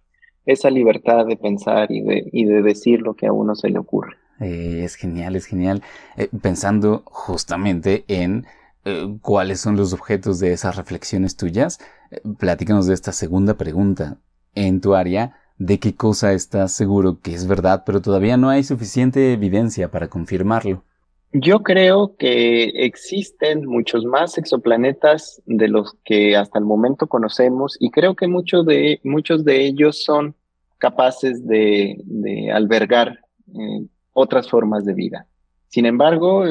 esa 0.45 0.69
libertad 0.69 1.25
de 1.25 1.37
pensar 1.37 1.91
y 1.91 2.01
de, 2.01 2.29
y 2.31 2.45
de 2.45 2.61
decir 2.61 3.01
lo 3.01 3.15
que 3.15 3.25
a 3.25 3.33
uno 3.33 3.55
se 3.55 3.69
le 3.69 3.79
ocurre. 3.79 4.15
Eh, 4.39 4.81
es 4.83 4.95
genial, 4.95 5.35
es 5.35 5.45
genial. 5.45 5.81
Eh, 6.17 6.29
pensando 6.41 7.03
justamente 7.05 8.05
en 8.07 8.45
eh, 8.85 9.17
cuáles 9.21 9.59
son 9.59 9.75
los 9.77 9.93
objetos 9.93 10.39
de 10.39 10.53
esas 10.53 10.75
reflexiones 10.75 11.35
tuyas, 11.35 11.79
platícanos 12.39 12.87
de 12.87 12.93
esta 12.93 13.11
segunda 13.11 13.55
pregunta. 13.55 14.17
En 14.55 14.81
tu 14.81 14.95
área, 14.95 15.37
¿de 15.57 15.79
qué 15.79 15.95
cosa 15.95 16.33
estás 16.33 16.71
seguro 16.71 17.19
que 17.21 17.33
es 17.33 17.47
verdad, 17.47 17.83
pero 17.85 18.01
todavía 18.01 18.37
no 18.37 18.49
hay 18.49 18.63
suficiente 18.63 19.33
evidencia 19.33 19.91
para 19.91 20.07
confirmarlo? 20.07 20.83
Yo 21.33 21.61
creo 21.61 22.15
que 22.17 22.85
existen 22.85 23.65
muchos 23.65 24.05
más 24.05 24.37
exoplanetas 24.37 25.41
de 25.45 25.67
los 25.67 25.95
que 26.05 26.37
hasta 26.37 26.57
el 26.57 26.65
momento 26.65 27.07
conocemos 27.07 27.75
y 27.79 27.91
creo 27.91 28.15
que 28.15 28.27
muchos 28.27 28.65
de, 28.65 29.01
muchos 29.03 29.43
de 29.43 29.65
ellos 29.65 30.03
son 30.03 30.35
capaces 30.77 31.45
de, 31.45 31.97
albergar 32.53 33.19
otras 34.19 34.49
formas 34.49 34.83
de 34.83 34.95
vida. 34.95 35.27
Sin 35.67 35.85
embargo, 35.85 36.43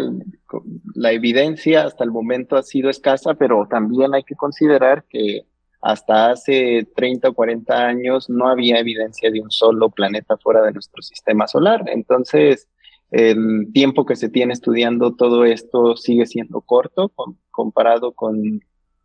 la 0.94 1.10
evidencia 1.10 1.82
hasta 1.82 2.04
el 2.04 2.12
momento 2.12 2.56
ha 2.56 2.62
sido 2.62 2.90
escasa, 2.90 3.34
pero 3.34 3.66
también 3.68 4.14
hay 4.14 4.22
que 4.22 4.36
considerar 4.36 5.04
que 5.08 5.42
hasta 5.82 6.30
hace 6.30 6.86
30 6.94 7.30
o 7.30 7.34
40 7.34 7.74
años 7.74 8.30
no 8.30 8.48
había 8.48 8.78
evidencia 8.78 9.32
de 9.32 9.40
un 9.40 9.50
solo 9.50 9.90
planeta 9.90 10.36
fuera 10.36 10.62
de 10.62 10.72
nuestro 10.72 11.02
sistema 11.02 11.48
solar. 11.48 11.84
Entonces, 11.88 12.68
el 13.10 13.72
tiempo 13.72 14.06
que 14.06 14.14
se 14.14 14.28
tiene 14.28 14.52
estudiando 14.52 15.16
todo 15.16 15.44
esto 15.44 15.96
sigue 15.96 16.26
siendo 16.26 16.60
corto 16.60 17.12
comparado 17.50 18.12
con 18.12 18.60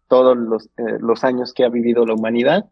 todos 0.07 0.37
los, 0.37 0.65
eh, 0.77 0.99
los 0.99 1.23
años 1.23 1.53
que 1.53 1.63
ha 1.63 1.69
vivido 1.69 2.05
la 2.05 2.13
humanidad 2.13 2.65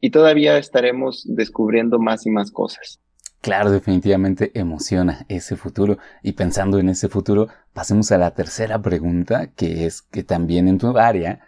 y 0.00 0.10
todavía 0.10 0.56
estaremos 0.56 1.24
descubriendo 1.26 1.98
más 1.98 2.24
y 2.24 2.30
más 2.30 2.50
cosas. 2.50 3.00
Claro, 3.44 3.70
definitivamente 3.70 4.52
emociona 4.54 5.26
ese 5.28 5.56
futuro. 5.56 5.98
Y 6.22 6.32
pensando 6.32 6.78
en 6.78 6.88
ese 6.88 7.10
futuro, 7.10 7.48
pasemos 7.74 8.10
a 8.10 8.16
la 8.16 8.30
tercera 8.30 8.80
pregunta, 8.80 9.48
que 9.54 9.84
es 9.84 10.00
que 10.00 10.22
también 10.22 10.66
en 10.66 10.78
tu 10.78 10.96
área, 10.96 11.40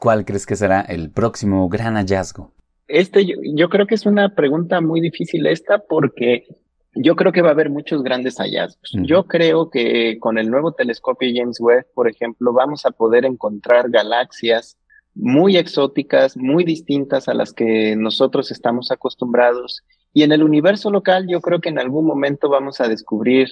¿cuál 0.00 0.24
crees 0.24 0.46
que 0.46 0.56
será 0.56 0.80
el 0.80 1.10
próximo 1.10 1.68
gran 1.68 1.94
hallazgo? 1.94 2.50
Este, 2.88 3.24
yo, 3.24 3.68
creo 3.68 3.86
que 3.86 3.94
es 3.94 4.04
una 4.04 4.34
pregunta 4.34 4.80
muy 4.80 5.00
difícil 5.00 5.46
esta 5.46 5.78
porque 5.78 6.44
yo 6.92 7.14
creo 7.14 7.30
que 7.30 7.40
va 7.40 7.50
a 7.50 7.52
haber 7.52 7.70
muchos 7.70 8.02
grandes 8.02 8.38
hallazgos. 8.38 8.90
Yo 9.04 9.26
creo 9.26 9.70
que 9.70 10.18
con 10.18 10.38
el 10.38 10.50
nuevo 10.50 10.72
telescopio 10.72 11.30
James 11.32 11.60
Webb, 11.60 11.86
por 11.94 12.10
ejemplo, 12.10 12.52
vamos 12.52 12.84
a 12.84 12.90
poder 12.90 13.24
encontrar 13.24 13.90
galaxias 13.90 14.76
muy 15.14 15.56
exóticas, 15.56 16.36
muy 16.36 16.64
distintas 16.64 17.28
a 17.28 17.34
las 17.34 17.52
que 17.52 17.94
nosotros 17.94 18.50
estamos 18.50 18.90
acostumbrados. 18.90 19.84
Y 20.14 20.22
en 20.22 20.32
el 20.32 20.42
universo 20.42 20.90
local 20.90 21.26
yo 21.28 21.40
creo 21.40 21.60
que 21.60 21.68
en 21.68 21.78
algún 21.78 22.06
momento 22.06 22.48
vamos 22.48 22.80
a 22.80 22.88
descubrir 22.88 23.48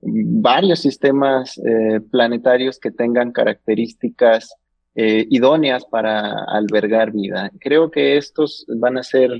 varios 0.00 0.80
sistemas 0.80 1.58
eh, 1.58 2.00
planetarios 2.10 2.78
que 2.78 2.90
tengan 2.90 3.32
características 3.32 4.54
eh, 4.94 5.26
idóneas 5.30 5.86
para 5.86 6.34
albergar 6.48 7.12
vida. 7.12 7.50
Creo 7.60 7.90
que 7.90 8.18
estos 8.18 8.66
van 8.68 8.98
a 8.98 9.02
ser 9.02 9.30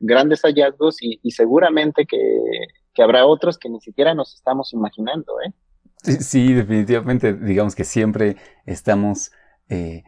grandes 0.00 0.40
hallazgos 0.40 0.96
y, 1.02 1.30
seguramente 1.32 2.06
que, 2.06 2.18
habrá 3.02 3.26
otros 3.26 3.58
que 3.58 3.68
ni 3.68 3.78
siquiera 3.80 4.14
nos 4.14 4.34
estamos 4.34 4.72
imaginando. 4.72 5.34
¿eh? 5.44 5.52
Sí, 6.20 6.54
definitivamente, 6.54 7.34
digamos 7.34 7.74
que 7.74 7.84
siempre 7.84 8.36
estamos 8.64 9.32
eh, 9.68 10.04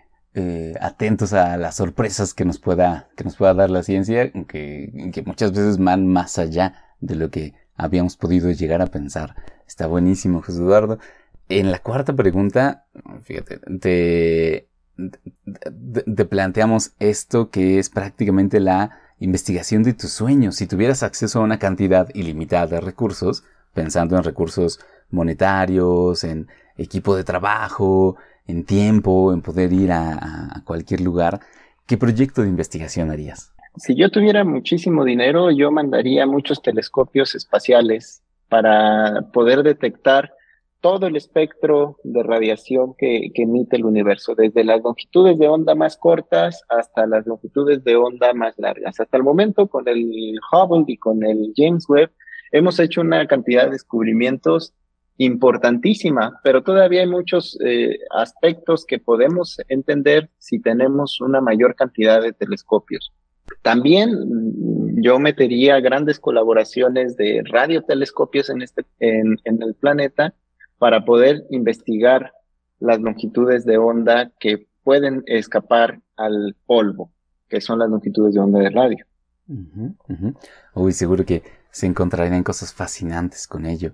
atentos 0.81 1.33
a 1.33 1.57
las 1.57 1.77
sorpresas 1.77 2.35
que 2.35 2.45
nos 2.45 2.59
pueda, 2.59 3.09
que 3.17 3.25
nos 3.25 3.37
pueda 3.37 3.55
dar 3.55 3.71
la 3.71 3.83
ciencia, 3.83 4.33
que, 4.49 5.11
que 5.13 5.23
muchas 5.23 5.53
veces 5.53 5.79
van 5.79 6.07
más 6.07 6.39
allá 6.39 6.75
de 7.01 7.15
lo 7.15 7.31
que 7.31 7.55
habíamos 7.77 8.17
podido 8.17 8.51
llegar 8.51 8.83
a 8.83 8.87
pensar. 8.87 9.37
Está 9.67 9.87
buenísimo, 9.87 10.43
José 10.43 10.59
Eduardo. 10.59 10.99
En 11.49 11.71
la 11.71 11.79
cuarta 11.79 12.15
pregunta, 12.15 12.87
fíjate, 13.23 13.59
te 13.79 14.69
te 16.15 16.25
planteamos 16.25 16.93
esto 17.01 17.51
que 17.51 17.79
es 17.79 17.91
prácticamente 17.91 18.61
la 18.61 18.99
investigación 19.19 19.83
de 19.83 19.95
tus 19.95 20.13
sueños. 20.13 20.57
Si 20.57 20.67
tuvieras 20.67 21.03
acceso 21.03 21.41
a 21.41 21.45
una 21.45 21.59
cantidad 21.59 22.09
ilimitada 22.15 22.67
de 22.67 22.81
recursos, 22.81 23.45
pensando 23.73 24.17
en 24.17 24.25
recursos 24.25 24.81
monetarios, 25.11 26.25
en 26.25 26.49
equipo 26.77 27.17
de 27.17 27.25
trabajo, 27.25 28.17
en 28.47 28.65
tiempo, 28.65 29.33
en 29.33 29.43
poder 29.43 29.73
ir 29.73 29.93
a, 29.93 30.63
cualquier 30.65 31.01
lugar, 31.01 31.41
¿qué 31.87 31.97
proyecto 31.97 32.43
de 32.43 32.49
investigación 32.49 33.11
harías? 33.11 33.53
Si 33.77 33.95
yo 33.95 34.11
tuviera 34.11 34.45
muchísimo 34.45 35.05
dinero, 35.05 35.51
yo 35.51 35.71
mandaría 35.71 36.27
muchos 36.27 36.63
telescopios 36.63 37.35
espaciales 37.35 38.23
para 38.49 39.31
poder 39.33 39.63
detectar 39.63 40.33
todo 40.81 41.07
el 41.07 41.17
espectro 41.17 41.97
de 42.05 42.23
radiación 42.23 42.95
que, 42.97 43.33
emite 43.35 43.77
el 43.77 43.87
universo, 43.87 44.35
desde 44.35 44.65
las 44.65 44.83
longitudes 44.83 45.39
de 45.39 45.49
onda 45.49 45.75
más 45.75 45.97
cortas 45.97 46.63
hasta 46.69 47.07
las 47.07 47.27
longitudes 47.27 47.83
de 47.85 47.97
onda 47.97 48.35
más 48.35 48.55
largas. 48.59 49.01
Hasta 49.01 49.17
el 49.17 49.23
momento, 49.23 49.67
con 49.67 49.89
el 49.89 50.39
Hubble 50.53 50.85
y 50.87 50.99
con 50.99 51.25
el 51.25 51.53
James 51.57 51.89
Webb, 51.89 52.11
hemos 52.53 52.79
hecho 52.79 53.01
una 53.01 53.27
cantidad 53.27 53.65
de 53.65 53.73
descubrimientos 53.73 54.75
importantísima, 55.17 56.41
pero 56.43 56.63
todavía 56.63 57.03
hay 57.03 57.07
muchos 57.07 57.59
eh, 57.65 57.99
aspectos 58.11 58.85
que 58.85 58.99
podemos 58.99 59.59
entender 59.69 60.31
si 60.39 60.61
tenemos 60.61 61.21
una 61.21 61.41
mayor 61.41 61.75
cantidad 61.77 62.21
de 62.21 62.33
telescopios. 62.33 63.13
También 63.63 64.11
mm, 64.11 65.03
yo 65.03 65.19
metería 65.19 65.81
grandes 65.81 66.19
colaboraciones 66.19 67.17
de 67.17 67.43
radiotelescopios 67.45 68.51
en, 68.51 68.63
este, 68.63 68.85
en 68.99 69.39
el 69.45 69.75
planeta 69.75 70.35
para 70.79 71.05
poder 71.05 71.45
investigar 71.51 72.33
las 72.81 73.01
longitudes 73.01 73.65
de 73.65 73.79
onda 73.79 74.33
que 74.39 74.67
pueden 74.83 75.23
escapar 75.27 76.01
al 76.17 76.55
polvo, 76.67 77.11
que 77.49 77.61
son 77.61 77.79
las 77.79 77.89
longitudes 77.89 78.35
de 78.35 78.41
onda 78.41 78.61
de 78.61 78.71
radio. 78.71 79.07
Uy, 80.75 80.93
seguro 80.93 81.25
que 81.25 81.43
se 81.71 81.87
encontrarían 81.87 82.43
cosas 82.43 82.73
fascinantes 82.73 83.47
con 83.47 83.67
ello. 83.67 83.93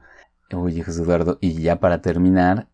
Uy, 0.52 0.80
José 0.82 1.02
Eduardo, 1.02 1.38
y 1.40 1.54
ya 1.62 1.80
para 1.80 2.02
terminar, 2.02 2.68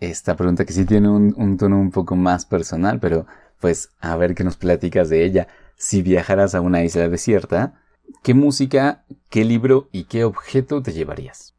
esta 0.00 0.36
pregunta 0.36 0.64
que 0.64 0.72
sí 0.72 0.84
tiene 0.84 1.08
un, 1.08 1.34
un, 1.36 1.56
tono 1.56 1.78
un 1.80 1.90
poco 1.90 2.16
más 2.16 2.44
personal, 2.44 3.00
pero 3.00 3.26
pues 3.60 3.90
a 4.00 4.16
ver 4.16 4.34
qué 4.34 4.44
nos 4.44 4.56
platicas 4.56 5.08
de 5.08 5.24
ella. 5.24 5.48
Si 5.76 6.02
viajaras 6.02 6.54
a 6.54 6.60
una 6.60 6.84
isla 6.84 7.08
desierta, 7.08 7.80
¿qué 8.22 8.34
música, 8.34 9.04
qué 9.30 9.44
libro 9.44 9.88
y 9.92 10.04
qué 10.04 10.24
objeto 10.24 10.82
te 10.82 10.92
llevarías? 10.92 11.51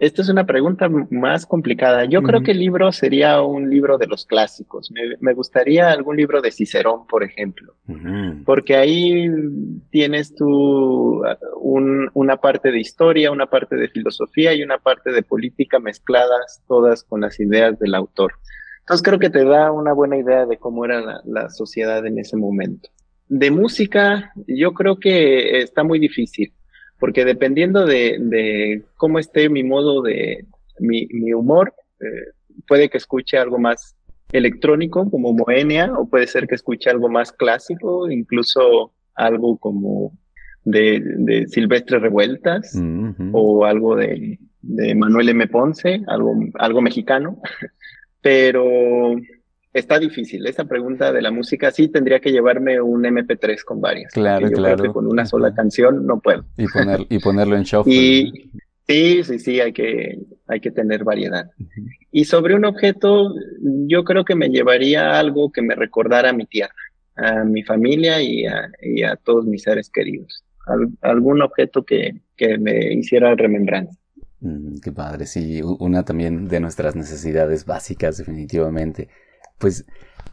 Esta 0.00 0.22
es 0.22 0.30
una 0.30 0.46
pregunta 0.46 0.88
más 1.10 1.44
complicada. 1.44 2.06
Yo 2.06 2.22
creo 2.22 2.42
que 2.42 2.52
el 2.52 2.58
libro 2.58 2.90
sería 2.90 3.42
un 3.42 3.68
libro 3.68 3.98
de 3.98 4.06
los 4.06 4.24
clásicos. 4.24 4.90
Me, 5.20 5.34
gustaría 5.34 5.90
algún 5.90 6.16
libro 6.16 6.40
de 6.40 6.50
Cicerón, 6.50 7.06
por 7.06 7.22
ejemplo, 7.22 7.74
porque 8.46 8.76
ahí 8.76 9.30
tienes 9.90 10.34
tú 10.34 11.22
una 12.14 12.36
parte 12.38 12.72
de 12.72 12.80
historia, 12.80 13.30
una 13.30 13.44
parte 13.44 13.76
de 13.76 13.88
filosofía 13.88 14.54
y 14.54 14.62
una 14.62 14.78
parte 14.78 15.12
de 15.12 15.22
política 15.22 15.78
mezcladas 15.78 16.62
todas 16.66 17.04
con 17.04 17.20
las 17.20 17.38
ideas 17.38 17.78
del 17.78 17.94
autor. 17.94 18.32
Entonces 18.78 19.04
creo 19.04 19.18
que 19.18 19.28
te 19.28 19.44
da 19.44 19.70
una 19.70 19.92
buena 19.92 20.16
idea 20.16 20.46
de 20.46 20.56
cómo 20.56 20.86
era 20.86 21.20
la 21.26 21.50
sociedad 21.50 22.06
en 22.06 22.18
ese 22.18 22.38
momento. 22.38 22.88
De 23.28 23.50
música, 23.50 24.32
yo 24.46 24.72
creo 24.72 24.98
que 24.98 25.58
está 25.58 25.84
muy 25.84 25.98
difícil 25.98 26.54
porque 27.00 27.24
dependiendo 27.24 27.86
de, 27.86 28.84
cómo 28.96 29.18
esté 29.18 29.48
mi 29.48 29.64
modo 29.64 30.02
de, 30.02 30.44
mi, 30.78 31.32
humor, 31.32 31.74
eh, 32.00 32.30
puede 32.68 32.88
que 32.88 32.98
escuche 32.98 33.38
algo 33.38 33.58
más 33.58 33.96
electrónico 34.30 35.10
como 35.10 35.32
Moenia, 35.32 35.92
o 35.94 36.08
puede 36.08 36.26
ser 36.26 36.46
que 36.46 36.54
escuche 36.54 36.90
algo 36.90 37.08
más 37.08 37.32
clásico, 37.32 38.08
incluso 38.10 38.92
algo 39.14 39.56
como 39.56 40.12
de, 40.64 41.46
Silvestre 41.48 41.98
Revueltas, 41.98 42.78
o 43.32 43.64
algo 43.64 43.96
de, 43.96 44.38
de 44.60 44.94
Manuel 44.94 45.30
M. 45.30 45.46
Ponce, 45.48 46.02
algo, 46.06 46.34
algo 46.58 46.82
mexicano. 46.82 47.40
Pero 48.20 49.16
está 49.72 49.98
difícil. 49.98 50.46
Esa 50.46 50.64
pregunta 50.64 51.12
de 51.12 51.22
la 51.22 51.30
música 51.30 51.70
sí 51.70 51.88
tendría 51.88 52.20
que 52.20 52.32
llevarme 52.32 52.80
un 52.80 53.02
MP3 53.02 53.64
con 53.64 53.80
varias. 53.80 54.12
Claro, 54.12 54.50
claro. 54.50 54.92
con 54.92 55.06
una 55.06 55.26
sola 55.26 55.54
canción 55.54 56.06
no 56.06 56.20
puedo. 56.20 56.44
Y, 56.56 56.66
poner, 56.66 57.06
y 57.08 57.18
ponerlo 57.18 57.56
en 57.56 57.62
shuffle. 57.62 57.92
Y, 57.92 58.50
sí, 58.86 59.22
sí, 59.24 59.38
sí, 59.38 59.60
hay 59.60 59.72
que, 59.72 60.18
hay 60.46 60.60
que 60.60 60.70
tener 60.70 61.04
variedad. 61.04 61.50
Y 62.10 62.24
sobre 62.24 62.54
un 62.54 62.64
objeto, 62.64 63.34
yo 63.86 64.04
creo 64.04 64.24
que 64.24 64.34
me 64.34 64.48
llevaría 64.48 65.18
algo 65.18 65.52
que 65.52 65.62
me 65.62 65.74
recordara 65.74 66.30
a 66.30 66.34
mi 66.34 66.46
tierra, 66.46 66.74
a 67.16 67.44
mi 67.44 67.62
familia 67.62 68.20
y 68.20 68.46
a, 68.46 68.70
y 68.82 69.02
a 69.02 69.16
todos 69.16 69.46
mis 69.46 69.62
seres 69.62 69.90
queridos. 69.90 70.44
algún 71.00 71.42
objeto 71.42 71.84
que, 71.84 72.20
que 72.36 72.58
me 72.58 72.92
hiciera 72.94 73.34
remembranza. 73.34 73.96
Mm, 74.40 74.78
qué 74.82 74.90
padre, 74.90 75.26
sí, 75.26 75.60
una 75.62 76.02
también 76.04 76.48
de 76.48 76.60
nuestras 76.60 76.96
necesidades 76.96 77.66
básicas, 77.66 78.16
definitivamente. 78.16 79.08
Pues, 79.60 79.84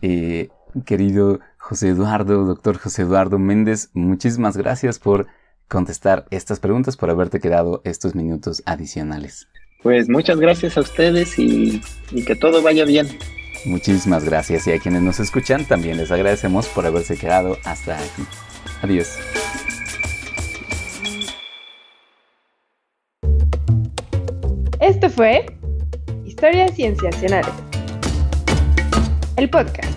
eh, 0.02 0.48
querido 0.86 1.42
José 1.58 1.90
Eduardo, 1.90 2.46
doctor 2.46 2.78
José 2.78 3.02
Eduardo 3.04 3.38
Méndez, 3.38 3.90
muchísimas 3.94 4.56
gracias 4.56 5.00
por 5.00 5.28
contestar 5.68 6.26
estas 6.32 6.62
preguntas, 6.62 6.96
por 6.96 7.10
haberte 7.10 7.42
quedado 7.42 7.82
estos 7.84 8.16
minutos 8.16 8.64
adicionales. 8.66 9.50
Pues 9.84 10.08
muchas 10.08 10.40
gracias 10.40 10.78
a 10.78 10.82
ustedes 10.82 11.38
y, 11.38 11.82
y 12.12 12.24
que 12.24 12.36
todo 12.36 12.64
vaya 12.64 12.86
bien. 12.86 13.08
Muchísimas 13.66 14.24
gracias 14.24 14.66
y 14.68 14.72
a 14.72 14.80
quienes 14.80 15.02
nos 15.02 15.20
escuchan 15.20 15.66
también 15.66 15.98
les 15.98 16.10
agradecemos 16.10 16.68
por 16.70 16.86
haberse 16.86 17.18
quedado 17.18 17.58
hasta 17.66 17.98
aquí. 17.98 18.24
Adiós. 18.82 19.18
Esto 24.80 25.10
fue 25.10 25.46
Historias 26.24 26.74
Cienciacionales 26.76 27.52
el 29.38 29.50
podcast. 29.50 29.97